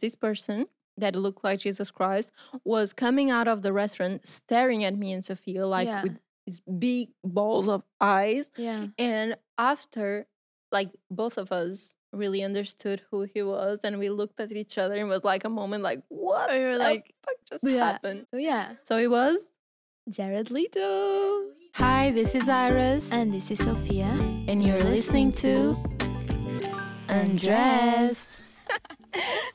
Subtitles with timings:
[0.00, 2.30] this person that looked like Jesus Christ
[2.64, 6.02] was coming out of the restaurant, staring at me and Sophia like Yeah.
[6.02, 8.50] with these big balls of eyes.
[8.56, 8.88] Yeah.
[8.98, 10.26] And after,
[10.72, 14.96] like both of us really understood who he was, and we looked at each other
[14.96, 16.50] and was like a moment like, what?
[16.50, 17.92] We were the like, fuck just yeah.
[17.92, 18.26] happened?
[18.32, 18.72] So yeah.
[18.82, 19.46] So it was
[20.08, 21.44] Jared Leto.
[21.76, 24.06] Hi, this is Iris, And this is Sophia.
[24.48, 25.76] and you're listening to
[27.08, 28.40] Undressed.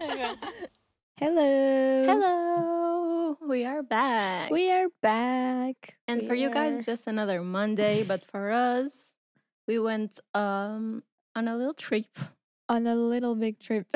[1.19, 2.05] Hello.
[2.05, 4.51] Hello, we are back.
[4.51, 5.97] We are back.
[6.07, 9.13] and We for you guys, just another Monday, but for us,
[9.67, 11.03] we went um
[11.35, 12.07] on a little trip.
[12.69, 13.87] on a little big trip.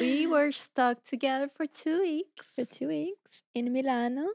[0.00, 4.26] We were stuck together for two weeks, for two weeks in Milano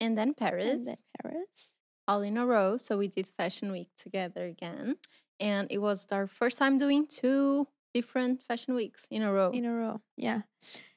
[0.00, 1.70] and then Paris, and then Paris.
[2.08, 2.76] all in a row.
[2.76, 4.96] So we did Fashion Week together again,
[5.40, 9.50] and it was our first time doing two different Fashion Weeks in a row.
[9.50, 10.00] in a row.
[10.16, 10.42] Yeah.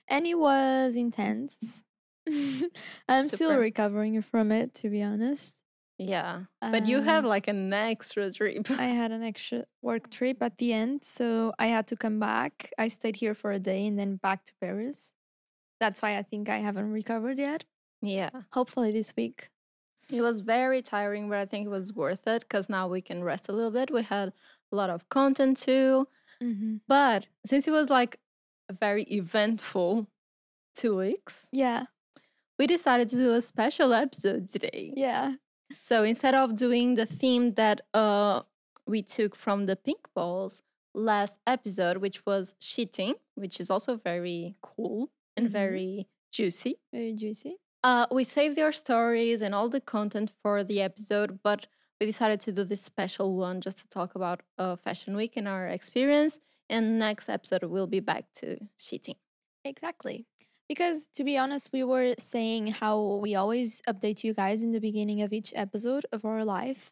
[0.10, 1.84] And it was intense.
[3.08, 5.53] I'm still recovering from it, to be honest.
[6.00, 8.70] yeah, but you have Um, like an extra trip.
[8.72, 12.72] I had an extra work trip at the end, so I had to come back.
[12.78, 15.14] I stayed here for a day and then back to Paris.
[15.80, 17.66] That's why I think I haven't recovered yet.
[18.02, 18.30] yeah.
[18.52, 19.50] Hopefully this week.
[20.12, 23.23] It was very tiring, but I think it was worth it because now we can
[23.23, 23.90] rest a little bit.
[23.92, 24.31] We had
[24.72, 26.08] a lot of content too.
[26.42, 26.78] Mm-hmm.
[26.88, 28.20] But since it was like
[28.70, 30.08] a very eventful
[30.76, 31.86] two weeks, Yeah,
[32.60, 34.94] we decided to do a special episode today.
[34.96, 35.36] yeah,
[35.82, 38.42] So instead of doing the theme that uh,
[38.86, 40.62] we took from the Pink Balls
[40.94, 45.52] last episode, which was cheating, which is also very cool and Mhm.
[45.52, 47.58] very juicy, very juicy.
[47.84, 51.68] uh, we saved your stories and all the content for the episode, but
[52.00, 55.48] we decided to do this special one just to talk about uh, Fashion Week and
[55.48, 56.40] our experience.
[56.70, 59.16] And next episode, we'll be back to cheating.
[59.64, 60.25] Exactly.
[60.68, 64.81] Because to be honest, we were saying how we always update you guys in the
[64.81, 66.92] beginning of each episode of our life.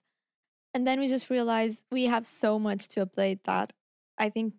[0.73, 3.73] And then we just realized we have so much to update that
[4.17, 4.54] I think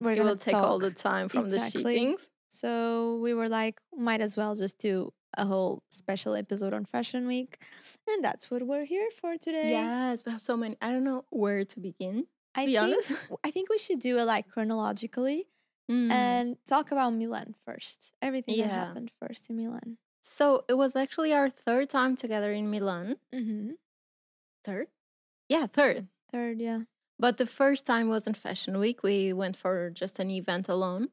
[0.00, 1.82] we're going to take all the time from Exactly.
[1.82, 2.30] the cheatings.
[2.48, 7.26] So we were like, might as well just do a whole special episode on Fashion
[7.26, 7.58] Week.
[8.08, 9.70] And that's what we're here for today.
[9.70, 10.76] Yes, we have so many.
[10.80, 12.26] I don't know where to begin.
[12.54, 13.12] I be think, honest.
[13.44, 15.48] I think we should do it like chronologically
[15.90, 16.10] Mm.
[16.12, 18.12] and talk about Milan first.
[18.22, 19.98] Everything that happened first in Milan.
[20.22, 23.16] so it was actually our third time together in Milan.
[23.34, 23.70] Mm-hmm.
[24.64, 24.86] Third?
[25.48, 26.06] Yeah, third.
[26.30, 26.80] Third, yeah.
[27.18, 29.02] But the first time wasn't Fashion Week.
[29.02, 31.08] We went for just an event alone.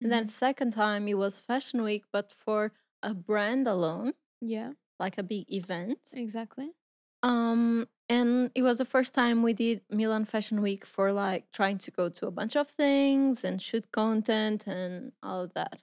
[0.00, 0.30] And then Mhm.
[0.30, 2.72] second time it was Fashion Week, but for
[3.02, 5.98] a brand alone, yeah, like a big event.
[6.12, 6.70] exactly.
[7.22, 11.78] Um, and it was the first time we did Milan Fashion Week for like trying
[11.78, 15.78] to go to a bunch of things and shoot content and all of that.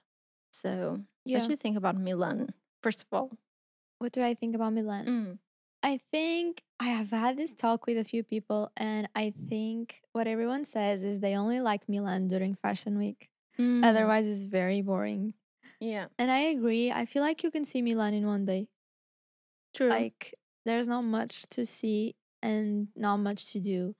[0.52, 1.38] So, Yeah.
[1.38, 2.52] what do you think about Milan?
[2.82, 3.30] First of all,
[3.98, 5.06] What do I think about Milan?
[5.06, 5.38] Mm,
[5.82, 10.26] I think I have had this talk with a few people, and I think what
[10.26, 13.30] everyone says is they only like Milan during Fashion Week.
[13.58, 15.34] mm, Otherwise, it's very boring.
[15.80, 16.92] Yeah, And I agree.
[16.92, 18.68] I feel like you can see Milan in one day.
[19.74, 19.88] true.
[19.90, 20.34] Like,
[20.66, 23.94] there's not much to see and not much to do.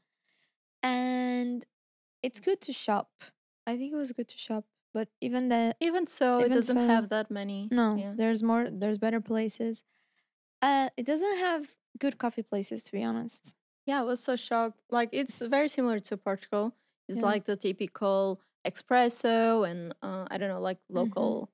[0.83, 1.65] And
[2.23, 3.09] it's good to shop.
[3.67, 4.65] I think it was good to shop.
[4.93, 7.69] But even then, even so, it doesn't so- have that many.
[7.71, 8.13] no, yeah.
[8.17, 9.83] there's more, there's better places.
[10.63, 13.55] Uh, it doesn't have good coffee places, to be honest.
[13.87, 14.81] Yeah, I was so shocked.
[14.91, 16.75] Like it's very similar to Portugal.
[17.09, 17.25] It's Yeah.
[17.25, 21.45] like the typical espresso and uh, I don't know, like Mm-hmm.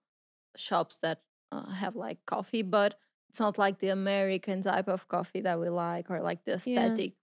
[0.57, 1.23] Shops that
[1.53, 5.69] uh, have like coffee, but it's not like the American type of coffee that we
[5.69, 6.87] like or like the Yeah.
[6.87, 7.15] aesthetic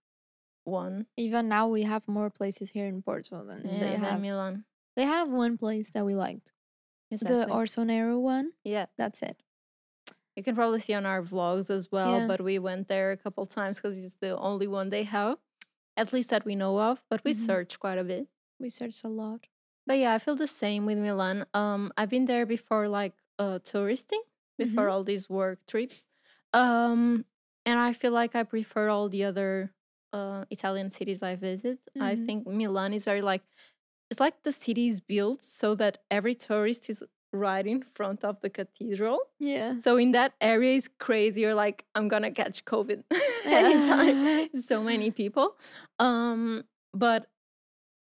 [0.64, 1.06] one.
[1.16, 4.20] Even now, we have more places here in Portugal than Yeah, they have.
[4.20, 4.64] Milan.
[4.96, 6.52] They have one place that we liked,
[7.10, 7.36] Exactly.
[7.36, 8.52] the Orsonero one.
[8.64, 9.42] yeah, That's it.
[10.36, 12.20] you can probably see on our vlogs as well.
[12.20, 12.26] Yeah.
[12.26, 15.38] But we went there a couple times because it's the only one they have,
[15.96, 17.04] at least that we know of.
[17.10, 17.46] But we Mhm.
[17.46, 18.28] searched quite a bit.
[18.58, 19.46] We searched a lot.
[19.86, 21.46] But yeah, I feel the same with Milan.
[21.54, 24.22] Um, I've been there before, like uh, touristing,
[24.58, 26.08] before all these work trips.
[26.52, 27.24] Um,
[27.66, 29.72] and I feel like I prefer all the other
[30.12, 31.78] uh, Italian cities I visit.
[32.00, 32.26] I Mhm.
[32.26, 33.42] think Milan is very like
[34.10, 37.02] it's like the city is built so that every tourist is
[37.32, 39.18] right in front of the cathedral.
[39.40, 39.76] Yeah.
[39.76, 41.40] So in that area is crazy.
[41.40, 43.02] You're like, I'm gonna catch COVID
[43.46, 44.50] anytime.
[44.54, 45.56] so many people.
[45.98, 47.26] Um, but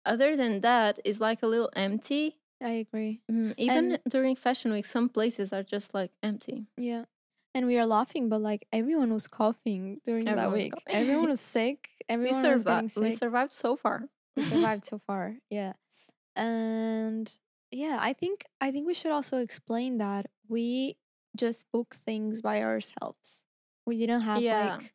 [0.06, 2.38] other than that, it's like a little empty.
[2.64, 3.22] I agree.
[3.30, 6.68] Mm, even And- during fashion week, some places are just like empty.
[6.78, 7.06] Yeah.
[7.54, 10.74] And we are laughing, but like everyone was coughing during Everyone that week.
[10.88, 11.90] Everyone was sick.
[12.10, 12.98] We Everyone was getting survived.
[12.98, 14.10] We survived so far.
[14.36, 15.36] we survived so far.
[15.50, 15.74] Yeah.
[16.36, 17.30] And
[17.72, 20.98] yeah, I think I think we should also explain that we
[21.38, 23.44] just book things by ourselves.
[23.86, 24.78] We didn't have Yeah.
[24.78, 24.94] like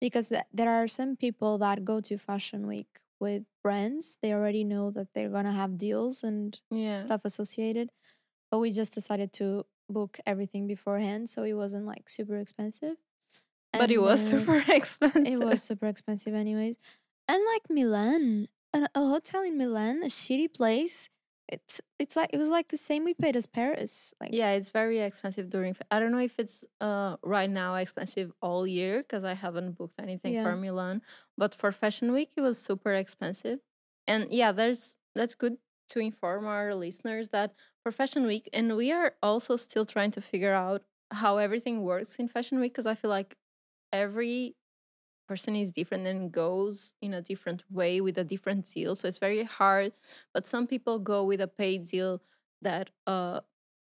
[0.00, 4.18] because th- there are some people that go to fashion week with brands.
[4.22, 6.96] They already know that they're gonna have deals and Yeah.
[6.96, 7.90] stuff associated.
[8.50, 12.96] But we just decided to book everything beforehand, so it wasn't like super expensive.
[13.72, 15.26] But it was uh, super expensive.
[15.26, 16.78] it was super expensive, anyways.
[17.28, 21.10] And like Milan, an, a hotel in Milan, a shitty place.
[21.48, 24.12] It's it's like it was like the same we paid as Paris.
[24.20, 25.76] Like Yeah, it's very expensive during.
[25.90, 29.98] I don't know if it's uh right now expensive all year because I haven't booked
[29.98, 31.02] anything for Milan.
[31.36, 33.60] But for Fashion Week, it was super expensive.
[34.06, 35.56] And yeah, there's that's good
[35.88, 40.20] to inform our listeners that for Fashion Week, and we are also still trying to
[40.20, 43.36] figure out how everything works in Fashion Week because I feel like
[43.92, 44.54] every
[45.28, 48.94] person is different and goes in a different way with a different deal.
[48.96, 49.92] So it's very hard.
[50.34, 52.22] But some people go with a paid deal
[52.62, 53.40] that uh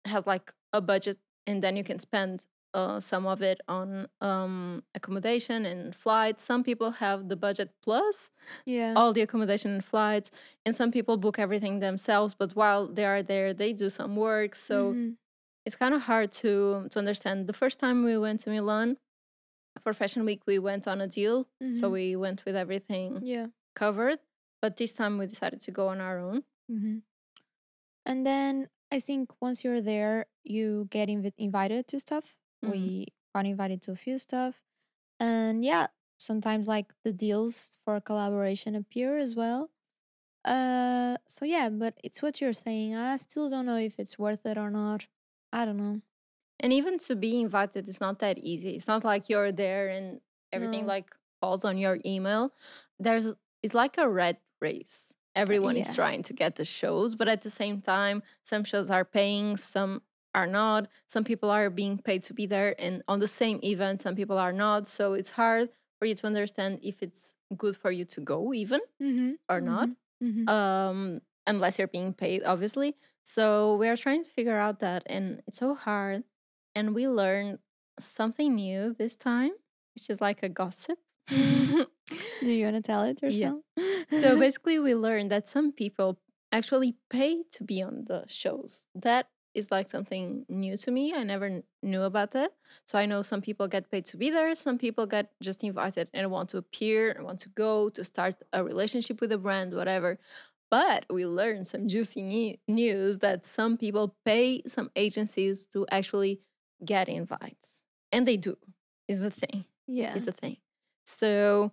[0.07, 4.83] has like a budget and then you can spend uh, some of it on um,
[4.95, 6.43] accommodation and flights.
[6.43, 8.31] Some people have the budget plus
[8.65, 10.31] yeah, all the accommodation and flights,
[10.65, 12.35] and some people book everything themselves.
[12.35, 14.55] But while they are there, they do some work.
[14.57, 15.17] So Mhm.
[15.67, 17.47] it's kind of hard to to understand.
[17.47, 18.99] The first time we went to Milan
[19.83, 21.93] for Fashion Week, we went on a deal, so Mhm.
[21.93, 23.49] we went with everything yeah.
[23.75, 24.21] covered.
[24.61, 26.45] But this time we decided to go on our own.
[26.69, 26.99] hmm
[28.07, 32.37] And then I think once you're there, you get invi- invited to stuff.
[32.65, 32.71] Mhm.
[32.71, 34.63] We got invited to a few stuff,
[35.21, 35.89] and yeah,
[36.19, 39.71] sometimes like the deals for collaboration appear as well.
[40.45, 42.95] Uh, so yeah, but it's what you're saying.
[42.95, 45.09] I still don't know if it's worth it or not.
[45.53, 46.03] I don't know.
[46.63, 48.71] And even to be invited is not that easy.
[48.77, 50.21] It's not like you're there and
[50.53, 50.89] everything No.
[50.95, 51.11] like
[51.41, 52.53] falls on your email.
[52.99, 53.27] There's
[53.63, 55.13] it's like a red race.
[55.35, 59.05] Everyone is trying to get the shows, but at the same time, some shows are
[59.05, 60.03] paying, some
[60.35, 60.89] are not.
[61.07, 64.39] Some people are being paid to be there, and on the same event, some people
[64.39, 64.87] are not.
[64.89, 68.81] So it's hard for you to understand if it's good for you to go, even
[69.01, 69.33] Mm-hmm.
[69.49, 69.89] or not
[70.23, 70.49] Mm-hmm.
[70.49, 72.95] um unless you're being paid obviously
[73.25, 76.23] so we are trying to figure out that and it's so hard
[76.75, 77.59] and we learned
[78.01, 79.53] something new this time
[79.95, 80.99] which is like a gossip.
[81.29, 81.87] Do
[82.53, 83.61] you want to tell it yourself?
[83.77, 84.21] Yeah.
[84.21, 86.19] so basically we learned that some people
[86.51, 88.87] actually pay to be on the shows.
[88.95, 91.15] That is like something new to me.
[91.15, 92.53] I never kn- knew about that.
[92.87, 96.09] So i know some people get paid to be there some people get just invited
[96.15, 99.75] and want to appear and want to go to start a relationship with a brand
[99.75, 100.19] whatever.
[100.71, 106.41] But we learned some juicy ne- news that some people pay some agencies to actually
[106.85, 108.57] get invites and they do
[109.09, 110.15] is the thing yeah.
[110.15, 110.57] is the thing.
[111.07, 111.73] So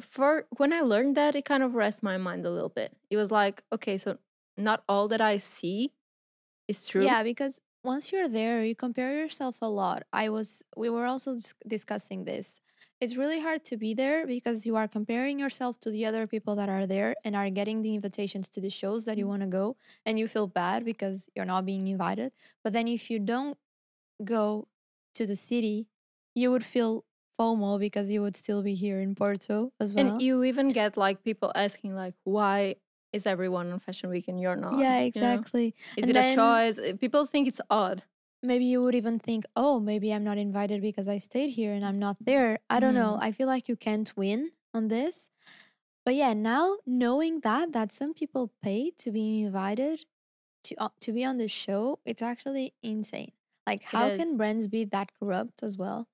[0.00, 2.96] for when I learned that, it kind of rest my mind a little bit.
[3.10, 4.18] It was like, okay, so
[4.56, 5.92] not all that I see
[6.68, 7.04] is true.
[7.04, 10.04] Yeah, because once you're there, you compare yourself a lot.
[10.12, 11.36] I was, we were also
[11.66, 12.60] discussing this.
[13.00, 16.54] It's really hard to be there because you are comparing yourself to the other people
[16.54, 19.30] that are there and are getting the invitations to the shows that you mm-hmm.
[19.30, 19.76] want to go,
[20.06, 22.30] and you feel bad because you're not being invited.
[22.62, 23.58] But then if you don't
[24.24, 24.68] go
[25.14, 25.88] to the city,
[26.34, 27.04] you would feel
[27.38, 30.12] FOMO because you would still be here in Porto as well.
[30.14, 32.76] And you even get like people asking like, why
[33.12, 34.78] is everyone on Fashion Week and you're not?
[34.78, 35.06] yeah, you know?
[35.06, 35.74] exactly.
[35.96, 36.78] Is And it a choice?
[36.78, 38.02] Uh, People think it's odd.
[38.42, 41.84] maybe you would even think, oh, maybe I'm not invited because I stayed here and
[41.84, 42.58] I'm not there.
[42.68, 43.16] I don't know.
[43.16, 43.22] Mhm.
[43.22, 45.30] I feel like you can't win on this.
[46.04, 50.04] But yeah, now knowing that that some people pay to be invited
[50.64, 53.32] to uh, to be on the show, it's actually insane.
[53.66, 56.08] Like how can brands be that corrupt as well?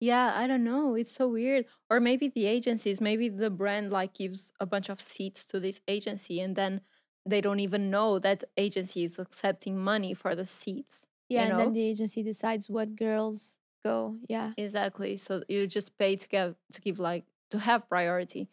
[0.00, 0.94] Yeah, I don't know.
[0.94, 1.66] It's so weird.
[1.90, 5.80] Or maybe the agencies, maybe the brand like gives a bunch of seats to this
[5.86, 6.80] agency and then
[7.26, 11.06] they don't even know that agency is accepting money for the seats.
[11.28, 14.18] Yeah, you and then the agency decides what girls go.
[14.28, 14.54] Yeah.
[14.56, 15.16] Exactly.
[15.16, 18.48] So you just pay to give to give like to have priority.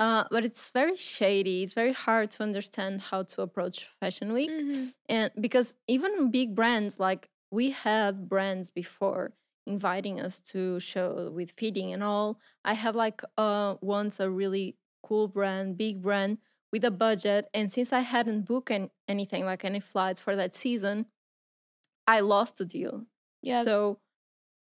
[0.00, 1.62] Uh, but it's very shady.
[1.64, 4.64] It's very hard to understand how to approach Fashion Week,
[5.08, 9.34] and because even big brands like we had brands before
[9.66, 12.38] inviting us to show with feeding and all.
[12.64, 16.38] I had like uh once a really cool brand, big brand
[16.72, 20.54] with a budget, and since I hadn't booked an- anything like any flights for that
[20.54, 21.06] season,
[22.06, 23.06] I lost the deal.
[23.42, 23.62] Yeah.
[23.62, 24.00] So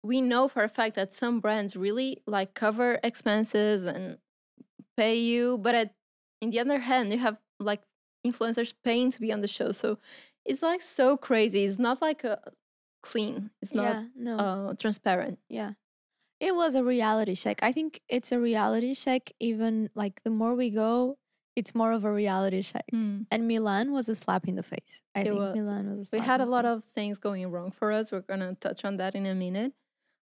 [0.03, 4.19] we know for a fact that some brands really like cover expenses and
[4.97, 5.95] pay you, but at
[6.41, 7.83] in the other hand, you have like
[8.25, 9.71] influencers paying to be on the show.
[9.71, 9.99] So
[10.45, 11.65] it's like so crazy.
[11.65, 12.39] It's not like a
[13.01, 13.51] clean.
[13.61, 14.37] It's not yeah, no.
[14.37, 15.39] uh, transparent.
[15.49, 15.73] Yeah.
[16.39, 17.61] It was a reality check.
[17.61, 21.17] I think it's a reality check even like the more we go,
[21.55, 22.85] it's more of a reality check.
[22.93, 23.25] Mm.
[23.29, 25.01] And Milan was a slap in the face.
[25.13, 25.55] I It think was.
[25.57, 26.71] Milan was a we had a lot face.
[26.71, 28.11] of things going wrong for us.
[28.11, 29.73] We're gonna touch on that in a minute.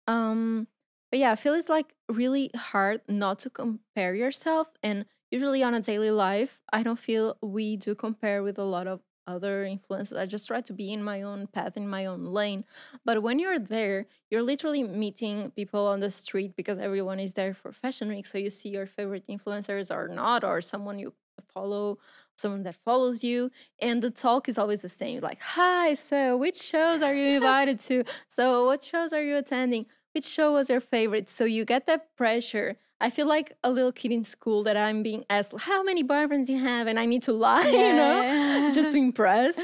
[0.08, 0.68] Um,
[1.12, 4.68] but yeah, I feel it's like really hard not to compare yourself.
[4.84, 8.88] And usually on a daily life, I don't feel we do compare with a lot
[8.88, 10.18] of other influences.
[10.18, 12.66] I just try to be in my own path, in my own lane.
[13.06, 17.54] But when you're there, you're literally meeting people on the street because everyone is there
[17.54, 18.26] for Fashion Week.
[18.26, 21.14] So you see your favorite influencers or not, or someone you
[21.54, 21.98] follow,
[22.38, 23.52] someone that follows you.
[23.82, 27.80] And the talk is always the same like, hi, so which shows are you invited
[27.82, 28.04] to?
[28.28, 29.86] So what shows are you attending?
[30.14, 31.30] Which show was your favorite?
[31.30, 32.78] So you get that pressure.
[33.02, 36.48] I feel like a little kid in school that I'm being asked, how many boyfriends
[36.50, 36.88] you have?
[36.88, 39.58] And I need to lie, you know, just to impress.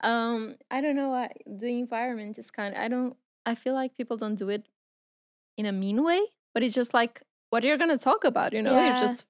[0.00, 1.12] Um, I don't know.
[1.12, 4.68] I, the environment is kind of, I don't, I feel like people don't do it
[5.58, 6.20] in a mean way,
[6.54, 7.20] but it's just like
[7.50, 8.72] what are you're going to talk about, you know?
[8.72, 9.26] Yeah, You're just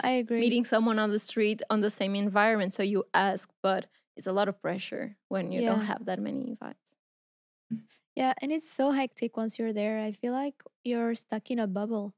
[0.00, 0.40] I agree.
[0.40, 2.74] meeting someone on the street on the same environment.
[2.74, 6.48] So you ask, but it's a lot of pressure when you don't have that many
[6.48, 6.90] invites.
[8.14, 9.98] Yeah, and it's so hectic once you're there.
[9.98, 12.14] I feel like you're stuck in a bubble.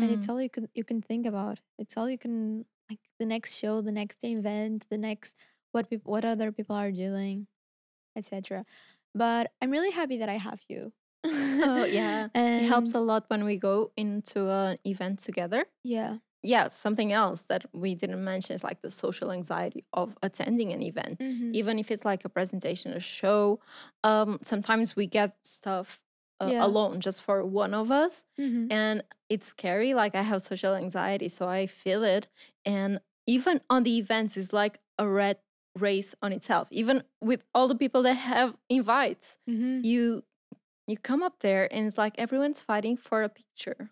[0.00, 0.30] And it's Mm.
[0.30, 1.60] all you can you can think about.
[1.78, 5.36] It's all you can like the next show, the next event, the next
[5.72, 7.46] what people what other people are doing,
[8.16, 8.64] etc.
[9.14, 10.92] But I'm really happy that I have you.
[11.64, 12.28] Oh, yeah.
[12.56, 15.66] It helps a lot when we go into an event together.
[15.84, 20.72] yeah, Yeah, something else that we didn't mention is like the social anxiety of attending
[20.72, 21.20] an event.
[21.20, 23.60] mhm, Even if it's like a presentation, a show,
[24.02, 26.00] um, sometimes we get stuff
[26.42, 26.64] uh, Yeah.
[26.66, 28.24] alone just for one of us.
[28.38, 29.94] mhm, And it's scary.
[29.94, 32.28] Like I have social anxiety, so I feel it.
[32.64, 35.38] And even on the events, it's like a red
[35.78, 36.68] race on itself.
[36.70, 39.84] Even with all the people that have invites, mhm.
[39.84, 40.22] you
[40.88, 43.90] you come up there and it's like everyone's fighting for a picture.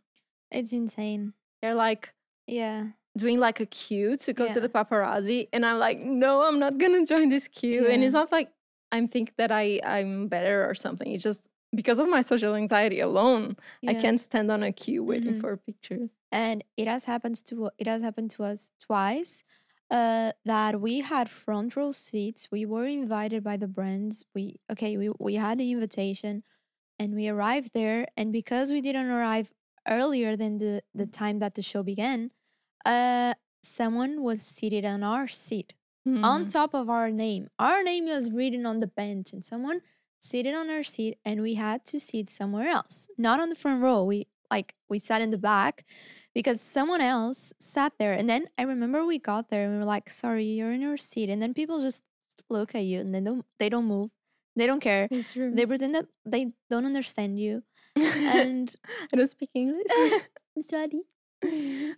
[0.51, 1.33] it's insane.
[1.63, 2.13] They're like
[2.47, 6.59] Yeah, doing like a queue to go to the paparazzi and i'm like no i'm
[6.59, 8.51] not gonna join this queue and it's not like
[8.93, 13.01] i'm think that i i'm better or something it's just because of my social anxiety
[13.01, 15.41] alone i can't stand on a queue waiting Mhm.
[15.41, 16.11] for pictures.
[16.33, 19.33] And it has happened to it has happened to us twice
[19.99, 22.41] uh that we had front row seats.
[22.57, 24.15] We were invited by the brands.
[24.37, 26.35] We okay we, we had the invitation
[27.01, 28.01] and we arrived there.
[28.19, 29.47] And because we didn't arrive
[29.99, 32.21] earlier than the the time that the show began
[32.95, 35.71] uh someone was seated on our seat
[36.33, 36.53] on Mm.
[36.59, 37.43] top of our name.
[37.59, 39.79] Our name was written on the bench and someone
[40.21, 43.09] seated on our seat and we had to sit somewhere else.
[43.19, 44.05] Not on the front row.
[44.05, 45.85] We like we sat in the back
[46.35, 48.13] because someone else sat there.
[48.13, 50.97] And then i remember we got there and we were like sorry you're in your
[50.97, 51.31] seat.
[51.31, 52.05] And then people just
[52.49, 54.11] look at you and then don't they don't move.
[54.57, 55.09] They don't care.
[55.11, 55.53] It's true.
[55.55, 57.63] They pretend that they don't understand you.
[57.97, 58.75] And
[59.13, 59.87] i don't speak english.
[60.61, 61.03] Sorry.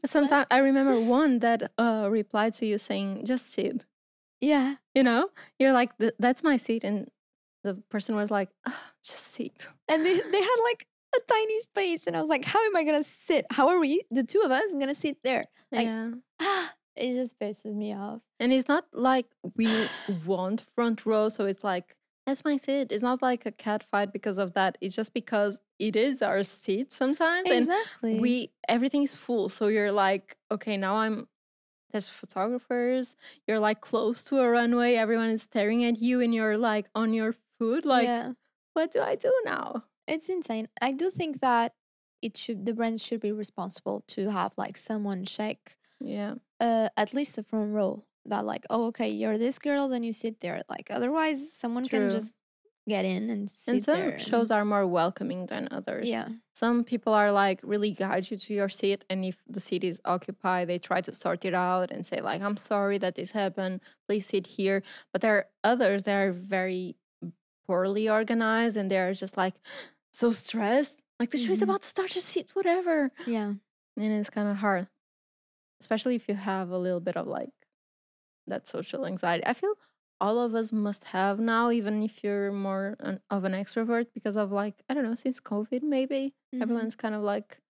[0.07, 3.85] Sometimes i remember one that uh replied to you saying just sit.
[4.41, 4.77] Yeah.
[4.95, 5.31] You know?
[5.59, 6.85] You're like that's my seat.
[6.85, 7.11] And
[7.65, 12.07] the person was like "Ah, just sit and they, they had like a tiny space
[12.07, 14.51] and i was like how am i gonna sit how are we the two of
[14.51, 16.11] us gonna sit there Like, yeah
[16.97, 19.27] it just pisses me off And it's not like
[19.57, 19.69] we
[20.27, 22.93] want front row, so it's like that's my seat.
[22.93, 24.79] It's not like a cat fight because of that.
[24.81, 29.49] It's just because it is our seat sometimes, exactly and we everything is full.
[29.49, 31.27] So you're like, okay, now I'm.
[31.91, 33.17] There's photographers.
[33.47, 34.95] You're like close to a runway.
[34.95, 37.35] Everyone is staring at you, and you're like on your
[37.85, 38.33] Like, yeah
[38.75, 39.85] what do I do now?
[40.09, 41.69] it's insane i do think that
[42.27, 45.59] it should the brands should be responsible to have like someone check
[46.01, 46.35] Yeah,
[46.67, 47.93] uh at least the front row
[48.31, 52.11] that like oh okay you're this girl then you sit there like otherwise someone can
[52.19, 52.33] just
[52.89, 56.07] get in and sit and some there shows are more welcoming than others.
[56.15, 56.29] yeah
[56.63, 59.99] Some people are like really guide you to your seat, and if the seat is
[60.05, 63.81] occupied, they try to sort it out and say like, "I'm sorry that this happened.
[64.07, 64.79] Please sit here."
[65.13, 66.97] But there are others that are very
[67.67, 69.55] poorly organized, and they're just like
[70.13, 71.03] so stressed.
[71.21, 73.11] Like the show is about to start, just sit, whatever.
[73.25, 73.55] yeah
[73.97, 74.89] And it's kind of hard,
[75.81, 77.53] especially if you have a little bit of like
[78.47, 79.45] that social anxiety.
[79.47, 79.75] I feel
[80.21, 84.37] all of us must have now, even if you're more an, of an extrovert, because
[84.37, 86.61] of like I don't know, since COVID, maybe Mhm.
[86.61, 87.61] everyone's kind of like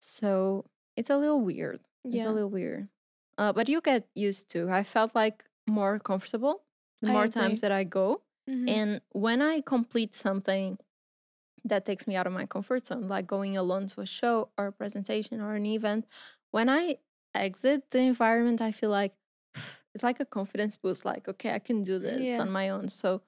[0.00, 0.64] so
[0.96, 2.88] it's a little weird it's yeah a little weird
[3.38, 6.64] uh, but you get used to i felt like more comfortable
[7.00, 7.28] the I more agree.
[7.28, 8.68] times that i go Mhm.
[8.68, 10.78] and when i complete something
[11.64, 14.66] that takes me out of my comfort zone like going alone to a show or
[14.68, 16.06] a presentation or an event
[16.50, 16.98] when i
[17.34, 19.14] exit the environment i feel like
[19.94, 22.40] it's like a confidence boost like okay i can do this Yeah.
[22.40, 23.22] on my own so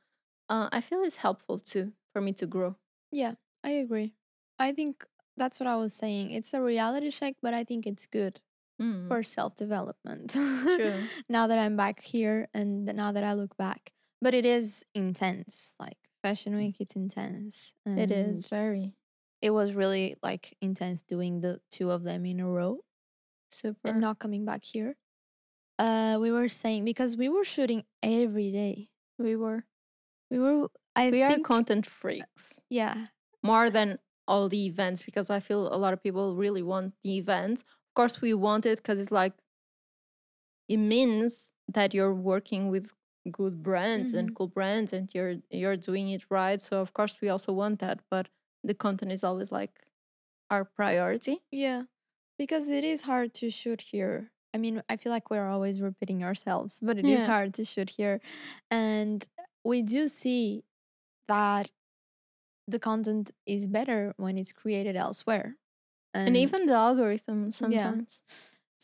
[0.49, 2.77] uh, i feel it's helpful too for me to grow
[3.13, 4.15] yeah i agree
[4.59, 5.05] i think
[5.37, 8.41] that's what i was saying it's a reality check but i think it's good
[8.81, 10.33] Mm, for self development.
[10.77, 11.09] True.
[11.31, 13.93] now that I'm back here and now that I look back.
[14.23, 15.75] But it is intense.
[15.79, 17.75] Like Fashion Week, it's intense.
[17.87, 18.95] it is very
[19.43, 22.81] It was really like intense doing the two of them in a row
[23.51, 23.89] super.
[23.89, 24.97] and not coming back here.
[25.79, 28.89] Uh, we were saying because we were shooting every day.
[29.19, 29.65] we were
[30.31, 30.69] We were.
[30.97, 33.09] I we are content freaks Yeah,
[33.43, 37.17] more than all the events because I feel a lot of people really want the
[37.19, 37.61] events.
[37.63, 39.35] Of course, we want it because it's like
[40.69, 42.93] it means that you're working with
[43.31, 44.15] good brands Mm-hmm.
[44.15, 46.61] and cool brands and you're you're doing it right.
[46.61, 48.29] So of course we also want that, but
[48.65, 49.87] the content is always like
[50.51, 51.45] our priority.
[51.51, 51.85] yeah,
[52.39, 54.33] because it is hard to shoot here.
[54.55, 57.27] I mean, I feel like we're always repeating ourselves, but it is Yeah.
[57.27, 58.21] hard to shoot here,
[58.71, 59.27] and
[59.65, 60.65] we do see
[61.29, 61.71] that
[62.69, 65.57] the content is better when it's created elsewhere,
[66.27, 68.23] And, even the algorithm sometimes.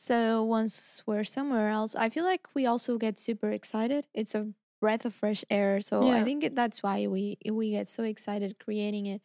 [0.02, 4.08] So once we're somewhere else, I feel like we also get super excited.
[4.14, 5.80] It's a breath of fresh air.
[5.80, 9.22] So I think it, that's why we we get so excited creating it.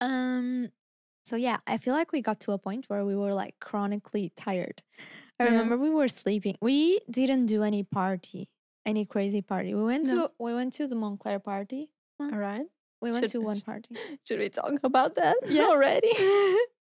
[0.00, 0.70] Um
[1.24, 4.30] so yeah, I feel like we got to a point where we were like chronically
[4.36, 4.82] tired.
[5.40, 5.50] I Yeah.
[5.50, 6.56] remember we were sleeping.
[6.62, 8.50] We didn't do any party,
[8.86, 9.74] any crazy party.
[9.74, 10.16] We went No.
[10.16, 11.92] to we went to the Moncler party.
[12.18, 12.34] once.
[12.34, 12.66] All right.
[13.00, 13.94] We went Should- to one party.
[14.26, 15.64] Should we talk about that Yeah.
[15.64, 16.10] already?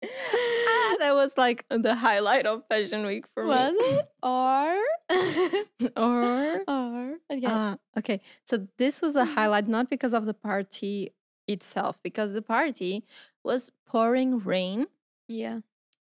[0.04, 3.78] ah, that was like the highlight of Fashion Week for Was me.
[3.78, 4.08] it?
[4.22, 4.76] Or
[5.96, 7.46] or or okay.
[7.46, 8.20] Ah, okay.
[8.44, 9.34] So this was a Mhm.
[9.34, 11.12] highlight not because of the party
[11.48, 13.04] itself, because the party
[13.44, 14.86] was pouring rain,
[15.28, 15.60] yeah.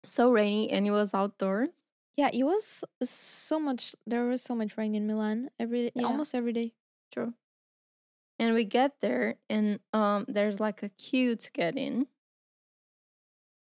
[0.03, 1.89] so rainy, and it was outdoors.
[2.15, 3.95] Yeah, it was so much.
[4.07, 6.07] There was so much rain in Milan every Yeah.
[6.07, 6.73] almost every day.
[7.11, 7.33] True.
[8.37, 12.07] And we get there, and um, there's like a queue to get in.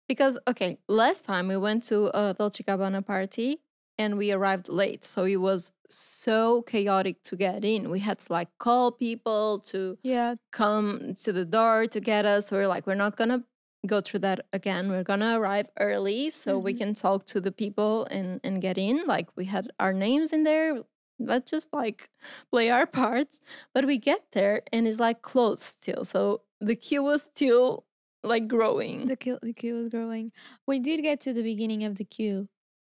[0.08, 3.62] Because okay, last time we went to a Dolce Gabbana party
[3.96, 7.90] and we arrived late, so it was so chaotic to get in.
[7.90, 12.48] We had to like call people to Yeah, come to the door to get us.
[12.48, 13.44] So we're like, we're not gonna
[13.86, 14.90] go through that again.
[14.90, 16.74] We're gonna arrive early so we Mhm.
[16.74, 19.06] can talk to the people and and get in.
[19.06, 20.82] Like we had our names in there.
[21.20, 22.10] Let's just like
[22.50, 23.40] play our parts.
[23.74, 26.04] But we get there and it's like closed still.
[26.04, 27.84] So the queue was still
[28.22, 29.06] like growing.
[29.06, 30.32] the queue the queue was growing.
[30.66, 32.48] We did get to the beginning of the queue,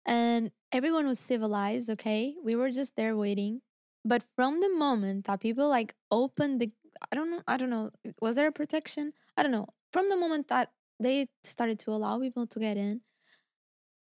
[0.07, 1.91] and everyone was civilized.
[1.91, 3.63] Okay, we were just there waiting.
[4.05, 6.73] But from the moment that people like opened the,
[7.11, 9.13] I don't know, I don't know, was there a protection?
[9.37, 9.69] I don't know.
[9.93, 13.03] From the moment that they started to allow people to get in,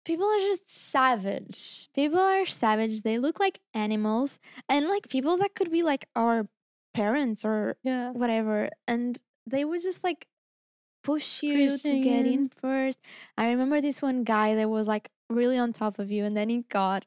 [0.06, 1.90] people are just savage.
[1.94, 3.02] People are savage.
[3.02, 6.48] They look like animals, and like people that could be like our
[6.94, 8.12] parents or yeah.
[8.12, 8.70] whatever.
[8.88, 10.28] And they would just like
[11.04, 12.50] push you to get in in.
[12.50, 13.00] first.
[13.38, 16.50] I remember this one guy that was like really on top of you, and then
[16.50, 17.06] he got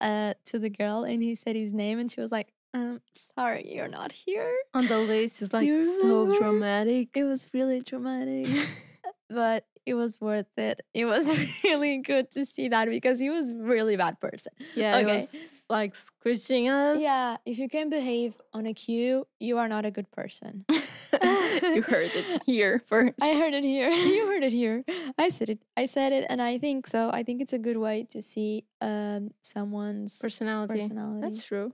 [0.00, 3.72] uh to the girl and he said his name, and she was like, um, sorry,
[3.74, 4.54] you're not here.
[4.74, 7.16] On the list is like so dramatic.
[7.16, 8.46] It was really dramatic
[9.30, 10.80] but it was worth it.
[10.94, 11.28] It was
[11.64, 14.52] really good to see that because he was really bad person.
[14.74, 15.26] yeah, okay.
[15.68, 17.00] like squishing us.
[17.00, 20.64] Yeah, if you can behave on a queue, you are not a good person.
[20.70, 23.22] you heard it here first.
[23.22, 23.90] I heard it here.
[23.90, 24.84] you heard it here.
[25.18, 25.62] I said it.
[25.76, 27.10] I said it, and I think so.
[27.10, 30.74] I think it's a good way to see um someone's personality.
[30.74, 31.20] personality.
[31.20, 31.72] That's true.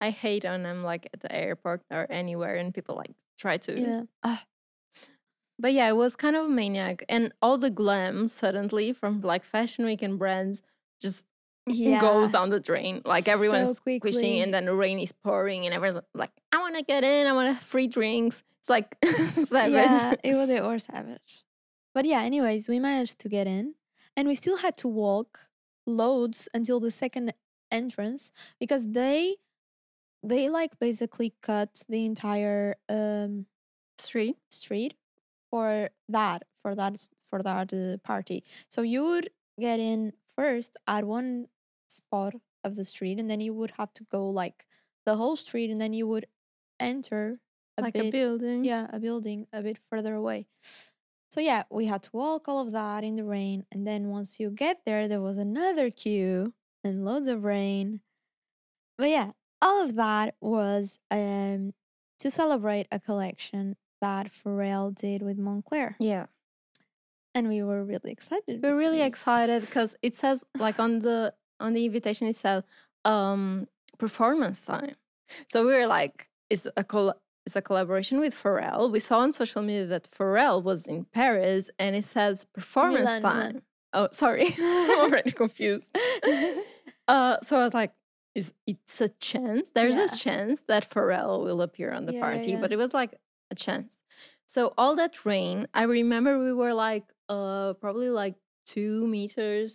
[0.00, 3.80] I hate when I'm like at the airport or anywhere and people like try to.
[3.80, 4.36] yeah.
[5.58, 9.44] But yeah, it was kind of a maniac, and all the glam suddenly from like
[9.44, 10.60] fashion week and brands
[11.00, 11.26] just
[11.66, 12.00] Yeah.
[12.00, 13.00] goes down the drain.
[13.04, 16.76] Like everyone's So squishing, and then the rain is pouring, and everyone's like, "I want
[16.76, 17.26] to get in.
[17.26, 19.72] I want free drinks." It's like savage.
[19.72, 21.44] Yeah, it was or savage.
[21.94, 23.74] But yeah, anyways, we managed to get in,
[24.16, 25.38] and we still had to walk
[25.86, 27.32] loads until the second
[27.70, 29.36] entrance because they
[30.22, 33.46] they like basically cut the entire um
[33.98, 34.36] Street.
[34.50, 34.94] street
[35.54, 36.98] for that for that
[37.30, 38.42] for that uh, party.
[38.68, 39.28] So you would
[39.60, 41.46] get in first at one
[41.86, 44.66] spot of the street, and then you would have to go like
[45.06, 46.26] the whole street, and then you would
[46.80, 47.38] enter
[47.78, 48.64] a like bit, a building.
[48.64, 50.48] yeah, a building a bit further away.
[51.30, 54.40] So yeah, we had to walk all of that in the rain, and then once
[54.40, 58.00] you get there, there was another queue and loads of rain.
[58.98, 59.30] But yeah,
[59.62, 61.74] all of that was um
[62.18, 66.26] to celebrate a collection that Pharrell did with Moncler, Yeah.
[67.34, 68.54] and we were really excited.
[68.62, 71.18] We're really excited because it says like on the
[71.64, 72.58] on the invitation it said
[73.12, 73.66] um
[74.04, 74.94] performance time.
[75.50, 76.16] So we were like,
[76.52, 78.82] it's a col- it's a collaboration with Pharrell.
[78.96, 83.22] We saw on social media that Pharrell was in Paris and it says performance Milan,
[83.22, 83.36] time.
[83.38, 83.62] Milan.
[83.98, 85.88] oh, sorry, I'm already confused.
[87.06, 87.92] Uh, so I was like,
[88.34, 89.70] is it's a chance?
[89.76, 90.06] There's Yeah.
[90.10, 92.60] a chance that Pharrell will appear on the yeah, party, yeah.
[92.62, 93.12] but it was like
[93.54, 93.92] a chance.
[94.46, 98.34] So all that rain, I remember we were like, uh, probably like
[98.66, 99.70] two meters,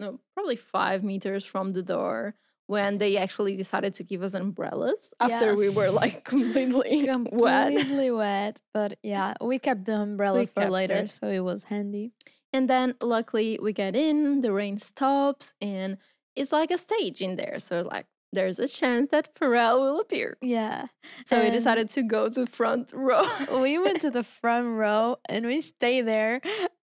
[0.00, 2.34] no, probably five meters from the door
[2.66, 5.54] when they actually decided to give us umbrellas after Yeah.
[5.62, 7.72] we were like completely wet.
[7.74, 8.60] completely wet.
[8.74, 11.10] But yeah, we kept the umbrella We for later, it.
[11.10, 12.12] so it was handy.
[12.52, 15.98] And then luckily we get in, the rain stops, and
[16.36, 17.58] it's like a stage in there.
[17.58, 20.36] So like there's a chance that Pharrell will appear.
[20.42, 20.86] Yeah.
[21.26, 23.24] So we decided to go to the front row.
[23.60, 26.40] we went to the front row and we stayed there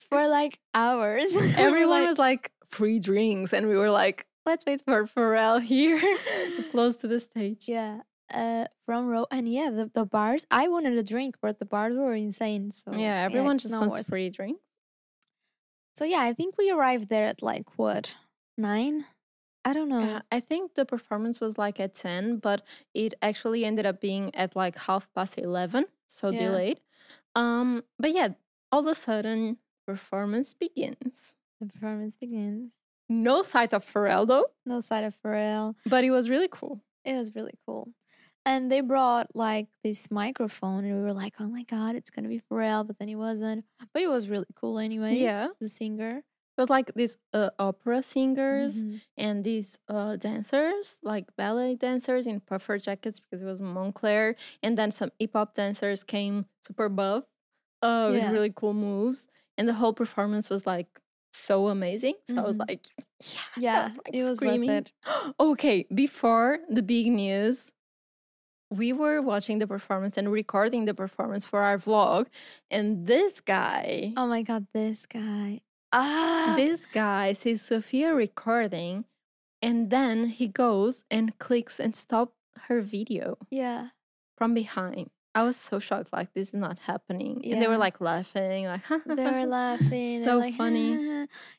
[0.10, 1.26] for like hours.
[1.58, 6.00] Everyone like- was like free drinks, and we were like, let's wait for Pharrell here,
[6.72, 7.66] close to the stage.
[7.68, 8.02] yeah,
[8.34, 10.46] uh, front row, and yeah, the, the bars.
[10.52, 12.72] I wanted a drink, but the bars were insane.
[12.72, 14.62] So Yeah, everyone it's just wants free drinks.
[15.98, 18.16] So yeah, I think we arrived there at like what
[18.58, 19.06] nine?
[19.66, 20.02] I don't know.
[20.02, 24.34] Yeah, I think the performance was like at 10, but it actually ended up being
[24.36, 26.38] at like half past 11, so Yeah.
[26.38, 26.82] delayed.
[27.36, 28.30] Um, but yeah,
[28.72, 31.34] all of a sudden, performance begins.
[31.60, 32.72] The performance begins.
[33.10, 35.76] No sight of Pharrell though, No side of Pharrell.
[35.86, 36.82] but it was really cool.
[37.06, 37.94] It was really cool.
[38.46, 42.28] And they brought like this microphone, and we were like, "Oh my god, it's gonna
[42.28, 43.64] be Pharrell!" But then he wasn't.
[43.94, 45.18] But it was really cool, anyways.
[45.20, 45.48] Yeah.
[45.60, 46.24] the singer
[46.58, 49.02] was like these uh, opera singers Mhm.
[49.18, 54.78] and these uh, dancers, like ballet dancers in puffer jackets because it was Moncler, and
[54.78, 57.26] then some hip hop dancers came super buff
[57.82, 60.88] uh, with really cool moves, and the whole performance was like
[61.34, 62.16] so amazing.
[62.26, 62.68] So I was Mhm.
[62.70, 62.88] like,
[63.22, 64.70] yeah, Yeah, was, like, it was screaming.
[64.70, 64.94] worth it.
[65.40, 67.72] okay, before the big news,
[68.70, 72.28] we were watching the performance and recording the performance for our vlog,
[72.72, 75.62] and this guy, Oh my god, this guy.
[75.94, 79.06] Ah, this guy sees Sophia recording,
[79.62, 82.34] and then he goes and clicks and stop
[82.68, 83.90] her video yeah.
[84.38, 85.10] from behind.
[85.36, 88.82] I was so shocked, like this is not happening, and they were like laughing, like
[89.06, 90.24] They were laughing.
[90.24, 90.98] So like, funny.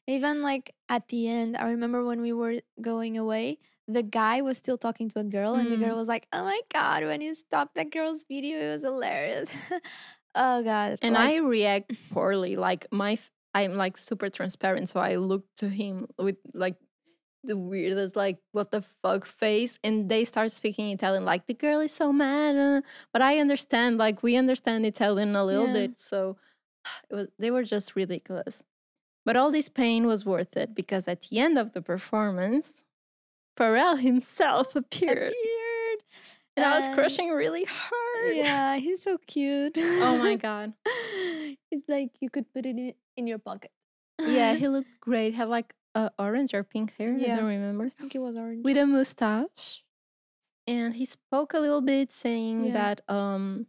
[0.06, 4.58] Even like at the end, I remember when we were going away, the guy was
[4.58, 5.80] still talking to a girl, and the Mm.
[5.90, 9.50] girl was like, "Oh my god, when you stopped that girl's video, it was hilarious."
[10.34, 10.98] oh god.
[11.02, 12.56] and like, I react poorly.
[12.56, 13.18] Like my,
[13.54, 16.76] I'm like super transparent, so I look to him with like
[17.44, 21.24] the weirdest, like what the fuck face, and they start speaking Italian.
[21.24, 22.80] Like the girl is so mad, uh,"
[23.12, 23.98] but I understand.
[23.98, 25.72] Like we understand Italian a little Yeah.
[25.88, 26.36] bit, so
[27.10, 27.28] it was.
[27.38, 28.62] They were just ridiculous.
[29.26, 32.84] But all this pain was worth it because at the end of the performance,
[33.56, 35.98] Pharrell himself appeared, appeared.
[36.56, 38.36] and I was crushing really hard.
[38.36, 39.76] Yeah, he's so cute.
[40.02, 40.74] Oh my god.
[41.74, 43.72] It's like you could put it in, in your pocket.
[44.18, 45.34] Yeah, he looked great.
[45.34, 47.14] Had like uh, orange or pink hair.
[47.14, 47.36] I Yeah.
[47.36, 47.86] don't remember.
[47.86, 48.64] I think it was orange.
[48.64, 49.82] With a mustache,
[50.66, 52.72] and he spoke a little bit, saying Yeah.
[52.72, 53.66] that um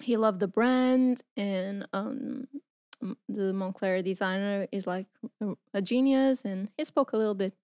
[0.00, 2.46] he loved the brand and um
[3.28, 5.06] the Moncler designer is like
[5.40, 7.54] a- a genius, and he spoke a little bit.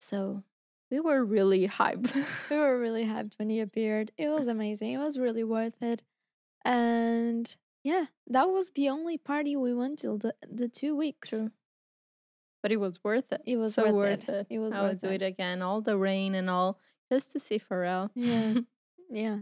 [0.00, 0.42] So
[0.90, 2.12] we were really hyped.
[2.50, 4.12] we were really hyped when he appeared.
[4.18, 4.92] It was amazing.
[4.92, 6.02] It was really worth it.
[6.64, 11.30] And yeah, that was the only party we went to the the two weeks.
[11.30, 11.50] True.
[12.62, 13.42] But it was worth it.
[13.46, 14.46] It was so worth worth it.
[14.50, 14.54] it.
[14.56, 15.20] It was I would do it.
[15.20, 15.60] it again.
[15.60, 16.78] All the rain and all,
[17.12, 18.10] just to see Pharrell.
[18.14, 18.54] Yeah.
[19.10, 19.40] Yeah.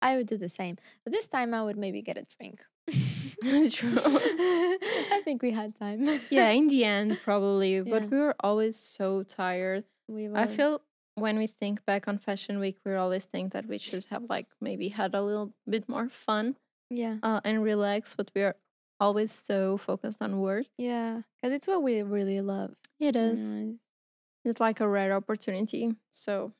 [0.00, 0.78] I would do the same.
[1.04, 2.64] But this time I would maybe get a drink.
[3.72, 3.94] True.
[3.96, 6.08] I think we had time.
[6.30, 7.82] yeah, in the end, probably.
[7.82, 8.08] But Yeah.
[8.08, 9.84] we were always so tired.
[10.08, 10.80] we were I feel
[11.14, 14.46] when we think back on Fashion Week, we always think that we should have like
[14.60, 16.56] maybe had a little bit more fun
[16.92, 17.16] yeah.
[17.22, 18.56] uh, and relax, but we are
[19.00, 20.66] always so focused on work.
[20.78, 21.22] Yeah.
[21.40, 22.74] Because it's what we really love.
[23.00, 23.74] it is know.
[24.44, 25.94] It's like a rare opportunity.
[26.10, 26.52] So,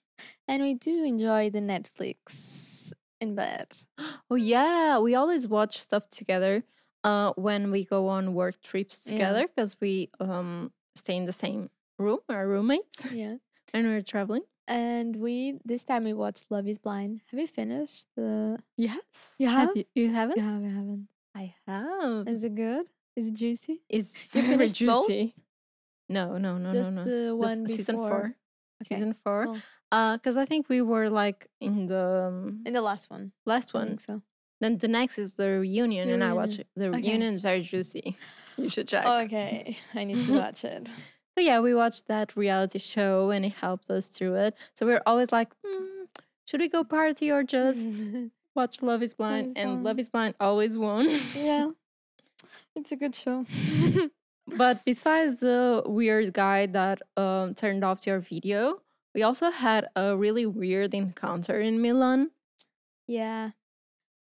[0.47, 3.67] And we do enjoy the Netflix in bed.
[4.31, 6.63] oh yeah, we always watch stuff together
[7.05, 11.71] uh, when we go on work trips together because we um, stay in the same
[11.99, 13.37] room, our roommates, Yeah.
[13.75, 14.43] and we're traveling.
[14.69, 17.21] And we this time we watched Love Is Blind.
[17.31, 18.59] Have you finished the?
[18.77, 19.35] Yes.
[19.39, 19.77] You Have have?
[19.77, 20.37] you, you haven't?
[20.37, 21.09] You have, you haven't.
[21.35, 22.29] I have.
[22.29, 22.87] Is it good?
[23.17, 23.83] Is it juicy?
[23.89, 25.09] It's very finished both?
[25.09, 25.35] juicy.
[26.09, 27.11] No, no, no, Just no, no.
[27.11, 27.77] the The one before.
[27.77, 28.35] season four.
[28.85, 28.97] Okay.
[28.97, 29.47] Season four.
[29.49, 29.57] Oh.
[29.91, 33.33] Uh, because I think we were like in the um, In the last one.
[33.47, 33.99] last I one.
[33.99, 34.23] so.
[34.61, 36.69] Then the next is the reunion, The and I watch it.
[36.77, 36.99] The Okay.
[37.03, 38.17] reunion is very juicy.
[38.59, 39.07] You should check.
[39.07, 40.89] Okay, I need to watch it.
[41.37, 44.55] So yeah, we watched that reality show, and it helped us through it.
[44.75, 46.05] So we are always like, hmm,
[46.47, 47.87] should we go party or just
[48.55, 49.49] watch Love Is Blind?
[49.49, 51.09] is and Love Is Blind always won.
[51.35, 51.71] yeah,
[52.77, 53.47] it's a good show.
[54.57, 58.83] but besides the weird guy that um, turned off your video,
[59.15, 62.31] we also had a really weird encounter in Milan.
[63.07, 63.51] Yeah.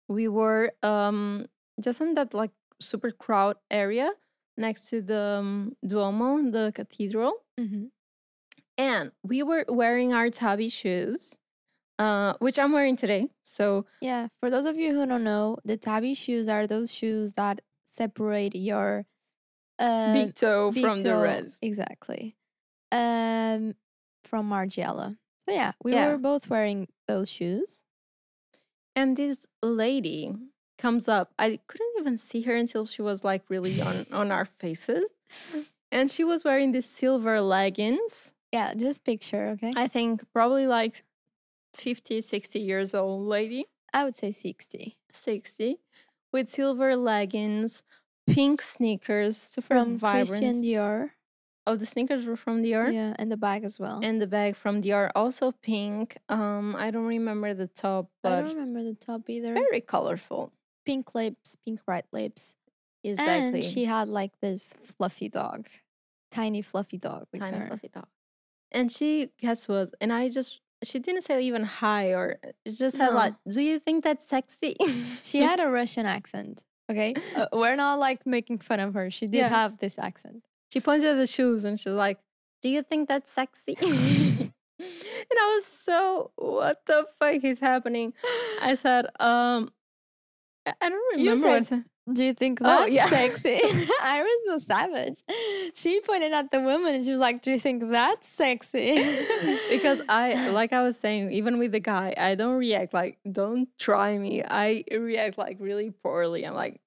[0.09, 1.47] We were um,
[1.81, 4.13] just in that like super crowd area
[4.59, 7.87] next to the um, Duomo, the cathedral, hmm
[8.77, 11.37] and we were wearing our Tabi shoes,
[11.99, 13.29] uh, which I'm wearing today.
[13.45, 14.29] So Yeah.
[14.41, 18.55] For those of you who don't know, the Tabi shoes are those shoes that separate
[18.55, 19.07] your
[19.81, 21.59] uh, big toe big from the rest.
[21.63, 22.37] Exactly.
[22.93, 23.75] Um,
[24.25, 25.19] from Margiela.
[25.49, 26.07] So yeah, we Yeah.
[26.07, 27.83] were both wearing those shoes.
[28.95, 30.35] And this lady
[30.79, 31.33] comes up.
[31.39, 35.13] I couldn't even see her until she was like really on on our faces.
[35.91, 38.33] And she was wearing these silver leggings.
[38.53, 39.73] Yeah, just picture, okay?
[39.77, 41.05] I, think probably like
[41.75, 44.97] 50, 60 years old lady, I would say 60.
[45.13, 45.79] 60,
[46.33, 47.83] with silver leggings,
[48.27, 50.29] pink sneakers, super From vibrant.
[50.29, 51.11] Christian Dior.
[51.67, 52.91] Oh, the sneakers were from Dior.
[52.93, 54.01] Yeah, and the bag as well.
[54.03, 56.17] And the bag from Dior, also pink.
[56.31, 59.53] Um, I don't remember the top, but I don't remember the top either.
[59.53, 60.53] very colorful.
[60.89, 62.57] Pink lips, pink bright lips.
[63.05, 63.61] Exactly.
[63.61, 65.69] And she had like this fluffy dog,
[66.31, 67.67] tiny fluffy dog tiny her.
[67.69, 68.07] fluffy dog.
[68.73, 69.91] And she guess what?
[70.01, 73.17] And I just she didn't say even hi or it just had No.
[73.17, 74.75] like, do you think that's sexy?
[75.23, 76.65] She had a Russian accent.
[76.91, 79.11] Okay, uh, we're not like making fun of her.
[79.11, 79.49] She did Yeah.
[79.49, 80.45] have this accent.
[80.73, 82.19] she pointed at the shoes and she's like,
[82.63, 83.77] Do you think that's sexy?
[83.81, 88.15] and I was so, what the fuck is happening?
[88.63, 89.71] I said, um,
[90.81, 91.23] I don't remember.
[91.37, 93.09] You what said- Do you think Oh, that's yeah.
[93.09, 93.61] sexy?
[94.03, 95.19] Iris was savage.
[95.75, 98.95] She pointed at the woman and she was like, "Do you think that's sexy?"
[99.71, 103.69] because I, like I was saying, even with the guy, I don't react like, don't
[103.79, 104.43] try me.
[104.43, 106.45] I react like really poorly.
[106.47, 106.81] I'm like,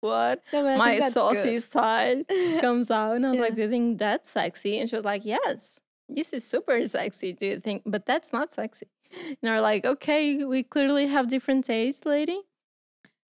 [0.00, 0.42] what?
[0.52, 1.62] No, My saucy good.
[1.62, 2.24] side
[2.60, 3.16] comes out.
[3.16, 4.78] And I was like, do you think that's sexy?
[4.78, 7.32] And she was like, yes, this is super sexy.
[7.32, 7.82] Do you think?
[7.86, 8.86] But that's not sexy.
[9.28, 12.40] And we're like, okay, we clearly have different tastes, lady.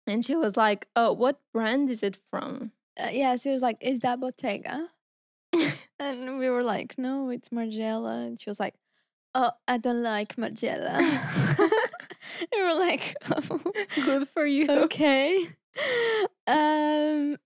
[0.06, 2.72] And she was like, oh, what brand is it from?
[2.98, 4.88] Uh, yeah, she was like, "Is that Bottega?"
[5.98, 8.74] and we were like, "No, it's Margiela." And she was like,
[9.34, 10.94] "Oh, I don't like Margiela."
[12.52, 13.60] we were like, oh,
[14.04, 14.70] Good for you.
[14.70, 15.44] "Okay."
[16.46, 17.36] Um,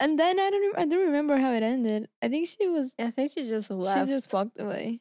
[0.00, 2.08] and then I don't, I don't remember how it ended.
[2.22, 4.08] I think she was, I think she just left.
[4.08, 5.00] she just walked away.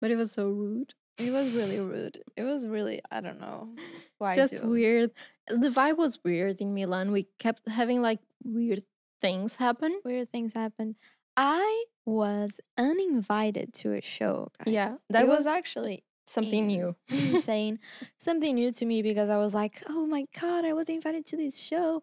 [0.00, 0.94] but it was so rude.
[1.18, 2.22] It was really rude.
[2.36, 3.68] It was really, I don't know
[4.18, 4.34] why.
[4.34, 5.12] just do- weird.
[5.48, 7.12] The vibe was weird in Milan.
[7.12, 8.84] We kept having like weird
[9.20, 10.00] things happen.
[10.04, 10.96] Weird things happen.
[11.36, 14.50] I was uninvited to a show.
[14.58, 14.72] Guys.
[14.74, 16.96] Yeah, that was was actually Something new.
[17.08, 17.78] insane.
[18.16, 21.36] Something new to me because I was like, oh my God, I was invited to
[21.36, 22.02] this show.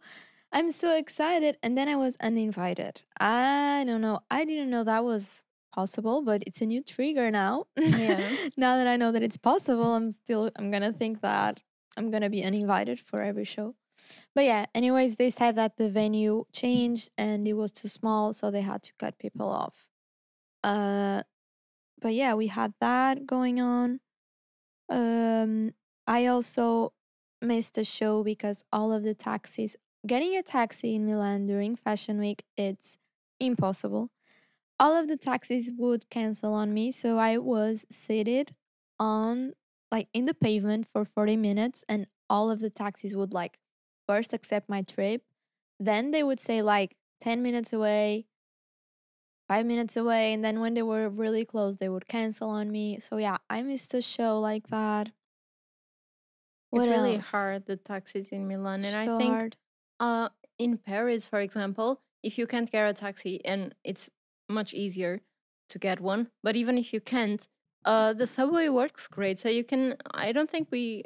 [0.52, 1.58] I'm so excited.
[1.64, 3.04] And then I was uninvited.
[3.20, 4.20] I don't know.
[4.30, 7.66] I didn't know that was possible, but it's a new trigger now.
[7.76, 8.22] Yeah.
[8.58, 11.62] now that I know that it's possible, I'm still, I'm to think that
[11.98, 13.76] I'm to be uninvited for every show.
[14.34, 18.50] But yeah, anyways, they said that the venue changed and it was too small, so
[18.50, 19.88] they had to cut people off.
[20.64, 21.24] Uh,
[22.00, 24.00] but yeah, we had that going on.
[24.90, 25.74] Um,
[26.08, 26.94] I also
[27.42, 32.20] missed the show because all of the taxis, getting a taxi in Milan during Fashion
[32.20, 32.98] Week, it's
[33.40, 34.10] impossible.
[34.82, 38.56] All of the taxis would cancel on me, so I was seated
[39.00, 39.54] on
[39.92, 43.60] like in the pavement for 40 minutes and all of the taxis would like
[44.08, 45.24] first accept my trip,
[45.80, 48.26] then they would say like 10 minutes away,
[49.48, 53.00] 5 minutes away, and then when they were really close, they would cancel on me.
[53.00, 55.08] So yeah, I missed a show like that.
[56.74, 59.58] it's What really hard the taxis in Milan, and so I think hard.
[60.00, 64.10] uh in Paris, for example, if you can't get a taxi, and it's
[64.52, 65.22] much easier
[65.70, 67.48] to get one, but even if you can't,
[67.86, 69.40] uh, the subway works great.
[69.40, 69.96] So you can.
[70.14, 71.04] I don't think we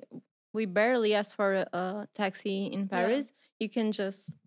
[0.54, 3.32] we barely ask for a, a taxi in Paris.
[3.60, 4.38] You can just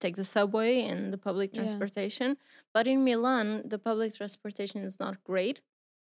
[0.00, 1.60] take the subway and the public Yeah.
[1.60, 2.36] transportation.
[2.74, 5.60] But in Milan, the public transportation is not great.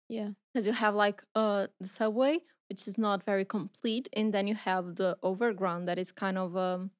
[0.09, 0.31] Yeah.
[0.53, 2.39] because you have like uh the subway
[2.69, 6.55] which is not very complete and then you have the overground that is kind of
[6.55, 6.91] um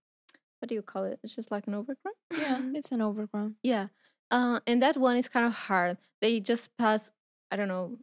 [0.60, 3.56] what do you call it it's just like an overground Yeah, it's an overground.
[3.64, 3.88] yeah
[4.32, 7.12] uh and that one is kind of hard they just pass
[7.52, 7.98] i don't know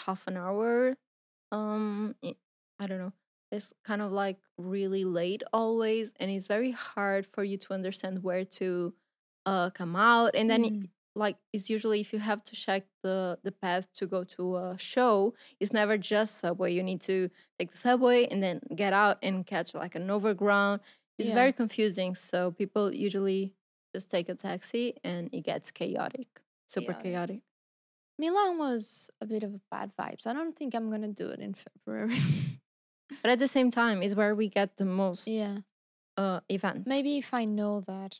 [0.00, 0.96] half an hour
[1.52, 2.14] um
[2.78, 3.12] i don't know
[3.52, 8.22] it's kind of like really late always and it's very hard for you to understand
[8.22, 8.94] where to
[9.46, 10.92] uh come out and then Mm.
[11.14, 14.78] like it's usually if you have to check the the path to go to a
[14.78, 19.18] show it's never just subway you need to take the subway and then get out
[19.22, 20.80] and catch like an overground
[21.18, 21.34] it's Yeah.
[21.34, 23.54] very confusing so people usually
[23.94, 26.28] just take a taxi and it gets chaotic,
[26.68, 27.02] super Chaotic.
[27.02, 27.40] chaotic.
[28.18, 30.26] Milan was a bit of a bad vibes.
[30.26, 32.16] I don't think I'm gonna do it in February.
[33.20, 35.58] But at the same time, is where we get the most yeah.
[36.16, 36.88] uh, events.
[36.88, 38.18] Maybe if I know that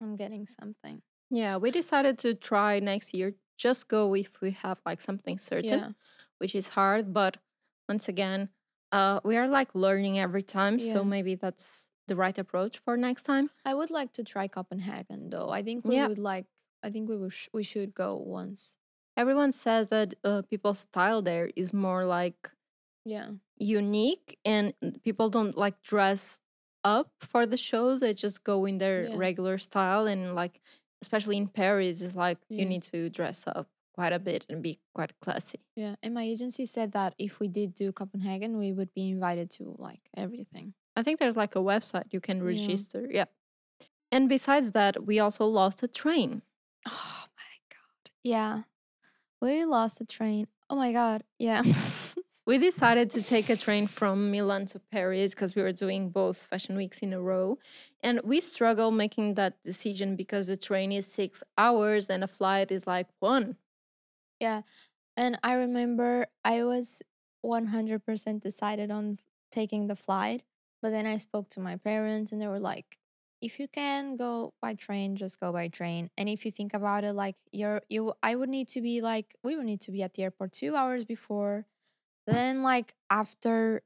[0.00, 1.02] I'm getting something.
[1.28, 3.34] Yeah, we decided to try next year.
[3.58, 5.88] Just go if we have like something certain, Yeah.
[6.38, 7.12] which is hard.
[7.12, 7.38] But
[7.88, 8.50] once again,
[8.92, 10.78] uh, we are like learning every time.
[10.78, 10.92] Yeah.
[10.92, 13.46] So maybe that's the right approach for next time.
[13.64, 15.48] I would like to try Copenhagen though.
[15.58, 16.08] I think we Yeah.
[16.08, 16.46] would like
[16.86, 18.76] I think we wish we should go once.
[19.22, 22.40] Everyone says that uh, people's style there is more like
[23.14, 23.28] Yeah.
[23.58, 24.74] unique and
[25.08, 26.22] people don't like dress
[26.84, 28.00] up for the shows.
[28.00, 29.16] They just go in their Yeah.
[29.26, 30.04] regular style.
[30.12, 30.60] And like,
[31.04, 33.66] especially in Paris, it's like you need to dress up
[33.98, 35.60] quite a bit and be quite classy.
[35.76, 35.94] Yeah.
[36.02, 39.62] And my agency said that if we did do Copenhagen, we would be invited to
[39.78, 40.74] like everything.
[40.96, 43.08] I think there's like a website you can register.
[43.10, 43.26] Yeah.
[44.10, 46.42] And besides that, we also lost a train.
[46.86, 48.10] Oh my god.
[48.22, 48.62] Yeah.
[49.40, 50.48] We lost a train.
[50.68, 51.24] Oh my god.
[51.38, 51.62] Yeah.
[52.44, 56.46] We decided to take a train from Milan to Paris because we were doing both
[56.46, 57.58] fashion weeks in a row.
[58.02, 62.72] And we struggle making that decision because the train is six hours and a flight
[62.72, 63.58] is like one.
[64.40, 64.62] Yeah.
[65.16, 67.00] And I remember I was
[67.46, 69.20] 100% decided on
[69.52, 70.42] taking the flight,
[70.82, 72.98] but then I spoke to my parents and they were like,
[73.40, 76.10] if you can go by train, just go by train.
[76.16, 79.34] And if you think about it, like you're you I would need to be like
[79.42, 81.66] we would need to be at the airport two hours before.
[82.26, 83.82] Then like after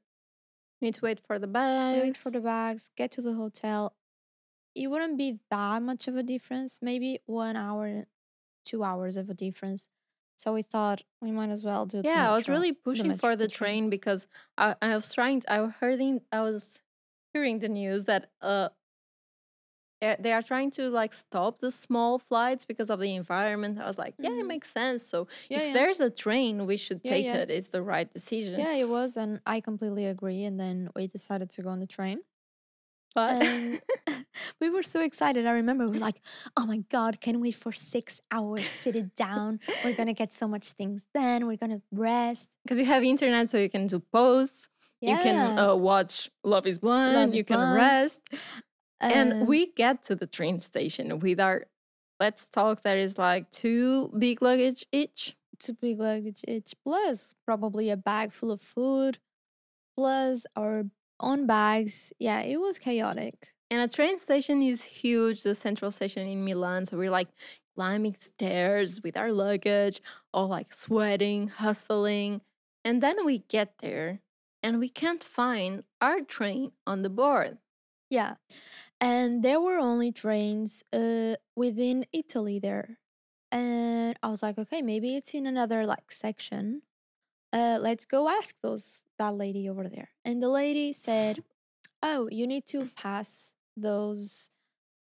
[0.79, 1.99] Need to wait for the bags.
[1.99, 3.95] wait for the bags, get to the hotel.
[4.75, 8.05] It wouldn't be that much of a difference, maybe one hour,
[8.63, 9.87] two hours of a difference.
[10.37, 12.03] So we thought we might as well do.
[12.03, 13.83] the yeah, I was really pushing metro- for the the train.
[13.83, 15.41] train because I, I was trying.
[15.49, 16.79] I heard in, I was
[17.33, 18.69] hearing the news that uh
[20.01, 23.79] eh, they are trying to like stop the small flights because of the environment.
[23.79, 24.47] I was like, yeah, it Mhm.
[24.47, 25.03] makes sense.
[25.03, 25.73] So Yeah, if yeah.
[25.73, 27.51] there's a train, we should Yeah, take it.
[27.51, 28.59] It's the right decision.
[28.59, 30.43] Yeah, it was, and I completely agree.
[30.43, 32.21] And then we decided to go on the train.
[33.15, 33.41] but
[34.61, 35.45] we were so excited.
[35.47, 36.21] I remember we were like,
[36.55, 39.59] "Oh my god, can wait for six hours, sit it down.
[39.83, 41.47] We're gonna get so much things done.
[41.47, 42.55] We're gonna rest.
[42.63, 44.69] because you have internet, so you can do posts.
[45.01, 47.15] You can uh, watch Love Is Blind.
[47.15, 47.75] Love is you can Blind.
[47.75, 48.21] rest.
[48.99, 51.65] and we get to the train station with our.
[52.19, 52.81] Let's talk.
[52.81, 55.35] There is like two big luggage each.
[55.59, 59.19] two big luggage each, plus probably a bag full of food,
[59.95, 60.85] plus our
[61.19, 62.11] own bags.
[62.19, 63.53] Yeah, it was chaotic.
[63.69, 66.85] And a train station is huge, the central station in Milan.
[66.85, 67.27] So we're like
[67.75, 70.01] climbing stairs with our luggage,
[70.33, 72.41] all like sweating, hustling.
[72.85, 74.21] And then we get there
[74.67, 77.59] and we can't find our train on the board.
[78.09, 78.35] Yeah.
[78.99, 82.99] And there were only trains uh within Italy there.
[83.51, 86.83] And I was like, okay, maybe it's in another like section.
[87.53, 90.09] Uh let's go ask those that lady over there.
[90.25, 91.43] And the lady said,
[92.03, 94.51] "Oh, you need to pass those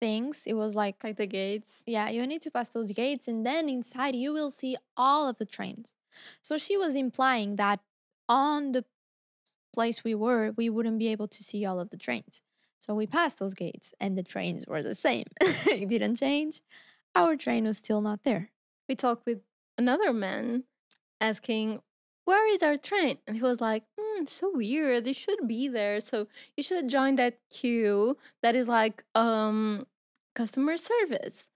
[0.01, 1.83] things." It was like Like the gates.
[1.87, 5.38] yeah, you need to pass those gates and then inside you will see all of
[5.38, 5.97] the trains.
[6.42, 7.81] So she was implying that
[8.29, 8.85] on the
[9.78, 12.42] place we were, we wouldn't be able to see all of the trains.
[12.80, 15.26] So we passed those gates and the trains were the same.
[15.40, 16.62] it didn't change.
[17.14, 18.50] Our train was still not there.
[18.88, 19.38] We talked with
[19.76, 20.64] another man
[21.20, 21.78] asking,
[22.24, 23.18] Where is our train?
[23.24, 25.06] And he was like, hmm, so weird.
[25.06, 26.00] It should be there.
[26.00, 29.86] So you should join that queue that is like um
[30.34, 31.46] customer service.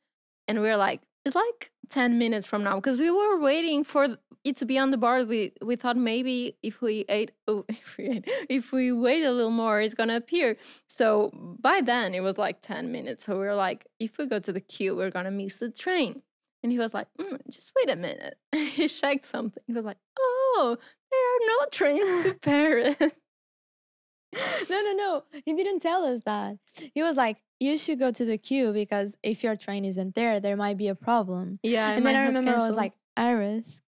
[0.46, 4.16] And we are like, it's like 10 minutes from now because we were waiting for
[4.44, 5.28] it to be on the board.
[5.28, 9.30] We we thought maybe if we ate oh, if we ate, if we wait a
[9.32, 10.56] little more, it's gonna appear.
[10.88, 13.24] So by then it was like 10 minutes.
[13.24, 16.22] So we were like, if we go to the queue, we're gonna miss the train.
[16.62, 18.36] And he was like, "Mm, just wait a minute.
[18.54, 19.62] he checked something.
[19.66, 20.76] He was like, oh,
[21.10, 22.96] there are no trains to Paris.
[23.00, 25.22] no, no, no.
[25.44, 26.56] He didn't tell us that.
[26.94, 30.40] He was like, you should go to the queue because if your train isn't there,
[30.40, 31.46] there might be a problem.
[31.62, 31.90] yeah.
[31.92, 33.82] and then I remember I was like, Iris,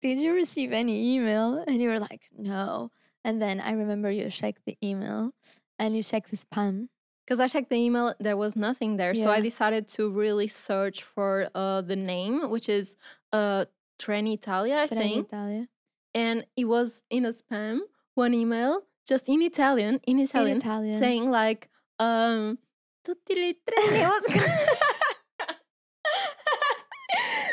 [0.00, 1.64] did you receive any email?
[1.66, 2.90] And you were like, no.
[3.24, 5.32] And then I remember you checked the email
[5.78, 6.88] and you checked the spam.
[7.26, 9.14] because I checked the email, there was nothing there.
[9.14, 12.96] So I decided to really search for uh, the name, which is
[13.32, 13.64] uh,
[13.98, 15.26] Trenitalia, I Treni think.
[15.26, 15.68] Italia.
[16.14, 17.80] And it was in a spam,
[18.14, 20.98] one email, just in Italian, in Italian, in Italian.
[20.98, 22.58] saying like, um,
[23.26, 24.24] tutti i treni was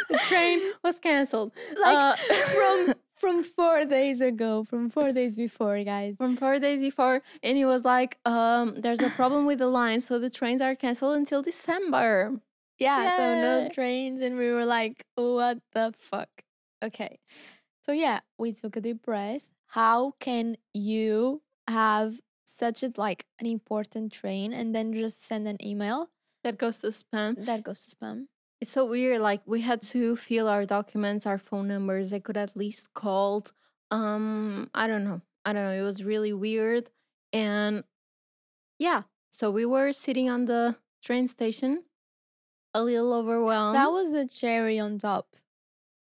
[0.10, 1.52] the train was cancelled.
[1.82, 2.16] Like Uh,
[2.56, 6.16] from from four days ago, from four days before, guys.
[6.18, 10.02] From four days before, and he was like, um, there's a problem with the line,
[10.02, 12.40] so the trains are canceled until December.
[12.78, 16.30] Yeah, so no trains, and we were like, what the fuck?
[16.84, 17.20] Okay.
[17.84, 19.48] So yeah, we took a deep breath.
[19.66, 25.58] How can you have such a like an important train and then just send an
[25.66, 26.10] email
[26.44, 27.46] That goes to spam.
[27.46, 28.28] that goes to spam?
[28.62, 29.22] It's so weird.
[29.22, 32.12] Like we had to fill our documents, our phone numbers.
[32.14, 33.54] I could at least called.
[33.92, 35.22] Um, I don't know.
[35.46, 35.72] I don't know.
[35.80, 36.90] It was really weird.
[37.34, 37.84] And
[38.80, 41.84] yeah, so we were sitting on the train station,
[42.74, 43.76] a little overwhelmed.
[43.76, 45.36] that was the cherry on top.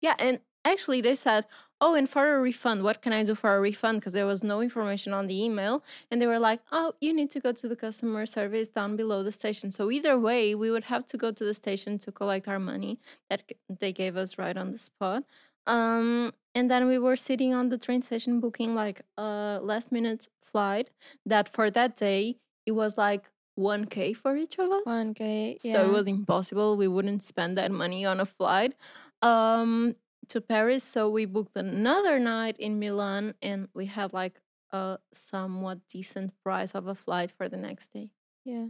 [0.00, 1.46] yeah, and actually they said,
[1.80, 4.42] "Oh, and for a refund, what can I do for a refund?" Because there was
[4.42, 7.68] no information on the email, and they were like, "Oh, you need to go to
[7.68, 11.30] the customer service down below the station." So either way, we would have to go
[11.32, 12.98] to the station to collect our money
[13.30, 15.24] that they gave us right on the spot.
[15.66, 20.28] Um, and then we were sitting on the train station booking like a last minute
[20.42, 20.90] flight
[21.24, 22.36] that for that day
[22.66, 24.84] it was like 1k for each of us.
[24.84, 25.56] One K.
[25.62, 25.72] Yeah.
[25.72, 26.76] So it was impossible.
[26.76, 28.74] We wouldn't spend that money on a flight
[29.22, 29.96] um,
[30.30, 30.84] to Paris.
[30.84, 36.72] So we booked another night in Milan and we had like a somewhat decent price
[36.72, 38.10] of a flight for the next day.
[38.44, 38.66] Yeah.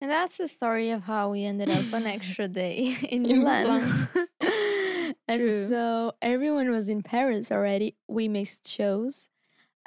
[0.00, 4.08] And that's the story of how we ended up an extra day in, In Milan.
[5.28, 5.68] and True.
[5.68, 7.96] so everyone was in Paris already.
[8.08, 9.28] We missed shows.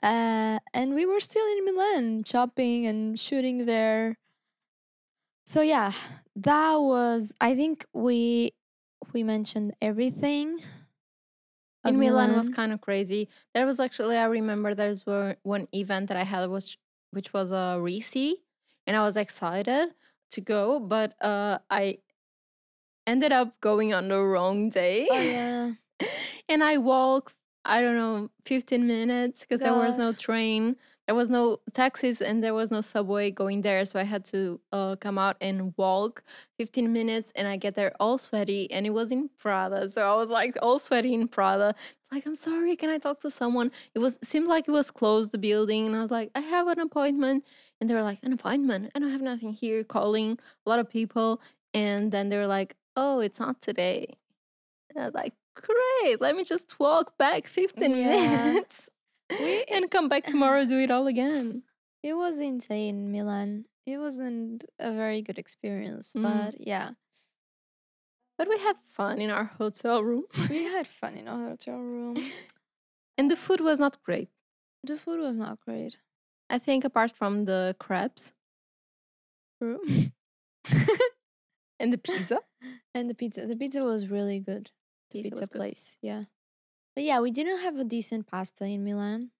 [0.03, 4.17] Uh, and we were still in Milan shopping and shooting there.
[5.45, 5.91] So yeah,
[6.35, 8.53] that was I think we
[9.13, 10.59] we mentioned everything.
[11.85, 13.29] in Milan, was kind of crazy.
[13.53, 16.77] There was actually I remember there's one one event that I had was
[17.11, 18.35] which was a Reese,
[18.87, 19.89] and I was excited
[20.31, 21.99] to go, but uh, I
[23.07, 25.07] ended up going on the wrong day.
[25.09, 25.71] Oh yeah.
[26.49, 30.75] and I walked, I don't know, 15 minutes because there was no train.
[31.07, 33.85] There was no taxis and there was no subway going there.
[33.85, 36.23] So I had to uh, come out and walk
[36.57, 37.31] 15 minutes.
[37.35, 39.87] And I get there all sweaty and it was in Prada.
[39.87, 41.75] So I was like all sweaty in Prada.
[42.11, 43.71] Like, I'm sorry, can I talk to someone?
[43.93, 45.85] It was seemed like it was closed, the building.
[45.85, 47.45] And I was like, I have an appointment.
[47.79, 48.91] And they were like, An appointment?
[48.95, 51.41] I don't have nothing here, calling a lot of people.
[51.73, 54.17] And then they were like, Oh, it's not today.
[54.89, 58.07] And I was like, great, let me just walk back 15 Yeah.
[58.09, 58.89] minutes
[59.29, 61.63] We- and come back tomorrow, do it all again.
[62.03, 63.65] It was insane, Milan.
[63.85, 66.23] It wasn't a very good experience, Mm.
[66.23, 66.91] but yeah.
[68.37, 70.25] But we had fun in our hotel room.
[70.49, 72.17] We had fun in our hotel room.
[73.17, 74.29] And the food was not great.
[74.83, 75.97] The food was not great.
[76.49, 78.33] I think apart from the crabs
[79.59, 79.79] True.
[81.79, 82.39] and the pizza.
[82.93, 83.45] and the pizza.
[83.47, 84.69] The pizza was really good.
[85.11, 85.57] The Pizza pizza, was good.
[85.57, 85.97] place.
[86.01, 86.23] Yeah.
[86.95, 89.31] But yeah, we didn't have a decent pasta in Milan.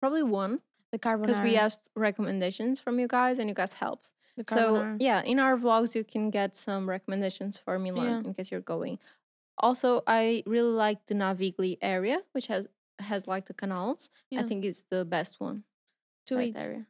[0.00, 0.60] Probably one
[0.92, 1.22] The carbonara.
[1.26, 4.12] because we asked recommendations from you guys and you guys helped.
[4.36, 8.18] the So yeah, in our vlogs you can get some recommendations for Milan Yeah.
[8.28, 8.98] in case you're going.
[9.60, 12.66] Also, I really like the Navigli area, which has
[13.00, 14.10] has like the canals.
[14.36, 15.64] I think it's the best one.
[16.26, 16.62] to best eat.
[16.62, 16.86] area.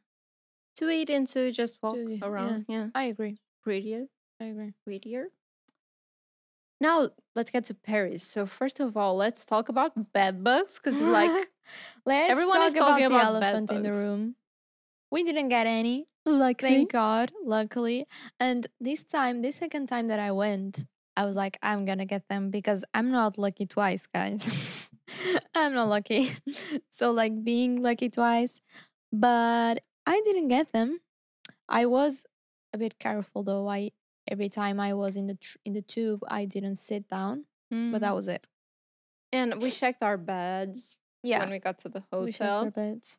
[0.77, 2.17] To eat and to just walk yeah.
[2.21, 2.65] around.
[2.67, 2.89] Yeah.
[2.93, 3.39] I agree.
[3.63, 4.07] Prettier.
[4.39, 4.73] I agree.
[4.83, 5.29] Prettier.
[6.81, 8.23] Now let's get to Paris.
[8.23, 11.49] So first of all, let's talk about bed bugs because like
[12.05, 14.35] Let's Everyone talk is talking about, about the elephant in the room.
[15.11, 16.07] We didn't get any.
[16.25, 18.05] like Thank God, luckily.
[18.39, 20.85] And this time, this second time that I went,
[21.17, 24.87] I was like, I'm gonna get them because I'm not lucky twice, guys.
[25.55, 26.31] I'm not lucky.
[26.91, 28.61] so like being lucky twice,
[29.11, 30.99] but I didn't get them.
[31.67, 32.25] I was
[32.73, 33.67] a bit careful though.
[33.67, 33.91] I
[34.29, 37.99] every time I was in the tr- in the tube, I didn't sit down, but
[38.01, 38.45] that was it.
[39.33, 42.71] and we checked our beds Yeah, when we got to the we checked our hotel.
[42.71, 43.17] beds.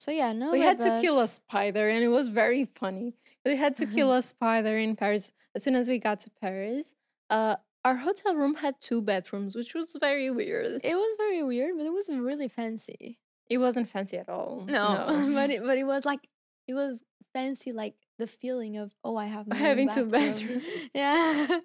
[0.00, 0.52] So yeah, no.
[0.52, 3.14] We had bed to kill a spider, and it was very funny.
[3.46, 6.94] We had to kill a spider in Paris as soon as we got to Paris.
[7.30, 10.80] Uh, our hotel room had two bedrooms, which was very weird.
[10.84, 13.18] It was very weird, but it was really fancy.
[13.48, 14.64] It wasn't fancy at all.
[14.66, 15.06] No.
[15.34, 16.28] But it, but it was like
[16.66, 17.02] it was
[17.34, 20.62] fancy, like the feeling of oh, I have my Having two bathroom."
[20.94, 21.58] Yeah,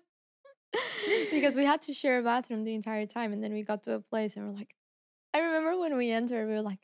[1.32, 3.93] because we had to share a bathroom the entire time, and then we got to
[3.93, 4.74] a place, and we're like,
[5.34, 6.80] I remember when we entered, we were like,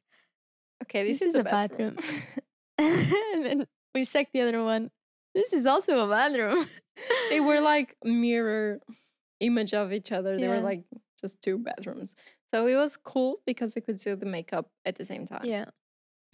[0.84, 1.98] okay, this, This is, is a a bathroom.
[2.78, 4.92] and then we checked the other one.
[5.34, 6.66] This is also a bathroom.
[7.30, 8.80] they were like mirror
[9.40, 10.38] image of each other.
[10.38, 10.84] They were like
[11.20, 12.16] just two bathrooms
[12.54, 15.42] So it was cool because we could do the makeup at the same time.
[15.44, 15.66] yeah,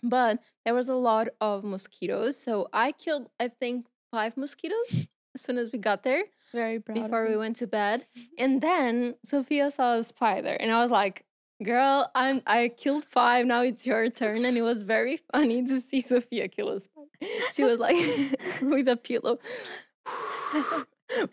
[0.04, 2.41] But there was a lot of mosquitoes.
[2.41, 7.04] So I killed, I think, five mosquitoes as soon as we got there very proud.
[7.04, 8.06] before we went to bed.
[8.38, 10.56] And then Sophia saw a spider.
[10.60, 11.26] And I was like,
[11.64, 13.45] Girl, I'm I killed five.
[13.45, 17.08] Now it's your turn, and it was very funny to see Sophia kill a spider.
[17.54, 17.95] She was like
[18.64, 19.38] with a pillow,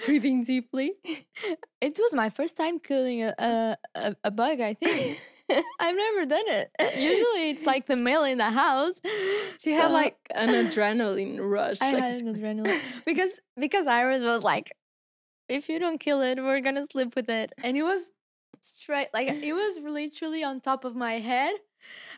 [0.04, 0.92] breathing deeply.
[1.80, 4.60] It was my first time killing a, a, a bug.
[4.60, 5.18] I think
[5.80, 6.70] I've never done it.
[6.96, 9.00] Usually, it's like the male in the house.
[9.60, 11.78] She had like an adrenaline rush.
[11.80, 14.72] I like, had an adrenaline because because Iris was like,
[15.48, 18.12] if you don't kill it, we're gonna sleep with it, and it was
[18.60, 21.54] straight like it was literally on top of my head,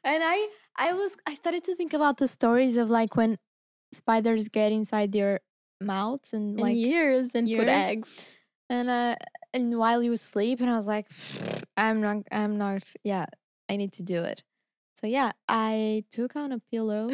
[0.05, 3.39] and I I was I started to think about the stories of like when
[3.93, 5.41] spiders get inside your
[5.81, 8.31] mouths and and like years and put eggs.
[8.71, 9.17] And uh
[9.53, 11.09] and while you sleep and I was like
[11.77, 13.27] I'm not I'm not yeah
[13.69, 14.43] I need to do it.
[15.01, 17.11] So yeah, I took on a pillow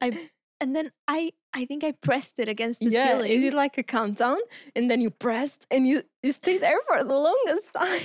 [0.00, 0.28] I
[0.60, 3.30] and then I I think I pressed it against the yeah, ceiling.
[3.30, 4.38] is it like a countdown?
[4.74, 8.02] And then you pressed and you you stay there for the longest time.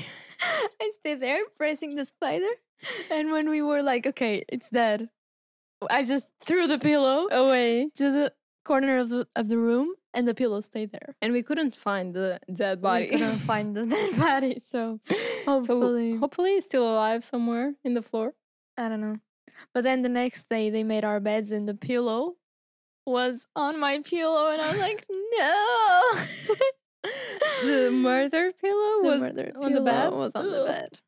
[0.82, 2.54] I stayed there pressing the spider.
[3.12, 5.10] And when we were like, okay, it's dead,
[5.90, 7.90] I just threw the pillow Away.
[7.96, 8.34] to the
[8.64, 11.16] corner of the of the room and the pillow stayed there.
[11.22, 13.06] And we couldn't find the dead body.
[13.12, 14.60] We couldn't find the dead body.
[14.60, 15.00] So
[15.46, 18.34] hopefully So hopefully it's still alive somewhere in the floor.
[18.78, 19.18] I don't know.
[19.74, 22.36] But then the next day they made our beds and the pillow
[23.06, 26.26] was on my pillow and I was like, no.
[27.64, 30.12] The murder pillow The was murder on the bed?
[30.14, 31.00] was on the bed.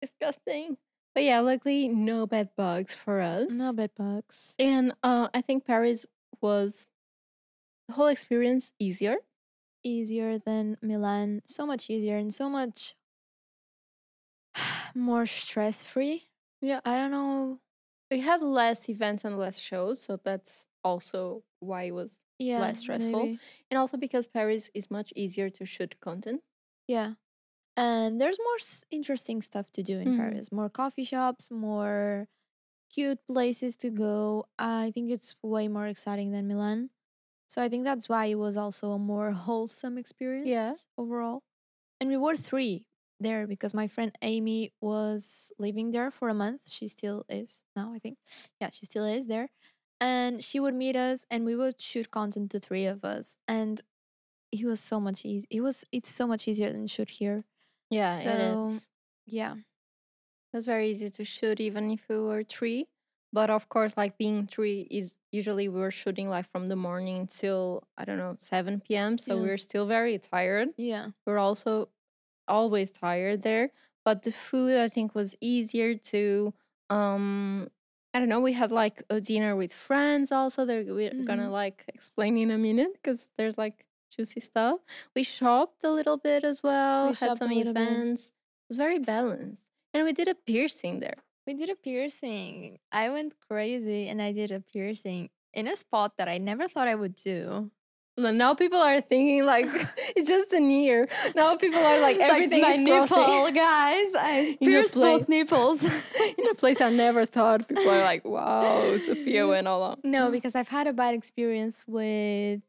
[0.00, 0.76] disgusting.
[1.14, 3.50] But yeah, luckily no bed bugs for us.
[3.50, 4.54] No bed bugs.
[4.58, 6.06] And uh, I think Paris
[6.40, 6.86] was
[7.88, 9.16] the whole experience easier.
[9.82, 11.42] Easier than Milan.
[11.46, 12.94] So much easier and so much
[14.94, 16.28] more stress free.
[16.60, 16.80] Yeah.
[16.84, 17.60] I don't know.
[18.10, 22.60] We had less events and less shows, so that's also why it was Yeah.
[22.60, 23.24] less stressful.
[23.24, 23.38] maybe.
[23.70, 26.42] And also because Paris is much easier to shoot content.
[26.88, 27.14] Yeah.
[27.76, 30.16] And there's more s- interesting stuff to do in Mhm.
[30.16, 30.50] Paris.
[30.52, 32.28] More coffee shops, more
[32.90, 34.46] cute places to go.
[34.58, 36.90] I think it's way more exciting than Milan.
[37.48, 40.74] So I think that's why it was also a more wholesome experience yeah.
[40.98, 41.42] overall.
[42.00, 42.86] And we were three
[43.20, 46.70] there because my friend Amy was living there for a month.
[46.70, 48.18] She still is now, I think.
[48.60, 49.50] Yeah, she still is there.
[50.00, 53.36] And she would meet us and we would shoot content to three of us.
[53.48, 53.82] And
[54.52, 55.46] it was so much easy.
[55.50, 57.44] It was it's so much easier than shoot here.
[57.90, 58.88] Yeah, So, it is.
[59.26, 59.54] Yeah.
[60.52, 62.88] It was very easy to shoot even if we were three.
[63.32, 67.26] But of course, like being three is usually we were shooting like from the morning
[67.28, 69.18] till I don't know, seven PM.
[69.18, 69.42] So Yeah.
[69.42, 70.70] we are still very tired.
[70.76, 71.10] Yeah.
[71.26, 71.90] We're also
[72.48, 73.70] always tired there.
[74.04, 76.52] But the food I think was easier to
[76.90, 77.68] um
[78.12, 80.64] I don't know, we had like a dinner with friends also.
[80.64, 81.52] They're we're gonna Mhm.
[81.52, 84.80] like explain in a minute because there's like juicy stuff.
[85.14, 87.80] We shopped a little bit as well, We had some little bit.
[87.82, 88.30] events.
[88.30, 89.69] It was very balanced.
[89.92, 91.16] And we did a piercing there.
[91.46, 92.78] We did a piercing.
[92.92, 96.86] I went crazy and I did a piercing in a spot that I never thought
[96.88, 97.70] I would do.
[98.16, 99.66] Now people are thinking like
[100.16, 101.08] it's just an ear.
[101.34, 103.54] Now people are like everything my is nipple, crossing.
[103.54, 104.12] guys.
[104.16, 105.82] I pierced both nipples.
[105.82, 107.66] in a place I never thought.
[107.68, 110.32] People are like, "Wow, Sophia went all on." no, mm.
[110.32, 112.60] because I've had a bad experience with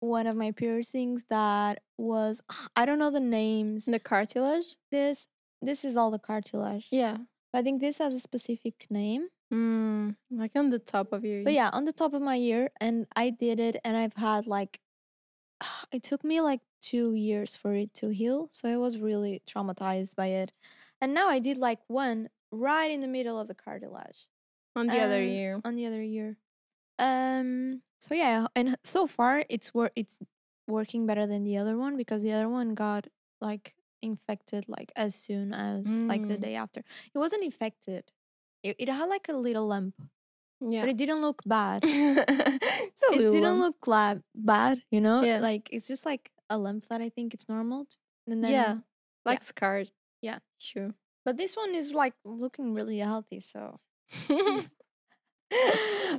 [0.00, 2.40] one of my piercings that was
[2.76, 3.86] I don't know the names.
[3.86, 4.76] the cartilage.
[4.92, 5.26] This
[5.64, 6.88] this is all the cartilage.
[6.90, 7.18] Yeah,
[7.52, 9.28] But I think this has a specific name.
[9.52, 11.38] mm, like on the top of your.
[11.38, 11.44] Ear.
[11.44, 14.46] But yeah, on the top of my ear, and I did it, and I've had
[14.46, 14.80] like,
[15.92, 18.48] it took me like two years for it to heal.
[18.52, 20.52] So I was really traumatized by it.
[21.00, 24.28] And now I did like one right in the middle of the cartilage
[24.76, 25.60] on the other um, ear.
[25.64, 26.36] on the other ear.
[26.98, 27.82] Um.
[28.00, 30.18] So yeah, and so far it's wor- it's
[30.68, 33.06] working better than the other one because the other one got
[33.40, 33.74] like
[34.04, 36.44] infected like as soon as like the Mm.
[36.46, 36.80] day after.
[37.14, 38.04] It wasn't infected.
[38.62, 39.94] It, it had like a little lump,
[40.60, 41.82] Yeah, but it didn't look bad.
[41.86, 43.60] it's a it didn't one.
[43.64, 45.22] look la- bad, you know.
[45.22, 45.40] Yeah.
[45.40, 47.84] Like it's just like a lump that I think it's normal.
[47.90, 47.96] To,
[48.32, 48.72] and then yeah,
[49.24, 49.90] like scarred.
[50.22, 50.38] Yeah.
[50.58, 50.94] sure.
[51.24, 53.40] but this one is like looking really healthy.
[53.40, 53.80] So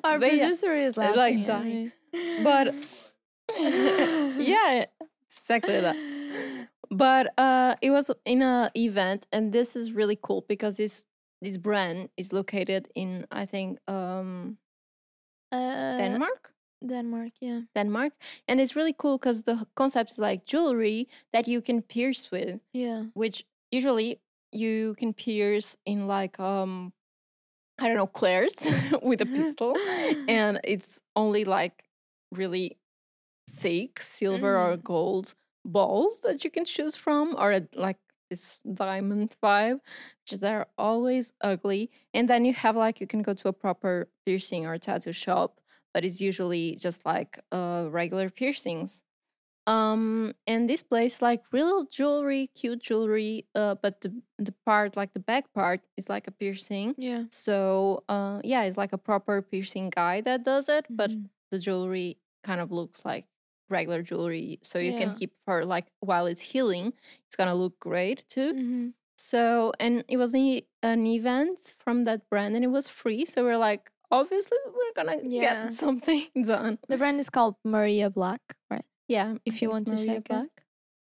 [0.04, 1.92] our But yeah, producer is I like dying.
[2.44, 2.74] But
[3.60, 4.86] yeah,
[5.30, 5.96] exactly that.
[6.92, 11.04] But uh, it was in a event, and this is really cool because this
[11.42, 14.58] this brand is located in I think um,
[15.52, 16.54] uh, Denmark.
[16.86, 17.62] Denmark, yeah.
[17.76, 18.14] Denmark,
[18.48, 22.60] and it's really cool because the concept is like jewelry that you can pierce with,
[22.74, 23.06] Yeah.
[23.14, 24.20] which usually
[24.52, 26.94] you can pierce in like um
[27.80, 28.56] I don't know Claire's
[29.02, 29.76] with a pistol,
[30.28, 31.84] and it's only like
[32.32, 32.78] really
[33.50, 34.84] thick silver or Mm.
[34.84, 37.97] gold balls that you can choose from, or like
[38.30, 39.82] this diamond vibe,
[40.22, 41.91] which is they're always ugly.
[42.13, 45.61] And then you have like you can go to a proper piercing or tattoo shop,
[45.93, 49.03] but it's usually just like uh regular piercings.
[49.68, 55.13] Um, and this place like real jewelry, cute jewelry, uh, but the the part like
[55.13, 56.95] the back part is like a piercing.
[56.97, 57.26] Yeah.
[57.32, 61.30] So uh yeah, it's like a proper piercing guy that does it, but Mhm.
[61.51, 63.26] the jewelry kind of looks like
[63.70, 64.59] regular jewelry.
[64.63, 66.93] So you can keep for like while it's healing,
[67.28, 68.53] it's gonna look great too.
[68.53, 68.93] Mhm.
[69.18, 70.61] So and it was an
[71.07, 73.26] event from that brand and it was free.
[73.26, 75.41] So we're like, obviously we're gonna Yeah.
[75.41, 76.78] get something done.
[76.88, 78.86] The brand is called Maria Black, right?
[79.07, 80.30] Yeah, If you want it's to Maria check it.
[80.30, 80.63] Black.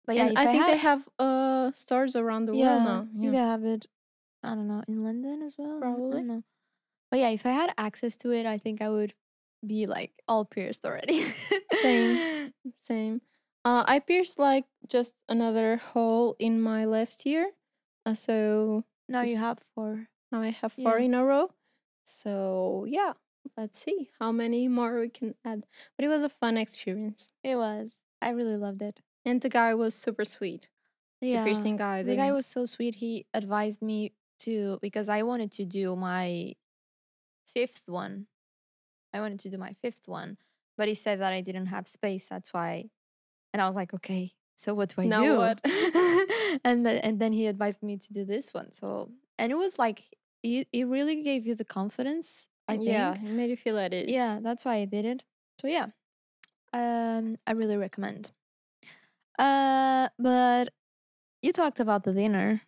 [0.06, 3.08] But yeah, if I think they have uh stores around the yeah, world now.
[3.22, 3.40] you Yeah.
[3.40, 3.86] can have it.
[4.42, 5.76] I don't know in London as well.
[5.76, 6.22] I Probably.
[7.10, 9.14] But yeah, if I had access to it, I think I would
[9.66, 11.24] be like all pierced already.
[11.82, 12.52] Same.
[12.82, 13.20] Same.
[13.64, 17.50] Uh, I pierced like just another hole in my left ear.
[18.06, 20.08] Uh, so now you have four.
[20.32, 21.04] now I have four Yeah.
[21.04, 21.50] in a row.
[22.04, 23.12] So yeah,
[23.56, 25.66] let's see how many more we can add.
[25.96, 27.30] But it was a fun experience.
[27.42, 27.98] It was.
[28.22, 29.00] I really loved it.
[29.24, 30.68] And the guy was super sweet.
[31.20, 31.42] Yeah.
[31.44, 32.02] The piercing guy.
[32.02, 32.94] The guy was so sweet.
[32.94, 36.54] He advised me to because I wanted to do my
[37.44, 38.26] fifth one.
[39.12, 40.36] I wanted to do my fifth one,
[40.76, 42.26] but he said that I didn't have space.
[42.28, 42.90] That's why,
[43.52, 44.32] and I was like, okay.
[44.56, 45.36] So what do I Now do?
[45.36, 45.60] what?
[46.64, 48.72] and then, and then he advised me to do this one.
[48.72, 50.02] So and it was like
[50.42, 52.48] it, it really gave you the confidence.
[52.66, 52.88] I think.
[52.88, 54.06] yeah, it made you feel at ease.
[54.08, 55.24] Yeah, that's why I did it.
[55.60, 55.86] So yeah,
[56.72, 58.32] um, I really recommend.
[59.38, 60.70] Uh, but
[61.40, 62.62] you talked about the dinner.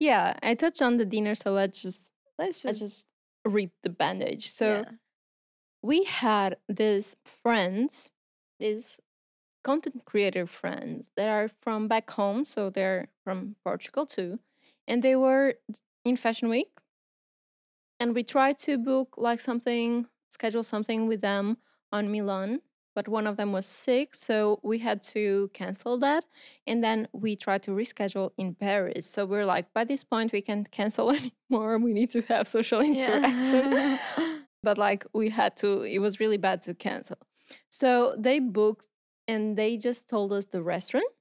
[0.00, 3.06] Yeah, I touched on the dinner, so let's just Let's let's just, just
[3.44, 4.50] rip the bandage.
[4.50, 4.90] So yeah.
[5.82, 8.10] We had these friends,
[8.58, 9.00] these
[9.64, 14.40] content creator friends that are from back home, so they're from Portugal too,
[14.86, 15.54] and they were
[16.04, 16.70] in Fashion Week,
[18.00, 21.58] and we tried to book like something, schedule something with them
[21.92, 22.60] on Milan,
[22.94, 26.24] but one of them was sick, so we had to cancel that,
[26.66, 29.06] and then we tried to reschedule in Paris.
[29.06, 31.10] So we're like, by this point, we can't cancel
[31.50, 31.78] anymore.
[31.78, 33.98] We need to have social interaction Yeah.
[34.68, 37.16] but like we had to it was really bad to cancel.
[37.70, 38.86] So they booked
[39.26, 41.12] and they just told us the restaurant.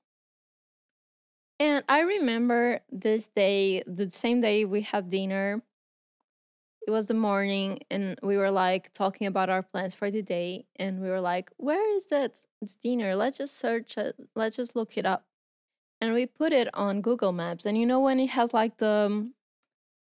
[1.57, 5.63] And i remember this day the same day we had dinner.
[6.85, 10.65] It was the morning and we were like talking about our plans for the day
[10.75, 12.31] and we were like where is that
[12.83, 13.15] dinner?
[13.15, 15.23] Let's just search it let's just look it up.
[16.01, 19.31] And we put it on google maps and you know when it has like the,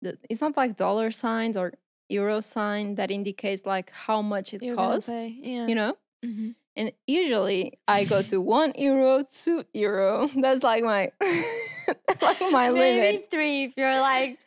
[0.02, 1.74] the it's not like dollar signs or
[2.08, 5.66] euro sign that indicates like how much it You're costs Yeah.
[5.66, 5.96] you know?
[6.24, 6.54] Mhm.
[6.76, 10.28] and usually i go to one euro two euro.
[10.36, 11.10] That's like my
[12.22, 13.30] like my Maybe limit.
[13.30, 14.38] three if you're like.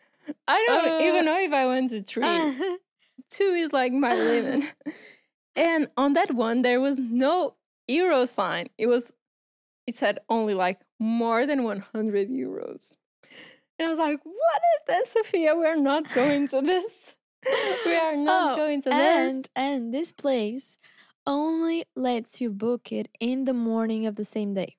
[0.47, 2.26] i don't uh, even know if i went to three.
[3.30, 4.64] Two is like my limit.
[5.55, 7.55] And on that one there was no
[7.88, 9.12] euro sign it was
[9.86, 12.95] it said only like more than 100 euros.
[13.78, 15.55] And i was like what is this sophia?
[15.55, 17.16] We're not going to this
[17.85, 20.79] we are not Oh, going to this and and this place
[21.25, 24.77] only lets you book it in the morning of the same day.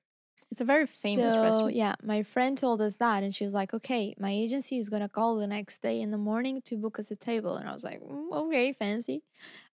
[0.51, 3.53] it's a very famous so, restaurant Yeah, my friend told us that, and she was
[3.53, 6.99] like, "Okay, my agency is gonna call the next day in the morning to book
[6.99, 9.23] us a table." And I was like, "Mm, "Okay, fancy."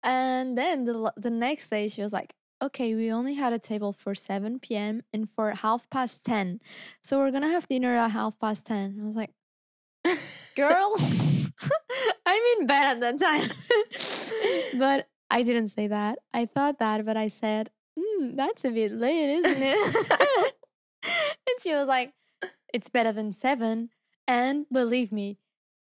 [0.04, 3.92] And then the the next day, she was like, "Okay, we only had a table
[3.92, 5.02] for seven p.m.
[5.12, 6.60] and for half past ten,
[7.02, 8.98] so we're gonna have dinner at half past 10.
[9.00, 9.32] I was like,
[10.54, 10.96] "Girl,
[12.26, 13.50] I'm in bed at that time,"
[14.78, 16.18] but I didn't say that.
[16.34, 20.54] I thought that, but I said, mm, "That's a bit late, isn't it?"
[21.04, 22.12] and she was like,
[22.72, 23.90] it's better than seven.
[24.28, 25.38] And believe me,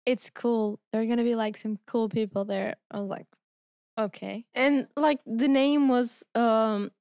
[0.05, 0.79] it's cool.
[0.91, 2.75] There are going to be like some cool people there.
[2.91, 3.25] I was like,
[3.97, 4.45] okay.
[4.53, 6.91] and like the name was um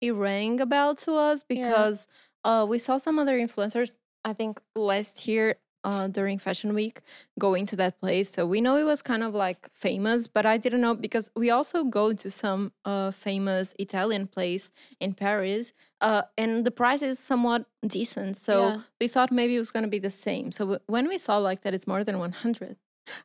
[0.00, 1.68] it rang a bell to us Yeah.
[1.68, 2.06] because
[2.44, 7.00] uh we saw some other influencers i think last year uh during fashion week
[7.38, 10.56] going to that place so we know it was kind of like famous but i
[10.56, 14.70] didn't know because we also go to some uh famous italian place
[15.00, 18.80] in paris uh and the price is somewhat decent so Yeah.
[19.00, 21.38] we thought maybe it was going to be the same so w- when we saw
[21.38, 22.76] like that it's more than 100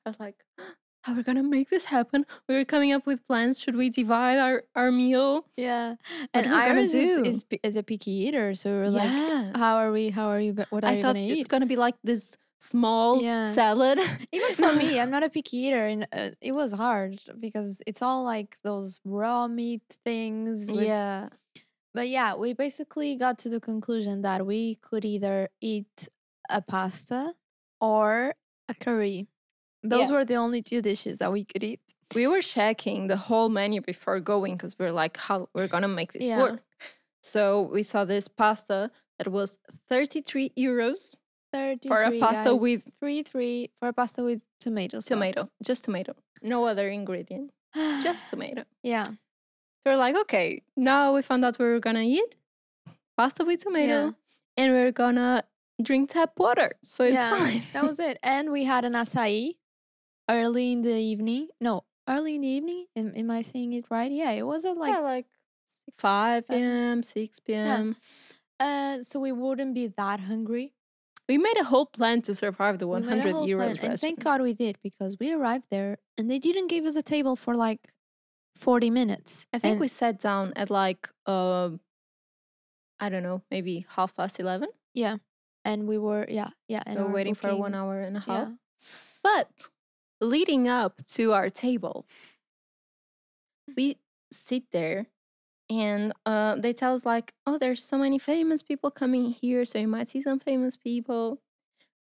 [0.06, 0.44] i was like
[1.04, 3.90] how are we gonna make this happen we were coming up with plans should we
[3.90, 5.96] divide our our meal Yeah.
[5.96, 8.54] What and are we Iris is, is, is a picky eater.
[8.56, 9.12] So we're like,
[9.56, 10.10] how are we?
[10.10, 10.54] How are you?
[10.70, 11.52] What are i you thought going to it's eat?
[11.54, 12.38] gonna be like this
[12.72, 13.54] small Yeah.
[13.54, 14.00] salad
[14.38, 15.86] Even for me, I'm not a picky eater.
[15.86, 20.70] And uh, it was hard because it's all like those raw meat things.
[20.72, 21.30] with- yeah
[21.98, 26.10] But yeah, we basically got to the conclusion that we could either eat
[26.50, 27.22] a pasta
[27.80, 28.34] or
[28.70, 29.28] a curry.
[29.84, 30.16] Those Yeah.
[30.16, 31.82] were the only two dishes that we could eat.
[32.16, 35.88] We were checking the whole menu before going because we are like, how we're gonna
[36.00, 36.42] make this Yeah.
[36.44, 36.60] work.
[37.22, 37.42] So
[37.76, 38.80] we saw this pasta
[39.18, 39.60] that was
[39.90, 41.16] 33 euros,
[41.54, 42.62] 33 pasta guys.
[42.62, 45.06] with- 3 3 for a pasta with tomato sauce.
[45.08, 47.52] tomato, just tomato, no other ingredient,
[48.04, 48.64] just tomato.
[48.84, 49.06] yeah.
[49.06, 52.36] So we're like, okay, now we found out we were gonna eat
[53.18, 54.12] pasta with tomato, Yeah.
[54.58, 55.44] and we're gonna
[55.82, 57.64] drink tap water, so it's yeah, fine.
[57.74, 58.18] that was it.
[58.24, 59.56] And we had an acai
[60.30, 61.50] early in the evening.
[61.60, 62.86] No, early in the evening.
[62.96, 64.12] Am, am I saying it right?
[64.12, 65.26] Yeah, it was at like yeah, like
[65.98, 67.96] 5 p.m., 6 p.m.
[68.60, 70.74] uh so we wouldn't be that hungry.
[71.30, 73.92] We made a whole plan to survive the We made a 100 whole euros plan.
[73.92, 77.02] And thank God we did because we arrived there and they didn't give us a
[77.02, 77.94] table for like
[78.58, 79.46] 40 minutes.
[79.54, 81.70] I think And- we sat down at like uh,
[83.00, 84.70] I don't know, maybe half past eleven.
[84.94, 85.18] yeah.
[85.66, 88.50] And we were yeah, yeah, and So our waiting for one hour and a half.
[88.50, 88.56] Yeah.
[89.24, 89.70] But
[90.20, 92.06] leading up to our table,
[93.78, 93.96] we
[94.32, 95.08] sit there
[95.82, 99.80] and uh, they tell us like, oh, there's so many famous people coming here, so
[99.80, 101.42] you might see some famous people.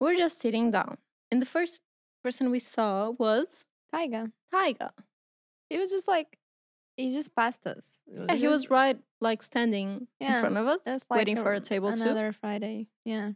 [0.01, 0.99] We're just sitting down,
[1.31, 1.79] and the first
[2.25, 3.65] person we saw was
[3.95, 4.33] Tyga.
[4.53, 4.91] Tyga.
[5.71, 6.39] He was just like
[6.97, 8.01] he just passed us.
[8.07, 11.61] Yeah, he was right, like standing Yeah, in front of us, like waiting for a
[11.61, 12.03] table too.
[12.03, 12.89] another Friday.
[13.05, 13.33] Yeah.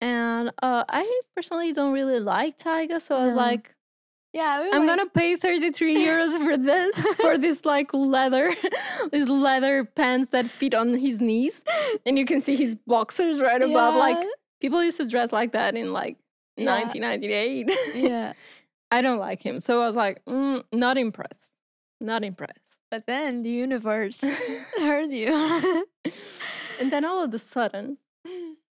[0.00, 3.74] And uh, I personally don't really like Tyga, so I was like,
[4.36, 8.52] Yeah, we I'm like- gonna pay 33 euros for this, for this like leather,
[9.12, 11.64] these leather pants that fit on his knees,
[12.04, 13.94] and you can see his boxers right above.
[13.94, 14.18] Like
[14.60, 16.16] people used to dress like that in like
[16.56, 16.74] Yeah.
[16.82, 17.70] 1998.
[17.94, 18.32] yeah.
[18.90, 21.50] I don't like him, so I was like, mm, not impressed,
[22.00, 22.76] not impressed.
[22.90, 24.20] But then the universe
[24.78, 25.32] heard you.
[26.80, 27.98] and then all of a sudden,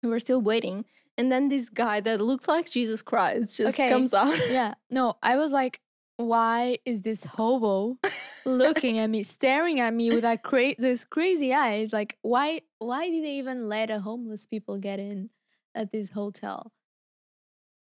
[0.03, 0.85] we're still waiting,
[1.21, 3.89] and then this guy that looks like Jesus Christ just Okay.
[3.91, 4.39] comes out.
[4.51, 4.75] yeah.
[4.91, 5.81] No, I was like,
[6.17, 7.99] why is this hobo
[8.47, 11.93] looking at me, staring at me with that cra- those crazy eyes?
[11.93, 15.31] Like, why why did they even let a homeless people get in
[15.75, 16.73] at this hotel?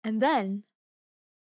[0.05, 0.63] And then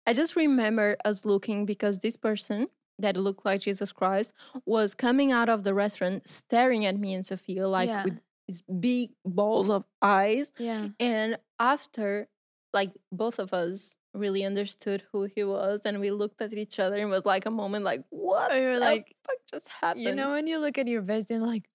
[0.07, 2.69] I just remember us looking because this person
[2.99, 4.33] that looked like Jesus Christ
[4.67, 8.05] was coming out of the restaurant staring at me and Sophia like Yeah.
[8.05, 10.51] with these big balls of eyes.
[10.59, 10.89] yeah.
[10.99, 12.29] And after
[12.73, 16.97] like both of us really understood who he was and we looked at each other
[16.97, 20.05] and was like a moment like what We were like, fuck just happened?
[20.05, 21.69] You know when you look at your best and like,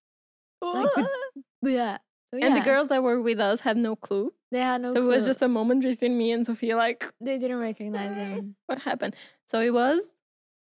[0.61, 1.09] like What?
[1.61, 1.97] yeah.
[2.31, 4.33] And the girls that were with us had no clue.
[4.51, 7.37] they had no so it was just a moment between me and Sophia like they
[7.37, 8.55] didn't recognize them.
[8.65, 9.15] what happened?
[9.45, 10.09] So it was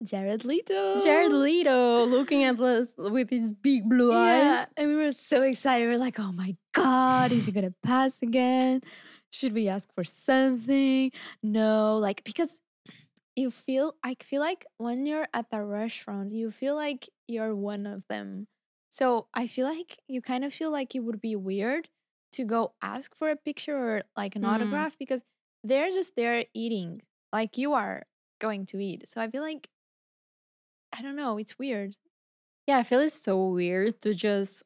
[0.04, 1.02] Jared Leto.
[1.02, 4.66] Jared Leto looking at us with his big blue Yeah, eyes.
[4.76, 5.84] and we were so excited.
[5.86, 8.82] We were like, "Oh my god, is he gonna pass again?
[9.32, 11.10] Should we ask for something?
[11.42, 12.60] No, like because
[13.36, 13.94] you feel.
[14.04, 18.46] I feel like when you're at the restaurant, you feel like you're one of them.
[18.90, 21.88] So I feel like you kind of feel like it would be weird
[22.32, 24.54] to go ask for a picture or like an Mm.
[24.54, 25.24] autograph because
[25.64, 27.02] they're just there eating,
[27.32, 28.04] like you are
[28.40, 29.08] going to eat.
[29.08, 29.68] So I feel like
[30.94, 31.36] I don't know.
[31.38, 31.96] It's weird.
[32.66, 34.64] Yeah, I feel it's so weird to just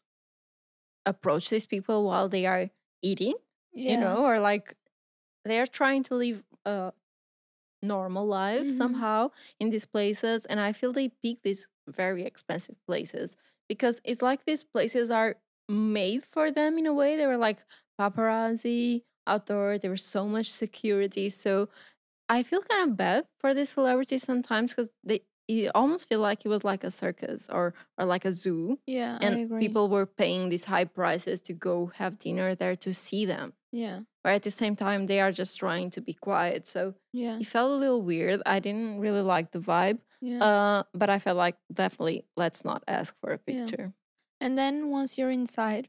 [1.06, 2.70] approach these people while they are
[3.02, 3.34] eating,
[3.72, 3.90] Yeah.
[3.90, 4.74] you know, or like
[5.44, 6.92] they're trying to live a
[7.82, 8.68] normal life Mhm.
[8.68, 10.46] somehow in these places.
[10.46, 13.36] And I feel they pick these very expensive places
[13.68, 15.36] because it's like these places are
[15.68, 17.16] made for them in a way.
[17.16, 17.60] They were like
[18.00, 21.30] paparazzi outdoor, there was so much security.
[21.30, 21.68] So
[22.28, 26.44] I feel kind of bad for these celebrities sometimes because they you almost feel like
[26.44, 30.06] it was like a circus or or like a zoo Yeah, I and people were
[30.06, 34.42] paying these high prices to go have dinner there to see them yeah, but at
[34.42, 37.76] the same time they are just trying to be quiet so yeah, it felt a
[37.76, 40.44] little weird i didn't really like the vibe yeah.
[40.44, 43.64] uh but i felt like definitely let's not ask for a Yeah.
[43.64, 43.92] picture
[44.40, 45.88] and then once you're inside,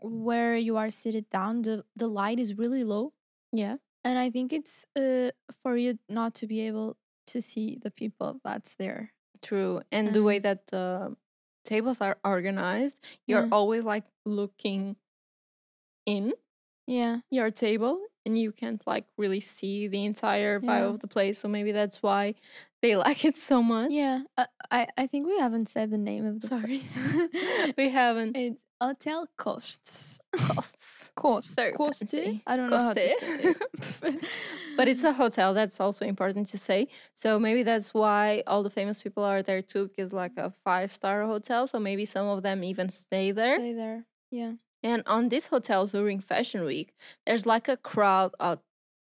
[0.00, 3.12] where you are seated down, the the light is really low,
[3.52, 5.30] yeah and I think it's uh
[5.62, 6.96] for you not to be able
[7.26, 9.12] to see the people that's there.
[9.42, 11.16] true and the way that the
[11.64, 13.50] tables are organized you're Yeah.
[13.50, 14.96] always like looking
[16.06, 16.32] in
[16.86, 20.88] Yeah, your table and you can't like really see the entire vibe Yeah.
[20.94, 22.34] of the place so maybe that's why
[22.82, 24.24] they like it so much yeah.
[24.36, 26.82] Uh, I I think we haven't said the name of the sorry
[27.78, 30.20] we haven't it's Hotel Costes.
[30.36, 31.58] costs costs.
[31.76, 32.10] Coste?
[32.10, 32.42] fancy.
[32.46, 34.24] I don't know how to say it.
[34.76, 38.70] but it's a hotel that's also important to say so maybe that's why all the
[38.70, 42.42] famous people are there too because like a five star hotel so maybe some of
[42.42, 44.04] them even stay there Stay there.
[44.30, 44.52] Yeah.
[44.82, 46.92] And on this hotel during Fashion Week,
[47.24, 48.62] there's like a crowd out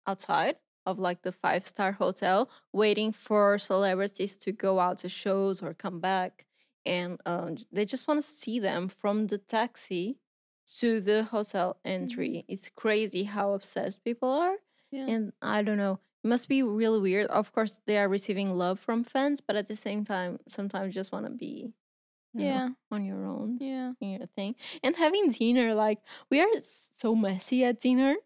[0.07, 0.57] outside
[0.87, 5.75] of like the five star hotel waiting for celebrities to go out to shows or
[5.75, 6.47] come back.
[6.87, 10.19] And um, they just want to see them from the taxi
[10.79, 12.45] to the hotel entry.
[12.49, 14.57] It's crazy how obsessed people are.
[14.91, 15.07] Yeah.
[15.09, 17.27] And I don't know, it must be really weird.
[17.29, 21.13] Of course, they are receiving love from fans, but at the same time, sometimes just
[21.13, 21.73] want to be
[22.35, 22.69] you know, Yeah.
[22.91, 23.93] on your own Yeah.
[24.01, 24.55] in your thing.
[24.83, 25.99] And having dinner, like,
[26.31, 28.17] we are so messy at dinner.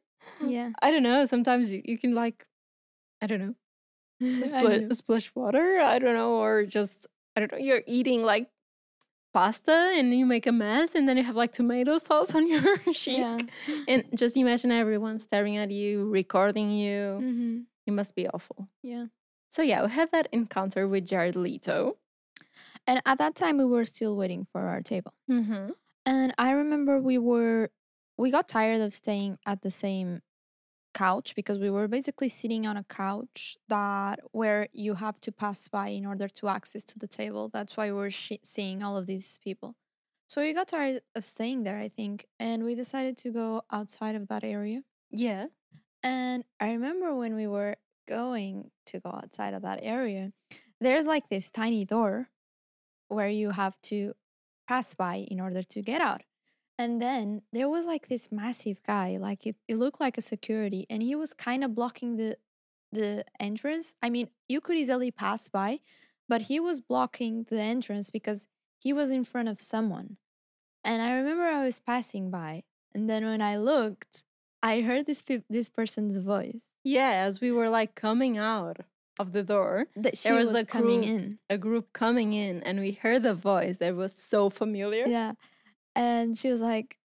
[0.44, 0.70] Yeah.
[0.82, 1.24] I don't know.
[1.24, 2.46] Sometimes you, you can, like,
[3.20, 3.54] I don't know,
[4.20, 4.88] know.
[4.90, 5.80] splash water.
[5.80, 6.34] I don't know.
[6.34, 7.06] Or just,
[7.36, 8.48] I don't know, you're eating like
[9.32, 12.76] pasta and you make a mess and then you have like tomato sauce on your
[12.92, 13.18] cheek.
[13.18, 13.38] Yeah.
[13.88, 17.18] And just imagine everyone staring at you, recording you.
[17.20, 18.68] hmm It must be awful.
[18.82, 19.06] Yeah.
[19.50, 21.96] So yeah, we had that encounter with Jared Leto.
[22.86, 25.14] And at that time, we were still waiting for our table.
[25.30, 25.70] Mm-hmm.
[26.04, 27.70] And I remember we were,
[28.18, 30.20] we got tired of staying at the same
[30.94, 35.68] couch because we were basically sitting on a couch that where you have to pass
[35.68, 37.48] by in order to access to the table.
[37.48, 39.76] That's why we're sh- seeing all of these people.
[40.28, 44.14] So we got tired of staying there, I think, and we decided to go outside
[44.14, 44.82] of that area.
[45.10, 45.46] Yeah.
[46.02, 47.76] And I remember when we were
[48.08, 50.32] going to go outside of that area,
[50.80, 52.28] there's like this tiny door
[53.08, 54.14] where you have to
[54.66, 56.22] pass by in order to get out.
[56.82, 60.82] And then there was like this massive guy, like it, it looked like a security,
[60.90, 62.36] and he was kind of blocking the
[62.90, 63.94] the entrance.
[64.02, 65.78] I mean, you could easily pass by,
[66.28, 68.48] but he was blocking the entrance because
[68.84, 70.16] he was in front of someone.
[70.84, 72.64] And I remember I was passing by,
[72.94, 74.24] and then when I looked,
[74.62, 76.58] I heard this peop this person's voice.
[76.84, 78.78] Yeah, as we were like coming out
[79.22, 81.38] of the door, That she There was, was a coming group- in.
[81.48, 85.06] a group coming in, and we heard a voice that was so familiar.
[85.06, 85.32] Yeah.
[85.94, 86.98] And she was like,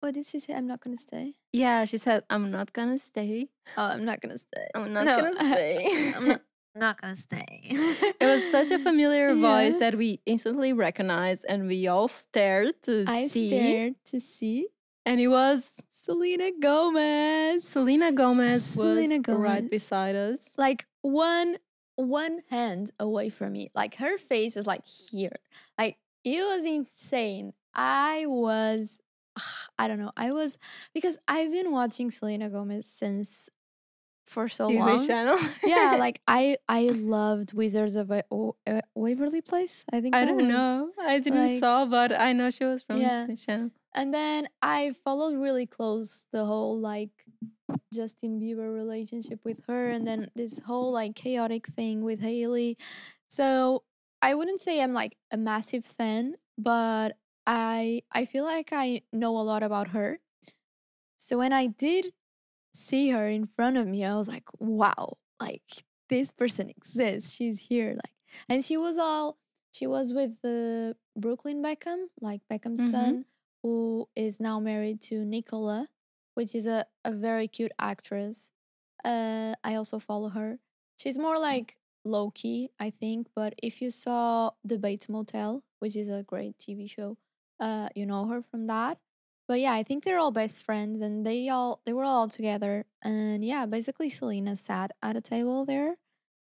[0.00, 0.54] What did she say?
[0.54, 1.34] I'm not gonna stay.
[1.52, 3.48] Yeah, she said, I'm not gonna stay.
[3.76, 4.66] Oh, I'm not gonna stay.
[4.74, 6.12] I'm not No, gonna stay.
[6.16, 6.40] I'm not,
[6.74, 7.60] not gonna stay.
[7.62, 9.78] it was such a familiar voice Yeah.
[9.80, 13.48] that we instantly recognized, and we all stared to I see.
[13.48, 14.68] stared to see
[15.06, 17.64] And it was Selena Gomez.
[17.64, 20.50] Selena Gomez was Selena right beside us.
[20.56, 21.56] Like one
[21.96, 23.70] one hand away from me.
[23.74, 25.36] Like her face was like here.
[25.76, 27.52] Like it was insane.
[27.78, 29.00] I was
[29.78, 30.10] I don't know.
[30.16, 30.58] I was
[30.92, 33.48] because I've been watching Selena Gomez since
[34.26, 34.74] for so long.
[34.74, 35.06] Disney long.
[35.06, 35.38] Channel.
[35.64, 38.22] yeah, like I I loved Wizards of uh,
[38.94, 39.84] Waverly Place.
[39.92, 40.90] I think I don't was- know.
[41.00, 43.20] I didn't like- saw, but I know she was from Yeah.
[43.26, 43.70] Disney Channel.
[43.94, 47.10] And then I followed really close the whole like
[47.92, 52.76] Justin Bieber relationship with her, and then this whole like chaotic thing with Hailey.
[53.30, 53.84] So
[54.20, 57.16] I wouldn't say I'm like a massive fan, but
[57.48, 60.20] I I feel like I know a lot about her.
[61.16, 62.12] So when I did
[62.74, 65.62] see her in front of me, I was like, wow, like
[66.08, 67.32] this person exists.
[67.34, 67.92] She's here.
[67.94, 68.14] Like
[68.48, 69.38] and she was all
[69.72, 72.90] she was with the Brooklyn Beckham, like Beckham's Mhm.
[72.90, 73.24] son,
[73.62, 75.88] who is now married to Nicola,
[76.34, 78.52] which is a, a very cute actress.
[79.04, 80.60] Uh I also follow her.
[80.98, 85.96] She's more like low key, I think, but if you saw The Bates Motel, which
[85.96, 87.16] is a great TV show,
[87.60, 88.98] uh you know her from that.
[89.46, 92.84] But yeah, I think they're all best friends and they all they were all together.
[93.02, 95.96] And yeah, basically Selena sat at a table there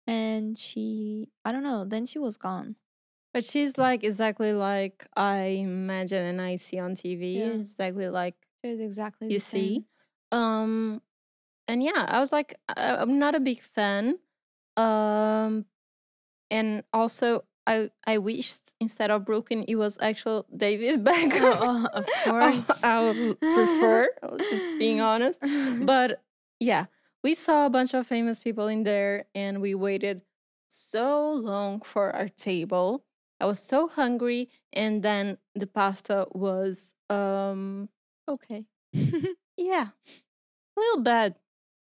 [0.05, 2.75] and she I don't know, then she was gone.
[3.33, 7.37] But she's like exactly like I imagine and I see on TV.
[7.39, 7.53] Yeah.
[7.53, 9.85] Exactly like was exactly you see.
[10.31, 11.01] Um
[11.67, 14.19] and yeah, I was like I'm not a big fan.
[14.75, 15.65] Um
[16.49, 21.57] and also I I wished instead of Brooklyn it was actual David Beckham.
[21.59, 22.71] Oh, of I- course.
[22.83, 24.09] I, would prefer,
[24.39, 25.39] just being honest.
[25.85, 26.23] But
[26.59, 26.85] yeah,
[27.23, 30.21] we saw a bunch of famous people in there and we waited
[30.69, 33.03] so long for our table.
[33.39, 37.89] I was so hungry and then the pasta was um
[38.27, 38.65] okay.
[39.57, 39.87] yeah,
[40.75, 41.35] a little bad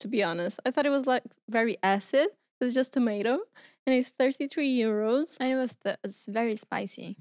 [0.01, 0.61] to be honest.
[0.65, 2.29] I thought it was like very acid.
[2.61, 3.41] It's just tomato
[3.87, 5.37] and it's 33 euros.
[5.41, 7.17] and it was the, it's very spicy.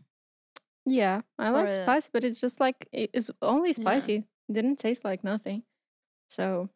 [0.85, 3.75] Yeah, I like spicy, but it's just like it's only Yeah.
[3.81, 4.15] spicy.
[4.49, 5.63] It didn't taste like nothing.
[6.29, 6.69] So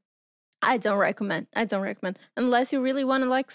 [0.62, 1.48] I don't recommend.
[1.56, 3.52] I don't recommend unless you really want to like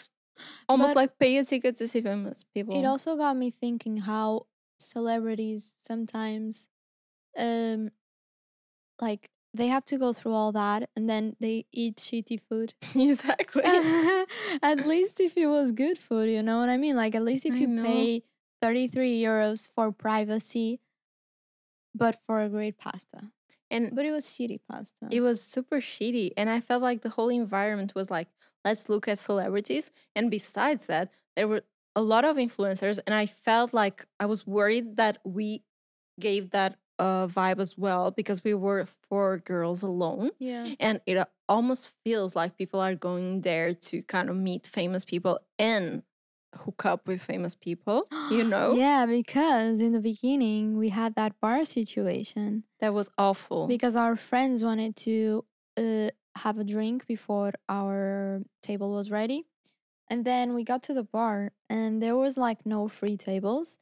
[0.68, 2.74] almost But- like pay a ticket to see famous people.
[2.78, 4.46] It also got me thinking how
[4.80, 6.66] celebrities sometimes
[7.36, 7.90] um
[9.00, 12.74] like they have to go through all that and then they eat shitty food.
[12.94, 13.62] exactly.
[14.62, 16.96] at least if it was good food, you know what I mean?
[16.96, 17.82] Like at least if I you know.
[17.82, 18.22] pay
[18.61, 20.80] 33 euros for privacy
[21.94, 23.32] but for a great pasta.
[23.70, 25.09] And But it was shitty pasta.
[25.11, 26.32] it was super shitty.
[26.36, 28.28] And I felt like the whole environment was like,
[28.64, 29.90] let's look at celebrities.
[30.14, 31.62] And besides that, there were
[31.94, 32.98] a lot of influencers.
[33.07, 35.62] And I felt like I was worried that we
[36.18, 40.30] gave that uh, vibe as well because we were four girls alone.
[40.38, 40.66] yeah.
[40.78, 45.05] And it uh, almost feels like people are going there to kind of meet famous
[45.12, 46.03] people and
[46.64, 47.98] hook up with famous people,
[48.30, 48.74] you know?
[48.74, 53.66] Yeah, because in the beginning we had that bar situation That was awful.
[53.66, 55.44] because our friends wanted to
[55.76, 56.11] uh,
[56.44, 59.40] have a drink before our table was ready.
[60.11, 63.78] And then we got to the bar and there was like no free tables.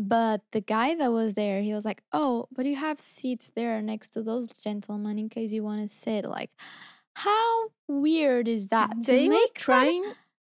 [0.00, 3.82] But the guy that was there, he was like, "Oh, but you have seats there
[3.82, 6.50] next to those gentlemen in case you want to sit." Like,
[7.14, 8.94] how weird is that?
[9.06, 10.12] they were trying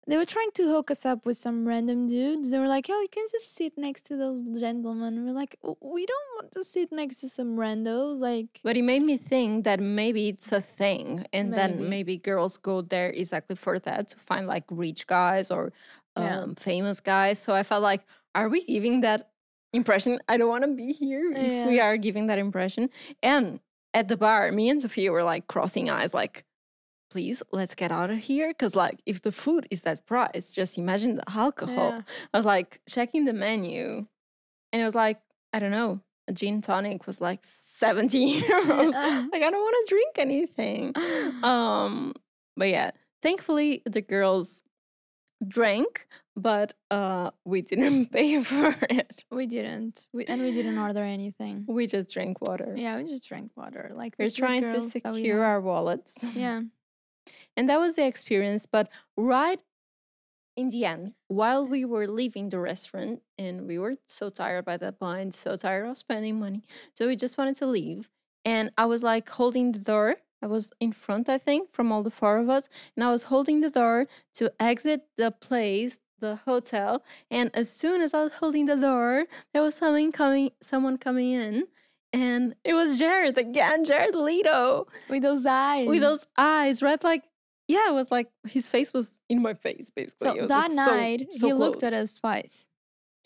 [0.05, 2.51] they were trying to hook us up with some random dudes.
[2.51, 6.05] They were like, "Oh, you can just sit next to those gentlemen." We're like, "We
[6.05, 9.79] don't want to sit next to some randos." Like, But it made me think that
[9.79, 11.55] maybe it's a thing, and Maybe.
[11.55, 15.71] then maybe girls go there exactly for that to find like rich guys or
[16.15, 16.45] um, Yeah.
[16.57, 17.39] famous guys.
[17.39, 18.03] So I felt like,
[18.35, 19.31] are we giving that
[19.74, 20.19] impression?
[20.30, 22.89] I don't want to be here if we are giving that impression.
[23.21, 23.59] And
[23.93, 26.45] at the bar, me and Sophia were like crossing eyes, like,
[27.11, 28.49] please, let's get out of here.
[28.49, 31.89] Because like, if the food is that price, just imagine the alcohol.
[31.89, 32.01] Yeah.
[32.34, 34.05] I was like checking the menu,
[34.71, 35.19] and it was like,
[35.51, 38.93] I don't know, a gin tonic was like 70 euros.
[39.32, 40.93] like, I don't want to drink anything.
[41.43, 42.13] Um,
[42.55, 44.61] but yeah, thankfully the girls
[45.47, 49.25] drank, but uh we didn't pay for it.
[49.31, 51.65] we didn't, we, and we didn't order anything.
[51.67, 52.73] We just drank water.
[52.77, 53.91] Yeah, we just drank water.
[53.93, 56.23] Like We're trying to we secure our wallets.
[56.35, 56.61] Yeah,
[57.57, 58.65] And that was the experience.
[58.65, 59.59] But right
[60.55, 64.77] in the end, while we were leaving the restaurant, and we were so tired by
[64.77, 66.61] that point, so tired of spending money.
[66.93, 68.09] So we just wanted to leave.
[68.45, 70.17] And I was like holding the door.
[70.43, 72.67] I was in front, I think, from all the four of us.
[72.95, 77.01] And I was holding the door to exit the place, the hotel.
[77.31, 81.31] And as soon as I was holding the door, there was someone coming, someone coming
[81.31, 81.67] in.
[82.11, 85.87] And it was Jared again, Jared Leto with those eyes.
[85.87, 87.01] with those eyes, right?
[87.01, 87.23] Like,
[87.69, 90.41] yeah, it was like his face was in my face, basically.
[90.41, 92.67] So that just so- night, so he looked at us twice.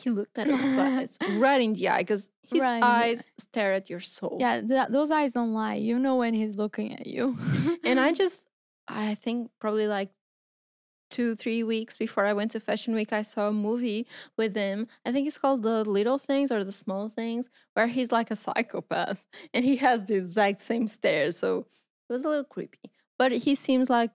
[0.02, 3.04] He looked at us right in the eye, because his Right in the eye.
[3.06, 4.38] eyes stare at your soul.
[4.40, 5.76] Yeah, th- those eyes don't lie.
[5.76, 7.38] You know when he's looking at you.
[7.84, 8.48] And I just,
[8.88, 10.12] I think probably like
[11.10, 14.06] two, three weeks before I went to Fashion Week, I saw a movie
[14.38, 14.88] with him.
[15.06, 18.36] I think it's called The Little Things or The Small Things, where he's like a
[18.36, 19.24] psychopath
[19.54, 21.32] and he has the exact same stare.
[21.32, 21.66] So
[22.10, 22.92] it was a little creepy.
[23.18, 24.12] But he seems like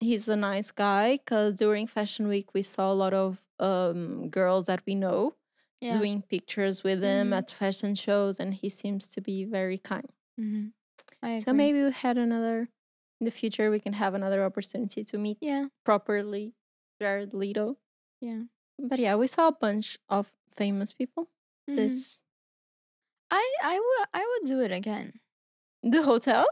[0.00, 4.66] he's a nice guy because during Fashion Week, we saw a lot of um, girls
[4.66, 5.34] that we know
[5.80, 5.98] yeah.
[5.98, 7.36] doing pictures with him Mhm.
[7.38, 10.12] at fashion shows, and he seems to be very kind.
[10.36, 10.68] hmm
[11.22, 12.68] I So maybe we had another
[13.20, 13.70] in the future.
[13.70, 16.54] We can have another opportunity to meet Yeah, properly
[17.00, 17.78] Jared Leto.
[18.20, 18.44] yeah.
[18.78, 21.28] But yeah, we saw a bunch of famous people.
[21.68, 21.76] Mhm.
[21.76, 22.22] This
[23.30, 25.20] I I would I would do it again.
[25.82, 26.46] the hotel.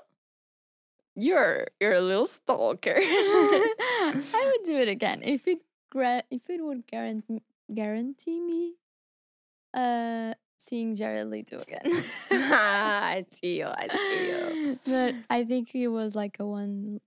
[1.16, 2.94] You're you're a little stalker.
[2.98, 5.58] I would do it again if it
[5.90, 7.42] gra- if it would guarantee
[7.72, 8.74] guarantee me
[9.72, 11.82] uh seeing Jared Leto again.
[12.30, 13.66] I see you.
[13.66, 14.78] I see you.
[14.86, 17.00] but I think it was like a one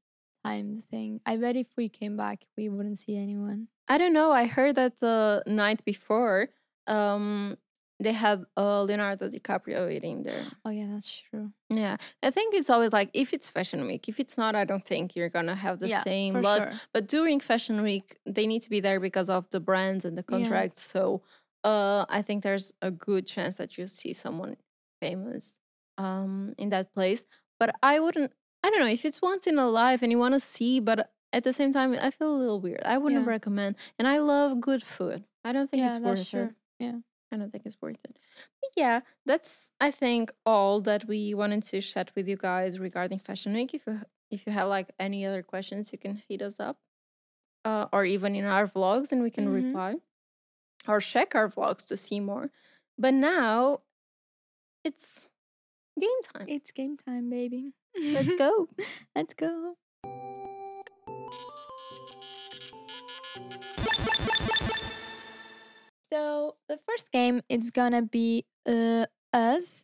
[0.43, 1.19] time thing.
[1.25, 3.67] I bet if we came back, we wouldn't see anyone.
[3.87, 4.31] I don't know.
[4.31, 6.49] I heard that the night before,
[6.87, 7.57] um,
[7.99, 10.45] they have uh, Leonardo DiCaprio eating there.
[10.65, 11.51] Oh yeah, that's true.
[11.69, 14.07] Yeah, I think it's always like if it's Fashion Week.
[14.07, 16.33] If it's not, I don't think you're gonna have the yeah, same.
[16.33, 16.71] for But sure.
[16.93, 20.23] but during Fashion Week, they need to be there because of the brands and the
[20.29, 20.31] Yeah.
[20.31, 20.81] contracts.
[20.83, 21.23] So,
[21.63, 24.55] uh, I think there's a good chance that you see someone
[25.01, 25.57] famous,
[25.97, 27.23] um, in that place.
[27.59, 28.31] But I wouldn't.
[28.63, 31.11] I don't know if it's once in a life and you want to see, but
[31.33, 32.81] at the same time, I feel a little weird.
[32.85, 33.27] I wouldn't Yeah.
[33.27, 33.75] recommend.
[33.99, 35.25] And I love good food.
[35.43, 36.43] I don't think Yeah, it's worth true.
[36.45, 36.55] it.
[36.79, 36.99] Yeah.
[37.31, 38.17] I don't think it's worth it.
[38.61, 43.19] But yeah, that's I think all that we wanted to chat with you guys regarding
[43.19, 43.73] Fashion Week.
[43.73, 44.01] If you
[44.31, 46.77] if you have like any other questions, you can hit us up,
[47.65, 49.53] uh, or even in our vlogs, and we can Mhm.
[49.53, 49.95] reply,
[50.87, 52.49] or check our vlogs to see more.
[52.97, 53.81] But now,
[54.83, 55.29] it's
[55.99, 56.45] game time.
[56.47, 57.73] It's game time, baby.
[57.95, 58.69] Let's go.
[59.15, 59.75] Let's go.
[66.11, 69.83] So the first game it's gonna be uh, us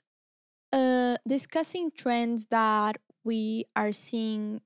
[0.72, 4.62] uh, discussing trends that we are seeing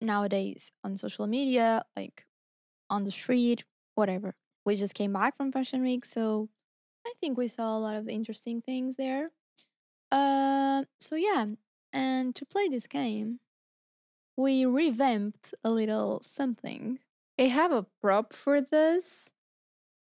[0.00, 2.26] nowadays on social media, like
[2.90, 3.64] on the street,
[3.94, 4.34] whatever.
[4.64, 6.48] We just came back from Fashion Week, so
[7.06, 9.30] I think we saw a lot of interesting things there.
[10.10, 11.46] Uh, so yeah,
[11.92, 13.40] And to play this game,
[14.36, 17.00] we revamped a little something.
[17.38, 19.32] I have a prop for this.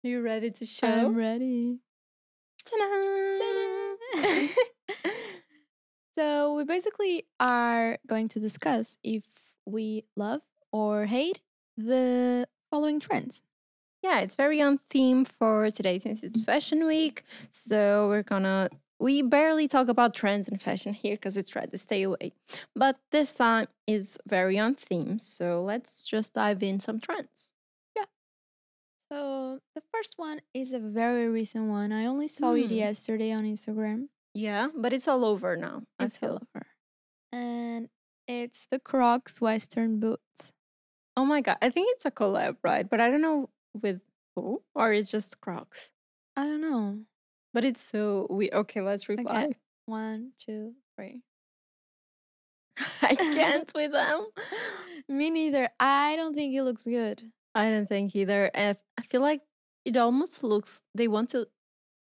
[0.02, 0.88] Are you ready to show?
[0.88, 1.80] I'm ready.
[2.64, 3.98] Ta-da!
[6.18, 9.24] so we basically are going to discuss if
[9.66, 10.40] we love
[10.72, 11.42] or hate
[11.76, 13.44] the following trends.
[14.02, 16.46] yeah, it's very on theme for today since it's mm.
[16.46, 17.26] fashion week.
[17.52, 18.70] So we're gonna
[19.02, 22.32] we barely talk about trends in fashion here because we try to stay away.
[22.74, 25.20] But this time is very on theme.
[25.20, 27.52] So let's just dive in some trends.
[29.12, 31.92] So the first one is a very recent one.
[31.92, 32.74] I only saw it Hmm.
[32.74, 34.10] yesterday on Instagram.
[34.34, 35.84] Yeah, but it's all over now.
[36.00, 36.68] It's all over.
[37.32, 37.90] And
[38.28, 40.52] it's the Crocs Western boots.
[41.18, 42.88] Oh my god, I think it's a collab, right?
[42.88, 44.02] But I don't know with
[44.36, 45.90] who or it's just Crocs.
[46.38, 47.00] I don't know.
[47.54, 48.82] But it's so we okay.
[48.82, 49.56] Let's reply.
[49.88, 51.24] One, two, three.
[53.02, 54.28] I can't with them.
[55.10, 55.70] Me neither.
[55.80, 57.24] I don't think it looks good.
[57.56, 58.52] I don't think either.
[58.54, 59.42] And I feel like
[59.86, 60.82] it almost looks.
[60.96, 61.48] They want to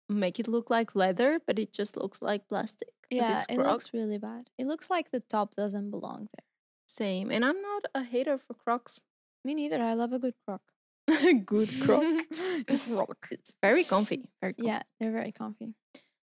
[0.09, 2.89] make it look like leather, but it just looks like plastic.
[3.11, 4.51] Yeah, it looks really bad.
[4.59, 6.45] It looks like the top doesn't belong there.
[6.89, 7.31] same.
[7.31, 9.01] And I'm not a hater for Crocs.
[9.45, 9.81] Me neither.
[9.81, 10.61] I love a good croc.
[11.47, 12.03] Good Croc.
[12.97, 13.29] croc.
[13.31, 14.29] It's very comfy.
[14.41, 14.69] Very comfy.
[14.69, 15.75] Yeah, they're very comfy.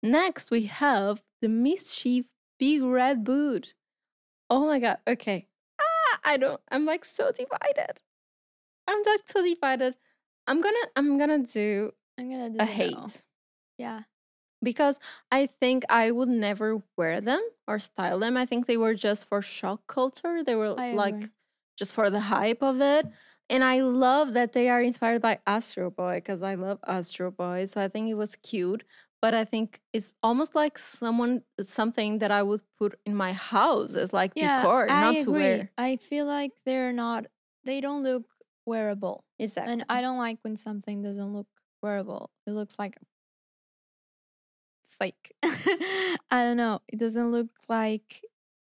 [0.03, 2.27] Next, we have the MSCHF
[2.59, 3.73] Big Red Boot.
[4.49, 4.99] Oh my god.
[5.07, 5.47] Okay.
[5.81, 6.61] Ah, I don't.
[6.71, 8.01] I'm like so divided.
[8.89, 9.95] I'm like so divided.
[10.47, 10.85] I'm gonna.
[10.95, 12.73] I'm gonna do I'm gonna do a it now.
[13.07, 13.23] hate
[13.77, 14.01] Yeah.
[14.63, 14.99] because
[15.31, 18.35] I think I would never wear them or style them.
[18.37, 20.43] I think they were just for shock culture.
[20.43, 21.29] They were I like agree.
[21.77, 23.05] just for the hype of it.
[23.49, 27.65] And I love that they are inspired by Astro Boy because I love Astro Boy.
[27.65, 28.83] So I think it was cute.
[29.21, 33.95] But I think it's almost like someone something that I would put in my house
[33.95, 35.23] as like Yeah, decor, I not agree.
[35.23, 35.71] to wear.
[35.77, 37.25] I feel like they're not.
[37.65, 38.25] They don't look
[38.69, 39.73] wearable, Exactly.
[39.73, 41.47] and I don't like when something doesn't look
[41.81, 42.29] wearable.
[42.47, 42.95] It looks like
[44.87, 45.33] fake.
[45.43, 46.81] I don't know.
[46.87, 48.21] It doesn't look like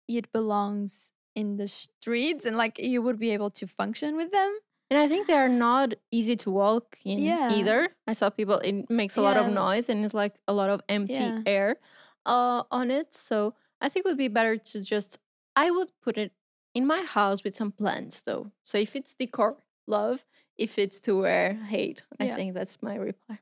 [0.07, 4.51] it belongs in the streets, and like you would be able to function with them.
[4.89, 7.49] And I think they are not easy to walk in Yeah.
[7.53, 7.95] either.
[8.07, 10.81] I saw people, it makes a lot of noise and it's like a lot of
[10.89, 11.41] empty Yeah.
[11.45, 11.77] air
[12.25, 13.13] uh, on it.
[13.15, 15.17] So I think it would be better to just,
[15.55, 16.33] I would put it
[16.75, 18.51] in my house with some plants though.
[18.65, 19.55] So if it's decor,
[19.87, 20.23] love.
[20.57, 22.03] If it's to wear, hate.
[22.19, 22.35] I Yeah.
[22.35, 23.39] think that's my reply.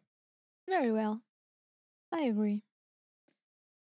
[0.68, 1.22] Very well.
[2.12, 2.64] I agree.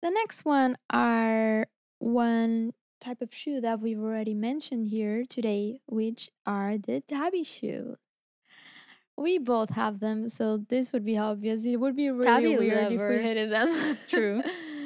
[0.02, 1.68] The next one are
[2.00, 7.98] one type of shoe that we've already mentioned here today, which are the Tabi shoes.
[9.18, 11.66] We both have them, so this would be obvious.
[11.66, 13.98] It would be really Tabi weird if we hated them.
[14.08, 14.44] True.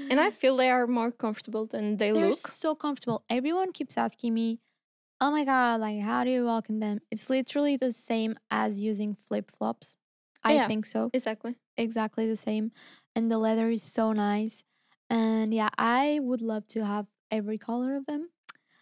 [0.10, 2.48] And I feel they are more comfortable than they they're look.
[2.48, 3.24] so comfortable.
[3.30, 4.60] Everyone keeps asking me,
[5.22, 8.80] "Oh my god, like how do you walk in them?" It's literally the same as
[8.80, 9.96] using flip flops.
[10.44, 10.68] I Yeah.
[10.68, 11.10] think so.
[11.14, 11.56] Exactly.
[11.78, 12.72] exactly the same
[13.16, 14.66] and the leather is so nice
[15.10, 18.30] and yeah i would love to have every color of them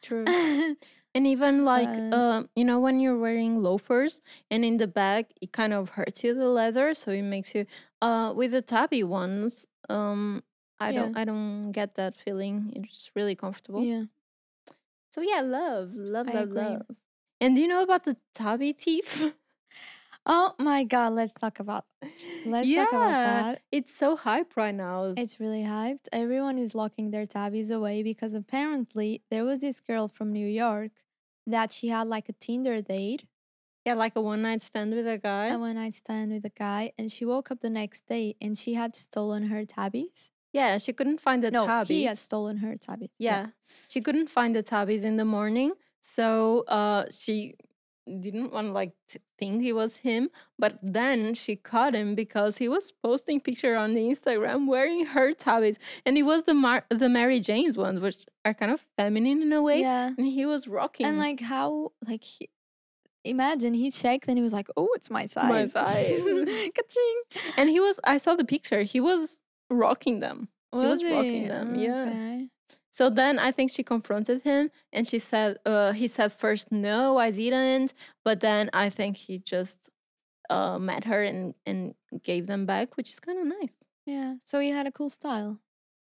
[0.01, 0.25] True.
[1.15, 4.21] And even like But- uh, you know when you're wearing loafers
[4.51, 7.65] and in the back it kind of hurts you the leather, so it makes you
[8.01, 10.43] uh with the Tabi ones, um
[10.79, 12.55] I don't I don't get that feeling.
[12.75, 13.81] It's really comfortable.
[13.83, 14.05] yeah
[15.17, 16.61] So yeah, love, love, I love, agree.
[16.77, 16.95] love.
[17.41, 19.33] And do you know about the Tabi thief?
[20.27, 21.85] oh my god let's talk about
[22.45, 23.23] let's talk about Yeah.
[23.23, 25.13] that it's so hyped right now.
[25.17, 30.07] it's really hyped everyone is locking their Tabis away because apparently there was this girl
[30.07, 30.91] from new york
[31.47, 33.23] that she had like a tinder date
[33.85, 35.47] yeah, like a one night stand with a guy.
[35.47, 38.57] a one night stand with a guy and she woke up the next day and
[38.57, 41.87] she had stolen her Tabis yeah, she couldn't find the no Tabis.
[41.87, 43.47] he had stolen her Tabis Yeah.
[43.89, 45.71] She couldn't find the Tabis in the morning.
[46.01, 47.55] So uh she
[48.21, 52.69] didn't want like t- think he was him, but then she caught him because he
[52.69, 57.09] was posting picture on the Instagram wearing her Tabis, and it was the Mar- the
[57.09, 60.67] Mary Jane's ones, which are kind of feminine in a way, yeah and he was
[60.69, 62.49] rocking And like how like he,
[63.25, 66.21] imagine he checked and he was like, "Oh, it's my size." My size.
[67.57, 67.99] And he was.
[68.03, 68.83] I saw the picture.
[68.83, 70.49] He was rocking them.
[70.73, 71.47] Was, was rocking he?
[71.47, 72.41] them, yeah.
[72.91, 77.17] So then I think she confronted him and she said, uh, he said first, no,
[77.17, 77.93] I didn't.
[78.25, 79.77] But then I think he just
[80.49, 83.73] uh, met her and, and gave them back, which is kind of nice.
[84.05, 84.35] Yeah.
[84.45, 85.59] So he had a cool style.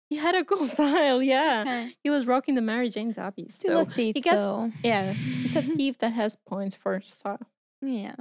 [0.09, 1.62] He had a cool style, yeah.
[1.66, 1.94] Okay.
[2.02, 3.52] He was rocking the Mary Jane Tabis.
[3.52, 4.72] Still So a thief, he gets- though.
[4.82, 7.47] yeah, it's a thief that has points for style.
[7.82, 8.14] yeah.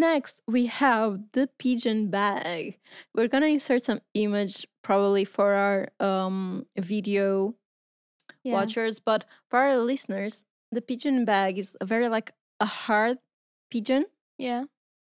[0.00, 2.78] Next, we have the pigeon bag.
[3.14, 7.54] We're gonna insert some image probably for our um, video
[8.44, 8.52] Yeah.
[8.54, 9.00] watchers.
[9.00, 13.18] But for our listeners, the pigeon bag is a very like a hard
[13.70, 14.04] pigeon.
[14.38, 14.64] Yeah.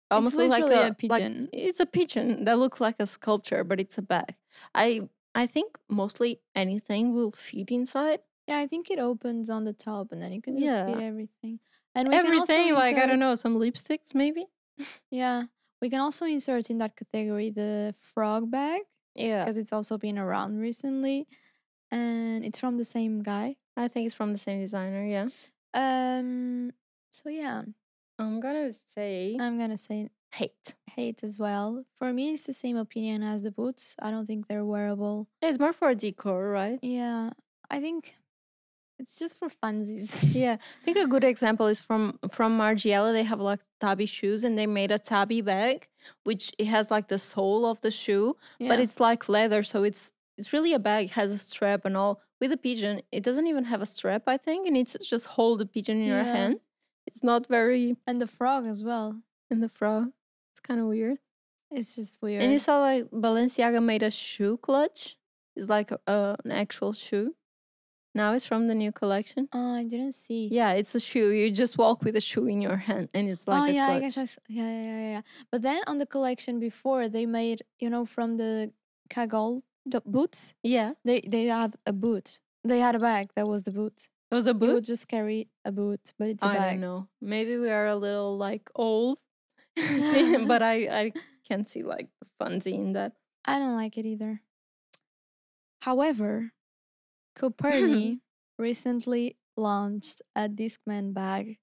[0.09, 1.41] Almost like a, a pigeon.
[1.41, 4.35] Like, it's a pigeon that looks like a sculpture, but it's a bag.
[4.73, 8.21] I I think mostly anything will fit inside.
[8.47, 10.85] Yeah, I think it opens on the top and then you can just Yeah.
[10.87, 11.59] fit everything.
[11.93, 14.47] And we can also Everything like I don't know, some lipsticks maybe.
[15.11, 15.43] Yeah.
[15.81, 18.81] We can also insert in that category the frog bag
[19.15, 21.27] Yeah, because it's also been around recently.
[21.91, 23.55] And it's from the same guy.
[23.77, 25.05] I think it's from the same designer.
[25.05, 25.27] Yeah,
[25.73, 26.71] Um
[27.11, 27.63] so yeah,
[28.19, 30.75] I'm gonna say I'm gonna say hate.
[30.95, 31.85] hate as well.
[31.97, 33.95] For me it's the same opinion as the boots.
[33.99, 35.27] I don't think they're wearable.
[35.41, 36.79] Yeah, it's more for decor, right?
[36.83, 37.31] Yeah.
[37.71, 38.15] I think
[38.99, 40.09] it's just for funsies.
[40.35, 43.11] Yeah, I think a good example is from from Margiela.
[43.13, 45.87] They have like Tabi shoes, and they made a Tabi bag,
[46.23, 48.35] which it has like the sole of the shoe,
[48.69, 51.05] but it's like leather, so it's it's really a bag.
[51.05, 52.21] It has a strap and all.
[52.41, 54.23] With a pigeon, it doesn't even have a strap.
[54.27, 56.59] I think, and it's just hold the pigeon in your hand.
[57.05, 59.21] It's not very and the frog as well.
[59.51, 60.11] in the frog.
[60.53, 61.17] It's kind of weird.
[61.71, 62.43] It's just weird.
[62.43, 65.17] And you saw like Balenciaga made a shoe clutch.
[65.55, 67.35] It's like a, uh, an actual shoe.
[68.19, 69.41] Now it's from the new collection.
[69.57, 70.41] oh, I didn't see.
[70.59, 71.29] Yeah, it's a shoe.
[71.39, 73.87] You just walk with a shoe in your hand, and it's like oh a yeah,
[73.95, 74.25] I guess I
[74.59, 75.21] yeah, yeah, yeah, yeah.
[75.51, 78.51] But then on the collection before, they made you know from the
[79.13, 79.61] Kagol
[79.93, 80.41] the boots.
[80.77, 82.27] Yeah, They they had a boot.
[82.71, 83.97] They had a bag that was the boot.
[84.31, 84.73] it was a You boot.
[84.75, 86.69] would just carry a boot, but it's a I bag.
[86.71, 87.07] don't know.
[87.21, 89.17] Maybe we are a little like old,
[90.51, 91.05] but I I
[91.47, 93.13] can't see like the funsy in that.
[93.45, 94.41] I don't like it either.
[95.87, 96.51] However,
[97.39, 98.19] Coperni
[98.57, 101.57] recently launched a Discman bag,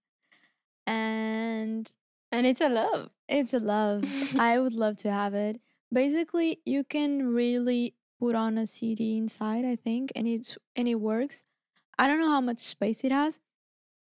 [0.87, 1.91] and
[2.33, 3.11] And it's a love.
[3.29, 4.05] It's a love.
[4.39, 5.61] I would love to have it.
[5.93, 10.97] Basically, you can really put on a CD inside, I think, and it's and it
[10.97, 11.45] works.
[11.99, 13.41] I don't know how much space it has.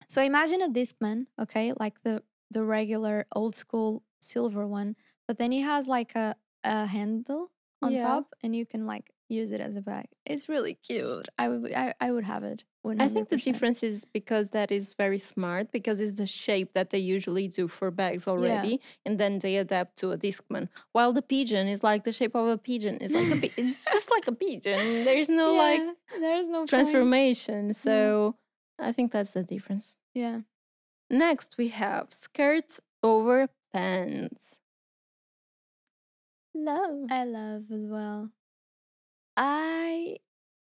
[0.07, 4.95] So imagine a Discman, okay, like the the regular old school silver one,
[5.27, 7.51] but then it has like a a handle
[7.81, 7.97] on Yeah.
[7.97, 10.05] top, and you can like use it as a bag.
[10.25, 11.27] It's really cute.
[11.39, 12.65] I would I, I would have it.
[12.85, 13.01] 100%.
[13.01, 16.89] I think the difference is because that is very smart because it's the shape that
[16.89, 20.67] they usually do for bags already, and then they adapt to a Discman.
[20.91, 22.97] While the pigeon is like the shape of a pigeon.
[22.99, 25.05] It's like a pi- it's just like a pigeon.
[25.05, 25.81] There's no like
[26.19, 26.69] there's no point.
[26.69, 27.73] transformation.
[27.73, 28.35] So
[28.79, 29.95] I think that's the difference.
[30.13, 30.41] Yeah.
[31.09, 34.59] Next, we have skirts over pants.
[36.53, 37.11] Love.
[37.11, 38.29] I love as well.
[39.37, 40.17] I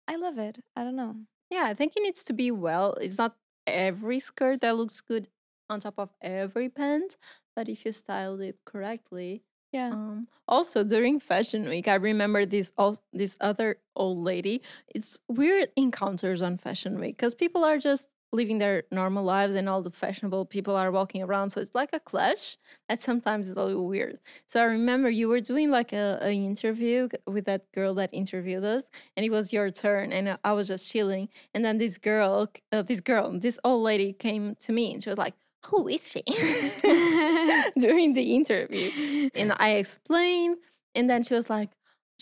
[0.07, 0.59] I love it.
[0.75, 1.15] I don't know.
[1.49, 2.93] Yeah, I think it needs to be well.
[2.93, 3.35] It's not
[3.67, 5.27] every skirt that looks good
[5.69, 7.15] on top of every pant,
[7.55, 9.43] but if you styled it correctly.
[9.71, 9.89] Yeah.
[9.91, 12.71] Um, also, during Fashion Week, I remember this
[13.13, 14.61] this other old lady.
[14.93, 19.67] It's weird encounters on Fashion Week because people are just living their normal lives and
[19.67, 21.49] all the fashionable people are walking around.
[21.49, 24.19] So it's like a clash that sometimes is a little weird.
[24.47, 28.63] So I remember you were doing like a, a interview with that girl that interviewed
[28.63, 31.29] us, and it was your turn, and I- was just chilling.
[31.53, 35.09] And then this girl, uh, this girl, this old lady came to me, and she
[35.09, 35.33] was like,
[35.67, 36.23] "Who is she?"
[37.79, 40.57] during the interview, and I explained,
[40.95, 41.69] and then she was like.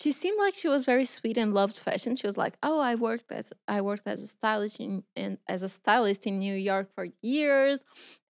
[0.02, 2.16] She seemed like she was very sweet and loved fashion.
[2.16, 5.62] She was like, "Oh, I worked as I worked as a stylist in and as
[5.64, 7.80] a stylist in New York for years.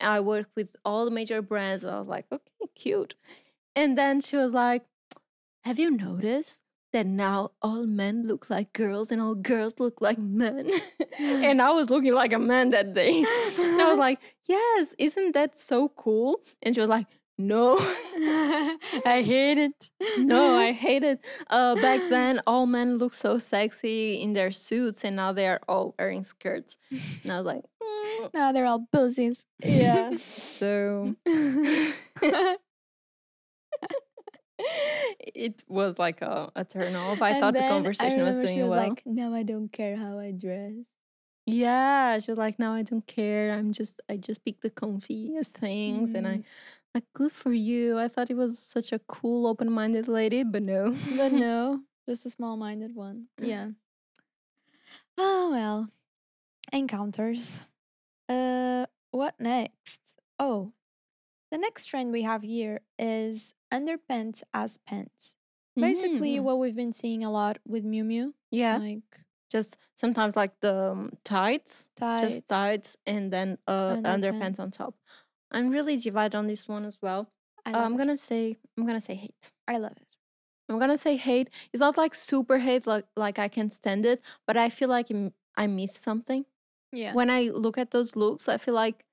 [0.02, 3.14] I worked with all the major brands." I was like, "Okay, cute."
[3.76, 4.84] And then she was like,
[5.64, 10.18] Have you noticed that now all men look like girls and all girls look like
[10.18, 10.70] men?
[11.20, 13.24] and I was looking like a man that day.
[13.60, 16.42] And I was like, Yes, isn't that so cool?
[16.62, 17.08] And she was like,
[17.42, 19.92] No, I hate it.
[20.18, 21.26] no, I hate it.
[21.50, 25.62] Uh, back then, all men look so sexy in their suits, and now they are
[25.68, 26.78] all wearing skirts.
[27.24, 29.46] And I was like, "Mm, now they're all pussies.
[29.64, 30.18] Yeah.
[30.60, 31.16] So
[35.20, 37.22] it was like a, a turn off.
[37.22, 38.90] I And thought the conversation was doing she was well.
[38.90, 40.76] like, "Now I don't care how I dress."
[41.54, 43.52] Yeah, she was like, "No, I don't care.
[43.52, 46.44] I'm just, I just pick the comfiest things." And I,
[46.96, 47.98] like, good for you.
[48.00, 50.96] I thought it was such a cool, open-minded lady, but no.
[51.18, 53.28] But no, just a small-minded one.
[53.42, 53.70] Yeah.
[55.18, 55.90] Oh well.
[56.72, 57.66] Encounters.
[58.28, 60.00] Uh, what next?
[60.40, 60.72] Oh,
[61.52, 65.36] the next trend we have here is underpants as pants.
[65.76, 66.44] Basically, Mm.
[66.44, 70.92] what we've been seeing a lot with Miu Miu, yeah, like just sometimes like the
[70.92, 72.22] um, tights, tights.
[72.36, 74.06] just tights, and then uh, underpants.
[74.06, 74.60] Underpants.
[74.60, 74.96] on top.
[75.52, 77.30] I'm really divided on this one as well.
[77.66, 77.98] I Uh, I'm it.
[77.98, 79.52] gonna say, I'm gonna say hate.
[79.68, 80.08] I love it.
[80.70, 81.50] I'm gonna say hate.
[81.74, 85.08] It's not like super hate, like like I can stand it, but I feel like
[85.58, 86.46] I miss something.
[86.92, 87.14] Yeah.
[87.14, 89.04] When I look at those looks, I feel like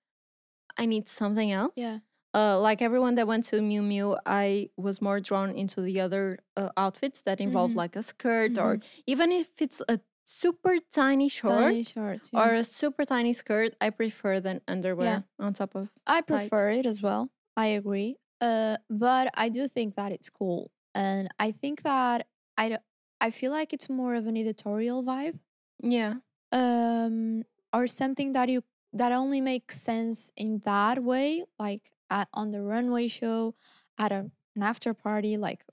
[0.77, 1.73] I need something else.
[1.77, 1.99] yeah.
[2.35, 6.39] Uh, like everyone that went to Miu Miu, I was more drawn into the other
[6.55, 7.77] uh, outfits that involve Mhm.
[7.77, 12.31] like a skirt or even if it's a super tiny short Tiny shorts.
[12.35, 15.89] or a super tiny skirt, I prefer than underwear on top of.
[16.07, 16.51] I tights.
[16.51, 17.31] prefer it as well.
[17.57, 18.17] I agree.
[18.41, 22.27] Uh, but I do think that it's cool, and I think that
[22.59, 22.79] I
[23.21, 25.39] I feel like it's more of an editorial vibe,
[25.83, 26.17] Yeah.
[26.53, 27.43] um,
[27.73, 28.63] or something that you
[28.93, 33.55] that only makes sense in that way, like at on the runway show,
[33.99, 35.65] at a, an after party, like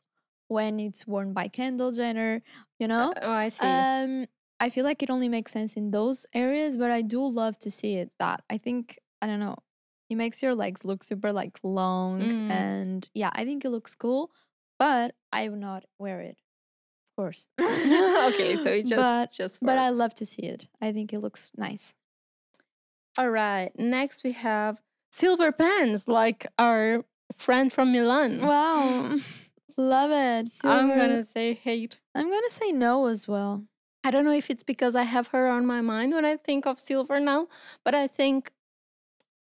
[0.47, 2.41] when it's worn by Kendall Jenner,
[2.79, 3.13] you know.
[3.21, 3.65] Oh, I see.
[3.65, 4.25] Um,
[4.59, 7.71] I feel like it only makes sense in those areas, but I do love to
[7.71, 8.11] see it.
[8.19, 9.57] That I think I don't know,
[10.09, 12.51] it makes your legs look super like long, Mm.
[12.51, 14.31] and yeah, I think it looks cool.
[14.79, 17.47] But I would not wear it, of course.
[17.61, 20.67] okay, so it's just but just but I love to see it.
[20.81, 21.95] I think it looks nice.
[23.17, 23.71] All right.
[23.77, 24.81] Next we have
[25.11, 27.05] silver pens, like our
[27.35, 28.41] friend from Milan.
[28.45, 29.17] Wow,
[29.77, 30.49] love it.
[30.63, 31.99] I'm gonna say hate.
[32.15, 33.65] I'm gonna say no as well.
[34.03, 36.65] I don't know if it's because I have her on my mind when I think
[36.65, 37.47] of silver now,
[37.85, 38.51] but I think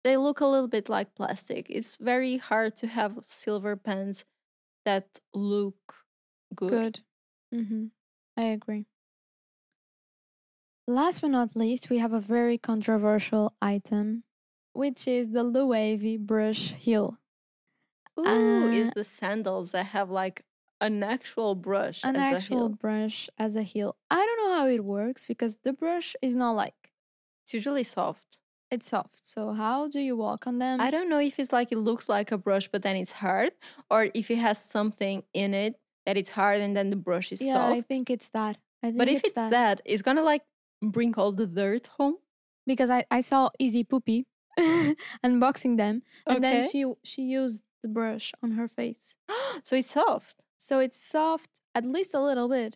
[0.05, 1.67] they look a little bit like plastic.
[1.69, 4.25] It's very hard to have silver pens
[4.85, 6.05] that look
[6.55, 6.71] good.
[6.71, 7.01] Good.
[7.55, 7.87] Mm-hmm.
[8.37, 8.87] I agree.
[10.87, 14.25] Last but not least, we have a very controversial item,
[14.73, 17.19] which is the Loewe brush heel.
[18.19, 20.45] Ooh, is Uh, the sandals that have like
[20.81, 22.69] an actual brush An as actual a heel.
[22.71, 23.97] brush as a heel.
[24.11, 26.93] I don't know how it works because the brush is not like
[27.45, 28.39] It's usually soft.
[28.71, 29.27] it's soft.
[29.35, 30.81] So how do you walk on them?
[30.81, 33.53] I don't know if it's like it looks like a brush, but then it's hard,
[33.91, 35.73] or if it has something in it
[36.07, 37.77] that it's hard and then the brush is yeah, soft.
[37.79, 38.57] I think it's that.
[38.83, 39.81] I think but if it's, it's that.
[39.85, 40.45] it's gonna like
[40.97, 42.17] bring all the dirt home.
[42.73, 44.19] because I, I saw Easy Poopy
[44.59, 44.93] mm-hmm.
[45.27, 46.81] unboxing them and then she
[47.11, 49.05] she used the brush on her face.
[49.67, 50.37] so it's soft.
[50.59, 52.73] So it's soft, at least a little bit.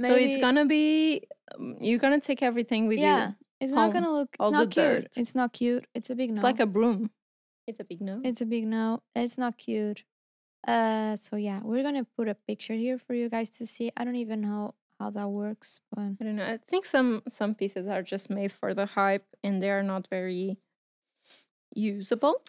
[0.00, 1.22] So it's gonna be
[1.54, 3.28] um, you're gonna take everything with yeah.
[3.28, 3.34] you.
[3.60, 4.28] It's not gonna look.
[4.32, 4.86] It's all the not cute.
[4.86, 5.06] dirt.
[5.16, 5.86] It's not cute.
[5.94, 6.34] It's a big no.
[6.34, 7.10] It's like a broom.
[7.66, 8.20] It's a big no.
[8.24, 9.02] It's a big no.
[9.16, 10.04] It's not cute.
[10.66, 11.16] Uh.
[11.16, 13.90] So yeah, we're gonna put a picture here for you guys to see.
[13.96, 16.46] I don't even know how that works, but I don't know.
[16.46, 20.08] I think some some pieces are just made for the hype and they are not
[20.08, 20.58] very
[21.74, 22.42] usable.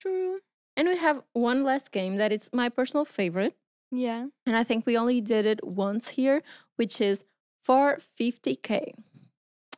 [0.00, 0.40] true.
[0.76, 3.54] And we have one last game that is my personal favorite.
[3.90, 4.26] Yeah.
[4.46, 6.42] And I think we only did it once here,
[6.76, 7.24] which is
[7.62, 8.92] for 50k.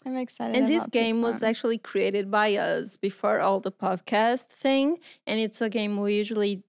[0.05, 0.57] I'm excited.
[0.57, 1.51] And this game was one.
[1.51, 4.99] actually created by us before all the podcast thing.
[5.27, 6.65] And it's a game we usually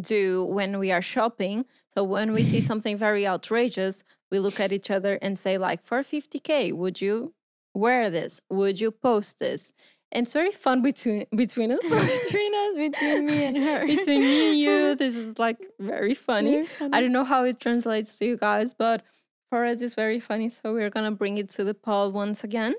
[0.00, 1.64] do when we are shopping.
[1.94, 5.82] So when we see something very outrageous, we look at each other and say, like,
[5.84, 7.34] for 50K, would you
[7.72, 8.40] wear this?
[8.50, 9.72] Would you post this?
[10.14, 11.80] And it's very fun between between us.
[11.82, 13.86] between us, between me and her.
[13.96, 14.94] between me and you.
[14.98, 16.66] This is like very funny.
[16.66, 19.02] Very I don't know how it translates to you guys, but
[19.50, 20.48] for us it's very funny.
[20.50, 22.74] So we're gonna bring it to the poll once again,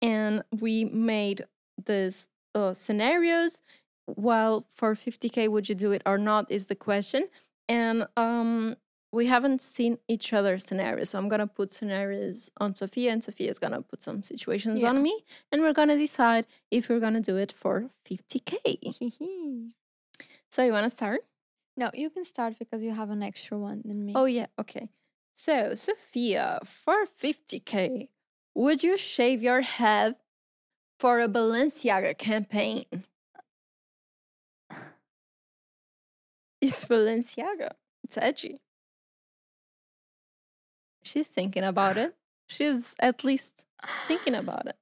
[0.00, 1.44] and we made
[1.86, 3.62] this uh, scenarios.
[4.08, 6.50] well for 50k, would you do it or not?
[6.50, 7.28] Is the question,
[7.68, 8.76] and um,
[9.12, 11.10] we haven't seen each other's scenarios.
[11.10, 14.88] So I'm gonna put scenarios on Sophia, and Sophia's gonna put some situations Yeah.
[14.88, 18.90] on me, and we're gonna decide if we're gonna do it for 50k.
[20.50, 21.20] So you wanna start?
[21.76, 24.12] no, you can start because you have an extra one than me.
[24.14, 24.46] Oh, yeah.
[24.58, 24.88] Okay.
[25.34, 28.10] So, Sophia, for 50K,
[28.54, 30.16] would you shave your head
[30.98, 32.84] for a Balenciaga campaign?
[36.60, 37.70] It's Balenciaga.
[38.04, 38.60] It's edgy.
[41.12, 42.14] She's thinking about it.
[42.48, 43.66] She's at least
[44.08, 44.76] thinking about it.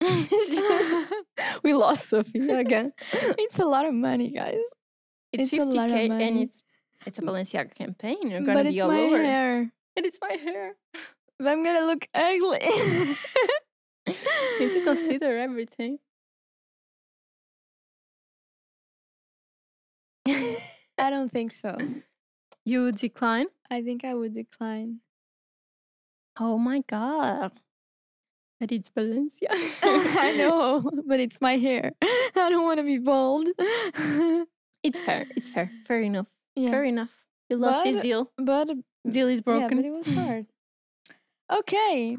[1.62, 2.92] we lost Sophia again.
[3.12, 4.56] it's a lot of money, guys.
[5.32, 6.62] It's, It's a lot of 50k and it's
[7.04, 8.30] it's a Balenciaga campaign.
[8.30, 9.22] You're gonna but be it's all my over.
[9.22, 9.72] hair.
[9.96, 10.76] And it's my hair.
[11.38, 12.60] But I'm gonna look ugly.
[14.08, 14.14] You
[14.68, 15.98] need to consider everything.
[20.26, 21.76] I don't think so.
[22.64, 23.46] You would decline?
[23.70, 25.00] I think I would decline.
[26.38, 27.52] Oh my god.
[28.60, 29.48] But it's Balenciaga.
[29.82, 31.92] I know, but it's my hair.
[32.02, 33.48] I don't want to be bald.
[34.82, 35.26] It's fair.
[35.36, 35.70] It's fair.
[35.84, 36.28] Fair enough.
[36.56, 37.12] yeah, Fair enough.
[37.48, 38.32] You lost this But- deal.
[38.38, 38.70] but
[39.08, 39.62] Deal is broken.
[39.68, 40.46] yeah, but it was hard.
[41.52, 42.16] okay,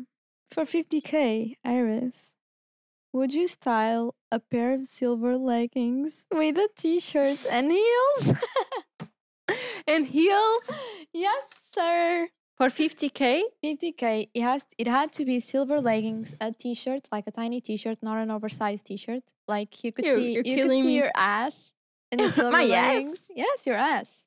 [0.51, 2.33] for 50k, Iris,
[3.13, 8.37] would you style a pair of silver leggings with a t-shirt and heels?
[9.87, 10.71] and heels?
[11.13, 11.43] yes,
[11.73, 12.27] sir.
[12.55, 13.41] For 50k?
[13.63, 14.29] 50k.
[14.33, 18.17] It has it had to be silver leggings, a t-shirt, like a tiny t-shirt, not
[18.19, 19.23] an oversized t-shirt.
[19.47, 20.97] Like you could You're- see you're you could see me.
[20.97, 21.71] your ass
[22.11, 22.69] in the silver My ass?
[22.69, 23.31] leggings.
[23.35, 24.25] Yes, your ass.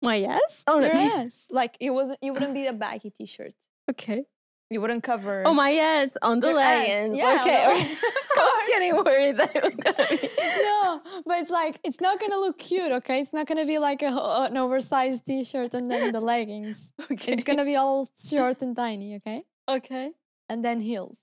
[0.00, 0.64] My yes?
[0.66, 1.00] Oh, Your no.
[1.24, 1.46] ass.
[1.50, 3.54] Like it wasn't it wouldn't be a baggy t-shirt.
[3.90, 4.24] okay.
[4.72, 6.16] You wouldn't cover Oh, my yes.
[6.22, 6.54] On the ass.
[6.56, 7.18] leggings.
[7.18, 7.66] Yeah, okay.
[7.68, 7.96] leg-
[8.34, 10.28] I was getting worried that it was gonna be.
[10.62, 13.20] no, but it's like it's not gonna look cute, okay?
[13.20, 16.92] It's not gonna be like a, uh, an oversized t-shirt and then the leggings.
[17.10, 17.32] Okay.
[17.32, 19.44] It's gonna be all short and tiny, okay?
[19.68, 20.12] okay.
[20.48, 21.18] And then heels.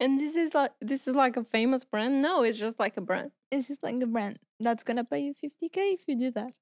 [0.00, 2.22] And this is like this is like a famous brand?
[2.22, 3.30] No, it's just like a brand.
[3.50, 6.52] It's just like a brand that's gonna pay you 50k if you do that.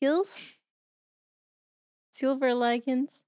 [0.00, 0.36] Heels?
[2.10, 3.22] Silver leggings?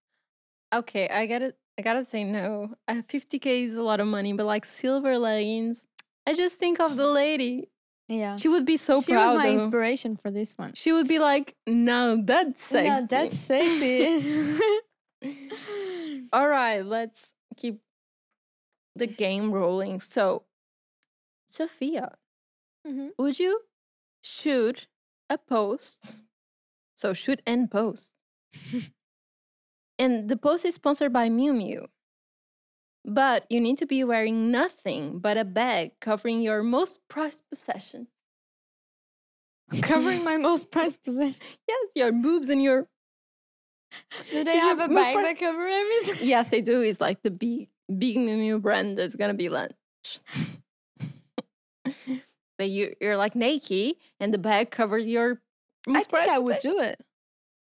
[0.74, 2.74] Okay, I gotta I gotta say no.
[2.86, 5.86] Uh, 50k is a lot of money, but like silver leggings,
[6.27, 7.70] I just think of the lady.
[8.07, 8.36] Yeah.
[8.36, 9.28] She would be so she proud.
[9.28, 9.55] She was my though.
[9.65, 10.74] inspiration for this one.
[10.74, 12.85] She would be like, no, that's sexy.
[12.86, 14.59] Yeah, that's sexy.
[16.35, 17.81] All right, let's keep
[18.94, 20.01] the game rolling.
[20.01, 20.43] So,
[21.48, 22.19] Sophia,
[22.86, 23.12] Mhm.
[23.19, 23.62] would you
[24.23, 24.86] shoot
[25.31, 26.16] a post?
[26.94, 28.12] So, shoot and post.
[30.01, 31.86] and the post is sponsored by Miu Miu.
[33.05, 38.09] But you need to be wearing nothing but a bag covering your most prized possession.
[39.82, 41.40] Covering my most prized possession.
[41.68, 42.89] Yes, your boobs and your.
[44.31, 46.16] Do they have a bag pri- that cover everything?
[46.28, 46.81] Yes, they do.
[46.81, 47.68] It's like the big,
[47.98, 50.22] big Miu Miu brand that's gonna be launched.
[52.59, 55.40] but you, you're like Nike, and the bag covers your.
[55.86, 57.01] I most think prized I would do it.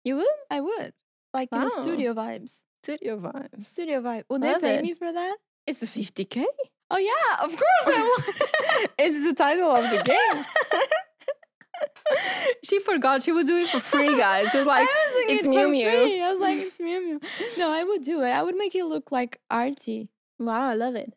[0.04, 0.92] You would I would.
[1.38, 1.80] Like in the oh.
[1.82, 2.52] studio vibes.
[2.82, 3.62] studio vibes.
[3.62, 4.24] Studio vibe.
[4.30, 4.82] Would Love they pay it.
[4.82, 5.36] me for that?
[5.66, 6.44] It's a 50k.
[6.90, 8.00] Oh yeah, of course I
[8.80, 8.90] would.
[8.98, 10.44] it's the title of the game.
[12.64, 14.50] she forgot she would do it for free, guys.
[14.50, 14.88] She was like,
[15.28, 15.84] it's Miu Miu.
[16.02, 16.22] free.
[16.22, 17.58] I was like, it's Miu Miu.
[17.58, 18.30] No, I would do it.
[18.30, 20.08] I would make it look like arty.
[20.38, 21.12] "Wow, I love it.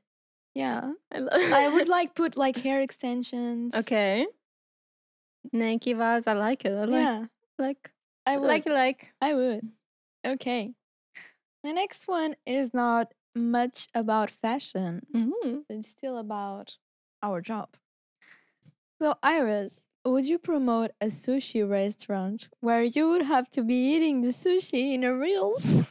[0.54, 0.92] Yeah.
[1.14, 3.74] I love." I would like put like hair extensions.
[3.74, 4.28] okay.
[5.54, 6.28] Nike vibes.
[6.28, 6.74] I like it.
[6.74, 7.26] I like, Yeah.
[7.58, 7.92] like,
[8.28, 8.48] I would.
[8.48, 9.14] like, like.
[9.22, 9.62] I would.
[10.26, 10.74] Okay.
[11.64, 15.02] My next one is not much about fashion.
[15.14, 15.66] Mhm.
[15.70, 16.78] It's still about
[17.24, 17.76] our job.
[19.00, 24.22] So, Iris, would you promote a sushi restaurant where you would have to be eating
[24.22, 25.66] the sushi in a reels?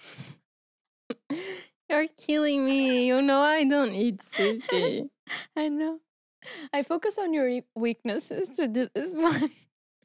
[1.89, 3.07] You're killing me.
[3.07, 5.09] You know I don't eat sushi.
[5.57, 6.01] I know.
[6.73, 9.51] I focus on your weaknesses to do this one.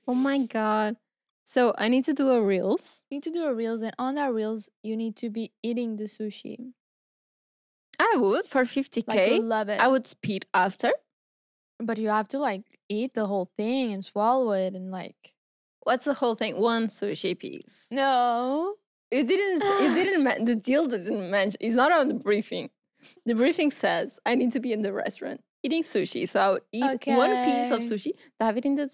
[0.07, 0.97] oh my god.
[1.45, 3.03] So I need to do a reels.
[3.09, 5.95] You need to do a reels, and on that reels, you need to be eating
[5.95, 6.73] the sushi.
[7.99, 9.07] I would for 50k.
[9.07, 9.79] Like, you love it.
[9.79, 10.91] I would speed after.
[11.79, 15.33] but you have to like eat the whole thing and swallow it and like.
[15.83, 16.59] What's the whole thing?
[16.59, 17.87] One sushi piece.
[17.91, 18.75] No.
[19.11, 19.61] It didn't.
[19.63, 20.45] It didn't.
[20.45, 21.57] The deal doesn't mention.
[21.59, 22.71] It's not on the briefing.
[23.25, 26.27] The briefing says I need to be in the restaurant eating sushi.
[26.27, 28.13] So I would eat one piece of sushi.
[28.39, 28.89] Have it in the.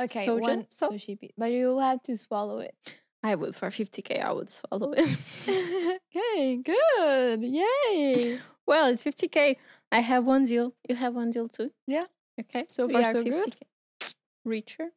[0.00, 0.92] Okay, Soja one sauce?
[0.92, 2.74] sushi piece, but you have to swallow it.
[3.22, 4.22] I would for 50k.
[4.22, 5.08] I would swallow it.
[6.16, 7.42] okay, good.
[7.42, 8.38] Yay.
[8.66, 9.56] well, it's 50k.
[9.90, 10.74] I have one deal.
[10.88, 11.72] You have one deal too.
[11.86, 12.04] Yeah.
[12.38, 12.66] Okay.
[12.68, 13.54] So far, so good.
[13.54, 14.12] 50K.
[14.46, 14.88] Reacher.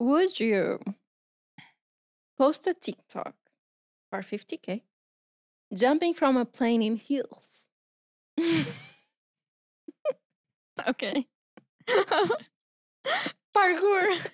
[0.00, 0.80] Would you
[2.36, 3.34] post a TikTok
[4.10, 4.82] for 50k
[5.74, 7.68] jumping from a plane in heels?
[10.88, 11.26] okay.
[13.56, 14.18] Parkour.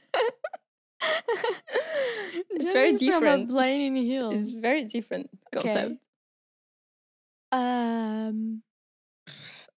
[2.51, 3.51] It's very Jumping from a different.
[3.51, 4.35] plane in heels.
[4.35, 5.77] It's very different concept.
[5.77, 5.99] Okay.
[7.53, 8.63] Um,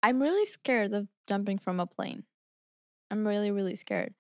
[0.02, 2.24] I'm really scared of jumping from a plane.
[3.12, 4.14] I'm really, really scared.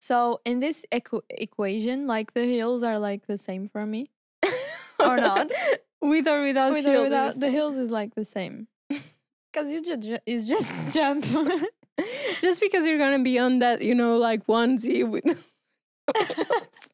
[0.00, 4.10] So in this equ- equation, like the hills are like the same for me.
[4.98, 5.50] Or not.
[6.00, 8.68] With or without With or without, the hills is like the same.
[8.88, 11.24] Because you just it's just jump.
[12.40, 15.24] Just because you're gonna be on that, you know, like onesie with.
[16.14, 16.92] it's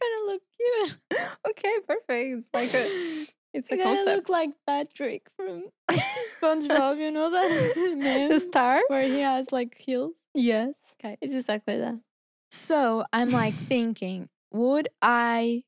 [0.00, 0.98] gonna look cute.
[1.50, 2.38] okay, perfect.
[2.38, 4.08] It's like a, it's a It's gonna concept.
[4.16, 5.64] look like Patrick from
[6.40, 6.98] SpongeBob.
[6.98, 8.80] You know that the star.
[8.88, 10.14] where he has like heels.
[10.34, 10.74] Yes.
[11.00, 11.16] Okay.
[11.20, 11.98] It's exactly that.
[12.50, 15.64] So I'm like thinking, would I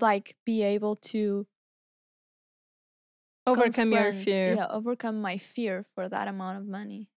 [0.00, 1.46] like be able to
[3.46, 4.54] Overcome your fear.
[4.54, 7.08] Yeah, overcome my fear for that amount of money.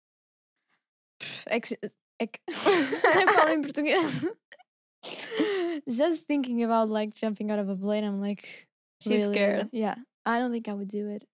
[1.48, 1.74] Ex-
[2.20, 4.24] ec- Nem falo em português.
[5.88, 8.68] Just thinking about like jumping out of a plane, I'm like,
[9.02, 9.70] She's really, scared.
[9.72, 9.96] Yeah,
[10.26, 11.26] I don't think I would do it.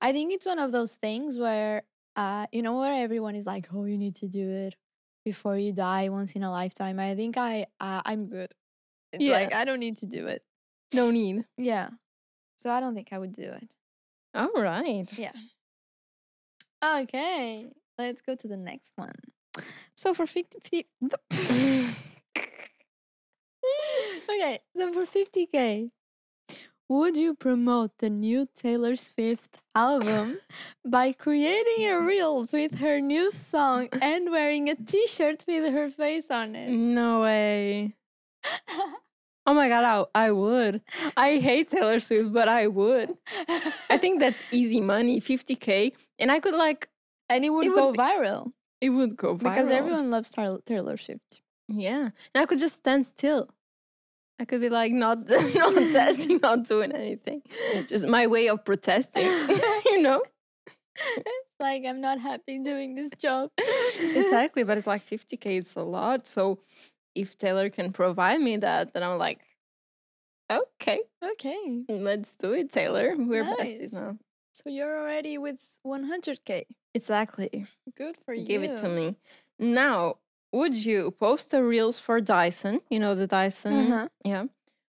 [0.00, 1.82] I think it's one of those things where,
[2.14, 4.76] uh, you know, where everyone is like, "Oh, you need to do it
[5.24, 8.52] before you die once in a lifetime." I think I, uh, I'm good.
[9.12, 9.32] It's Yeah.
[9.32, 10.44] like I don't need to do it.
[10.92, 11.44] No need.
[11.56, 11.90] Yeah.
[12.58, 13.74] So I don't think I would do it.
[14.36, 15.10] All right.
[15.18, 15.32] Yeah.
[16.84, 17.68] Okay.
[17.98, 19.14] Let's go to the next one.
[19.94, 20.86] So for 50, 50
[24.28, 25.90] Okay, so for 50k,
[26.88, 30.38] would you promote the new Taylor Swift album
[30.84, 36.30] by creating a reels with her new song and wearing a t-shirt with her face
[36.30, 36.68] on it?
[36.70, 37.94] No way.
[39.46, 40.80] Oh my god, I, I would.
[41.16, 43.16] I hate Taylor Swift, but I would.
[43.88, 46.88] I think that's easy money, 50k, and I could like
[47.28, 49.38] and it would it go would viral it would go viral.
[49.38, 51.40] because everyone loves Taylor Swift.
[51.68, 53.48] Yeah, and I could just stand still.
[54.38, 57.42] I could be like not not dancing, not doing anything.
[57.88, 59.26] Just my way of protesting,
[59.86, 60.22] you know.
[61.60, 63.50] like I'm not happy doing this job.
[63.98, 65.58] exactly, but it's like 50k.
[65.58, 66.26] It's a lot.
[66.26, 66.60] So
[67.16, 69.40] if Taylor can provide me that, then I'm like,
[70.50, 71.00] okay,
[71.32, 71.84] Okay.
[71.88, 73.14] let's do it, Taylor.
[73.18, 73.58] We're Nice.
[73.60, 74.18] besties now.
[74.52, 76.64] So you're already with 100k.
[76.94, 77.66] Exactly.
[77.96, 78.46] Good for you.
[78.46, 79.16] Give it to me.
[79.58, 80.16] Now,
[80.52, 82.80] would you post the reels for Dyson?
[82.88, 83.74] You know the Dyson.
[83.92, 84.08] Uh-huh.
[84.24, 84.44] Yeah.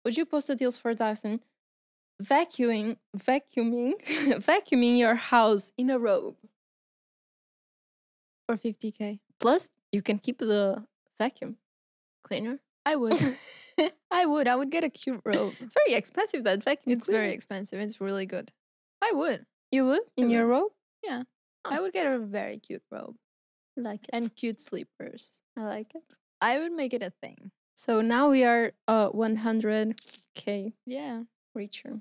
[0.04, 1.40] Would you post the deals for Dyson?
[2.22, 3.94] Vacuuming, vacuuming,
[4.50, 6.36] vacuuming your house in a robe.
[8.46, 9.20] For 50k.
[9.38, 10.84] Plus, you can keep the
[11.18, 11.56] vacuum
[12.30, 12.58] cleaner.
[12.86, 13.18] I would.
[14.10, 14.46] I would.
[14.48, 15.54] I would get a cute robe.
[15.60, 16.96] It's very expensive that vacuum.
[16.96, 17.80] It's very expensive.
[17.80, 18.52] It's really good.
[19.02, 19.46] I would.
[19.70, 20.72] You would in I your robe?
[21.02, 21.22] Yeah.
[21.64, 21.70] Oh.
[21.70, 23.16] I would get a very cute robe
[23.78, 24.10] I like it.
[24.12, 25.40] and cute sleepers.
[25.56, 26.02] I like it.
[26.40, 27.50] I would make it a thing.
[27.76, 31.22] So now we are uh 100k Yeah.
[31.54, 32.00] richer.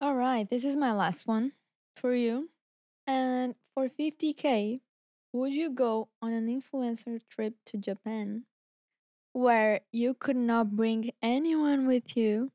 [0.00, 0.48] All right.
[0.48, 1.52] This is my last one
[1.96, 2.48] for you.
[3.06, 4.80] And for 50k,
[5.32, 8.44] would you go on an influencer trip to Japan
[9.38, 12.52] where you could not bring anyone with you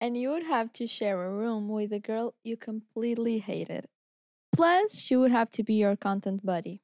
[0.00, 3.88] and you would have to share a room with a girl you completely hated?
[4.52, 6.82] Plus, she would have to be your content buddy.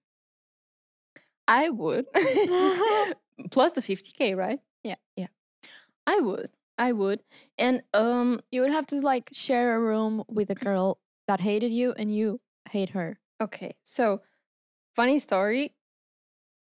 [1.48, 2.06] I would.
[3.51, 4.60] Plus the 50k, right?
[4.82, 4.97] Yeah.
[5.16, 5.28] Yeah.
[6.06, 6.51] I would.
[6.78, 7.20] I would.
[7.59, 11.72] And um You would have to like share a room with a girl that hated
[11.72, 12.40] you and you
[12.70, 13.18] hate her.
[13.40, 13.76] okay.
[13.84, 14.22] So
[14.94, 15.74] funny story.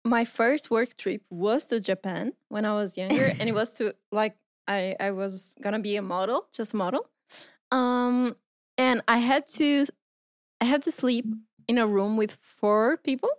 [0.07, 3.95] My first work trip was to Japan when I was younger and it was to
[4.13, 4.37] like
[4.69, 7.09] I I was to be a model, just model.
[7.73, 8.37] Um
[8.79, 9.87] and I had to
[10.61, 11.27] I had to sleep
[11.69, 13.31] in a room with four people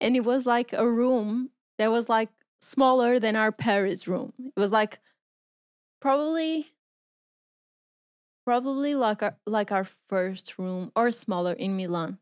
[0.00, 2.28] and it was like a room that was like
[2.60, 4.32] smaller than our Paris room.
[4.38, 5.00] It was like
[6.00, 6.68] probably
[8.44, 12.18] probably like our like our first room or smaller in Milan.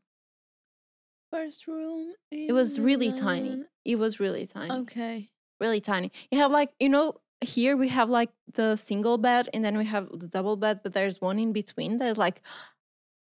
[1.35, 2.12] First room.
[2.31, 3.65] It was really tiny.
[3.85, 4.74] It was really tiny.
[4.82, 5.31] Okay.
[5.61, 6.12] Really tiny.
[6.31, 9.85] You have like you know here we have like the single bed and then we
[9.85, 12.40] have the double bed, but there's one in between that is like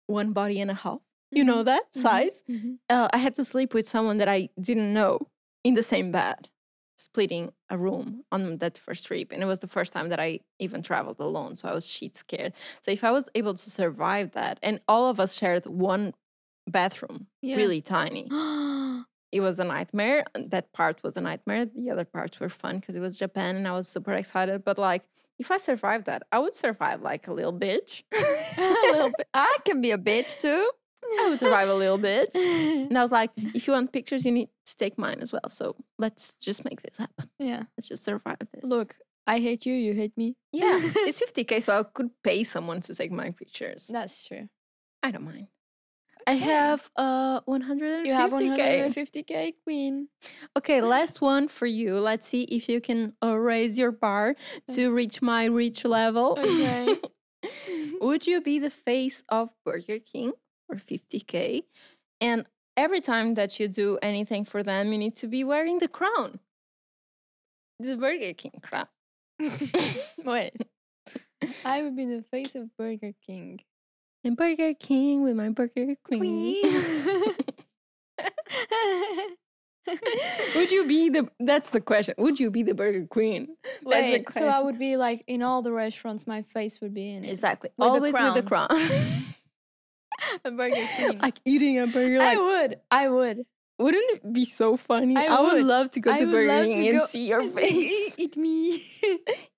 [0.06, 1.00] one body and a half.
[1.32, 2.02] You know that Mhm.
[2.02, 2.42] size?
[2.48, 2.78] Mhm.
[2.88, 5.28] uh, I had to sleep with someone that I didn't know
[5.64, 6.50] in the same bed,
[6.98, 9.32] splitting a room on that first trip.
[9.32, 11.56] And it was the first time that I even traveled alone.
[11.56, 12.52] So I was shit scared.
[12.82, 16.14] So if I was able to survive that, and all of us shared one
[16.68, 17.56] bathroom, Yeah.
[17.56, 18.28] really tiny,
[19.32, 20.24] it was a nightmare.
[20.34, 21.66] That part was a nightmare.
[21.66, 24.64] The other parts were fun because it was Japan and I was super excited.
[24.64, 25.02] But like,
[25.38, 28.02] if I survived that, I would survive like a little bitch.
[28.16, 29.28] a little bit.
[29.34, 30.70] I can be a bitch too.
[31.20, 32.34] I would survive a little bitch.
[32.34, 35.48] And I was like, if you want pictures, you need to take mine as well.
[35.48, 37.28] So let's just make this happen.
[37.38, 37.62] yeah.
[37.76, 38.64] Let's just survive this.
[38.64, 39.74] Look, I hate you.
[39.74, 40.36] You hate me.
[40.52, 43.86] Yeah, it's 50k, so I could pay someone to take my pictures.
[43.88, 44.48] That's true.
[45.02, 45.46] I don't mind.
[46.26, 48.06] I have uh 150k.
[48.06, 50.08] You have 150k, queen.
[50.56, 51.98] Okay, last one for you.
[52.00, 54.34] Let's see if you can uh, raise your bar
[54.74, 56.36] to reach my reach level.
[56.38, 56.96] Okay.
[58.00, 60.32] Would you be the face of Burger King
[60.66, 61.62] for 50k?
[62.20, 62.44] And
[62.76, 66.40] every time that you do anything for them, you need to be wearing the crown.
[67.78, 68.88] The Burger King crown.
[70.24, 70.54] Wait.
[71.64, 73.60] I would be the face of Burger King.
[74.26, 76.64] And Burger King with my Burger Queen.
[80.56, 82.16] Would you be the that's the question.
[82.18, 83.56] Would you be the Burger Queen?
[83.88, 87.12] That's the so I would be like in all the restaurants, my face would be
[87.12, 87.30] in it.
[87.30, 87.70] Exactly.
[87.76, 88.66] With the Always with the crown.
[90.44, 91.18] a Burger King.
[91.22, 92.20] like eating a burger.
[92.20, 92.80] I would.
[92.90, 93.46] I would.
[93.78, 95.16] Wouldn't it be so funny?
[95.16, 95.52] I would.
[95.52, 95.64] would.
[95.66, 98.14] love to go I to would Burger King and go- see your face.
[98.18, 98.82] Eat me.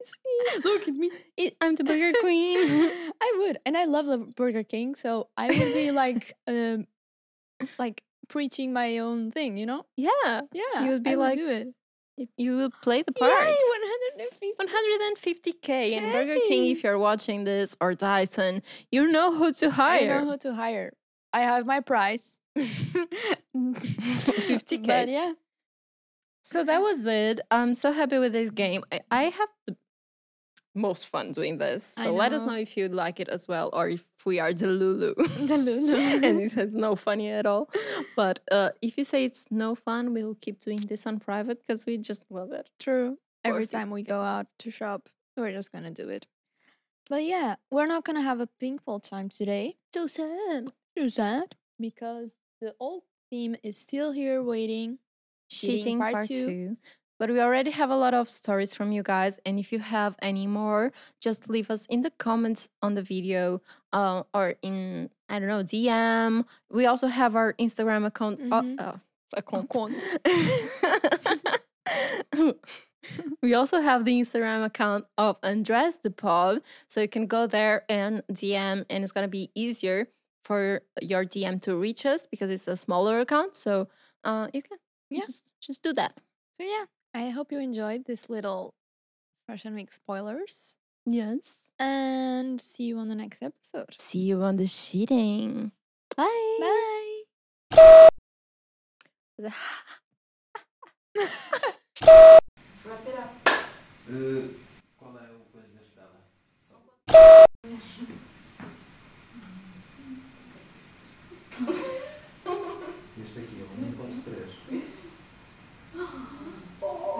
[0.00, 0.60] It's me.
[0.64, 1.10] Look at me.
[1.36, 2.90] It- I'm the Burger Queen.
[3.20, 6.86] I would, and I love Burger King, so I would be like, um,
[7.78, 9.84] like preaching my own thing, you know?
[9.96, 10.42] yeah.
[10.52, 11.68] Yeah, You would be I like- do it.
[12.16, 13.30] if you will play the part.
[13.30, 13.56] Yay,
[14.18, 14.52] 150.
[14.60, 20.14] 150k and Burger King if you're watching this or Dyson, you know who to hire.
[20.16, 20.92] I know who to hire.
[21.32, 22.40] I have my price.
[23.74, 24.86] 50K.
[24.86, 25.32] But yeah.
[26.42, 27.40] So that was it.
[27.50, 28.82] I'm so happy with this game.
[28.90, 29.76] I, I have the
[30.74, 31.84] most fun doing this.
[31.84, 32.54] So let us know.
[32.54, 35.14] if you like it as well or if we are the Lulu.
[35.46, 35.94] The Lulu.
[36.26, 37.68] and it has no funny at all.
[38.16, 41.84] But uh, if you say it's no fun, we'll keep doing this on private because
[41.84, 42.70] we just love it.
[42.78, 43.18] True.
[43.44, 46.26] Or Every time we go out to shop, we're just gonna do it.
[47.10, 49.76] But yeah, we're not gonna have a pink ball time today.
[49.94, 50.72] So sad.
[50.96, 54.98] Too sad because the old team is still here waiting.
[55.50, 56.76] Cheating part two.
[57.18, 59.40] But we already have a lot of stories from you guys.
[59.44, 63.60] And if you have any more, just leave us in the comments on the video
[63.92, 66.44] uh, or in, I don't know, DM.
[66.70, 68.40] We also have our Instagram account.
[68.52, 68.80] uh, Mhm.
[68.80, 68.92] uh,
[69.36, 69.64] account.
[69.64, 70.04] Account.
[73.42, 76.62] we also have the Instagram account of Undress the Pod.
[76.86, 80.06] So you can go there and DM, and it's going to be easier
[80.48, 83.54] for your DM to reach us because it's a smaller account.
[83.54, 83.88] So
[84.24, 84.78] uh, you can
[85.10, 85.20] Yeah.
[85.28, 86.12] just, just do that.
[86.56, 88.72] So yeah, I hope you enjoyed this little
[89.46, 90.76] Fashion Week spoilers.
[91.04, 91.68] Yes.
[91.78, 93.94] And see you on the next episode.
[94.00, 95.72] See you on the sheeting.
[96.16, 96.58] Bye.
[96.60, 97.98] Bye.
[104.10, 104.54] Eh,
[104.98, 106.20] qual é o coisa da escada?
[106.68, 106.80] Só-
[113.20, 114.82] Este aqui é um 1.3.
[116.80, 117.18] Oh.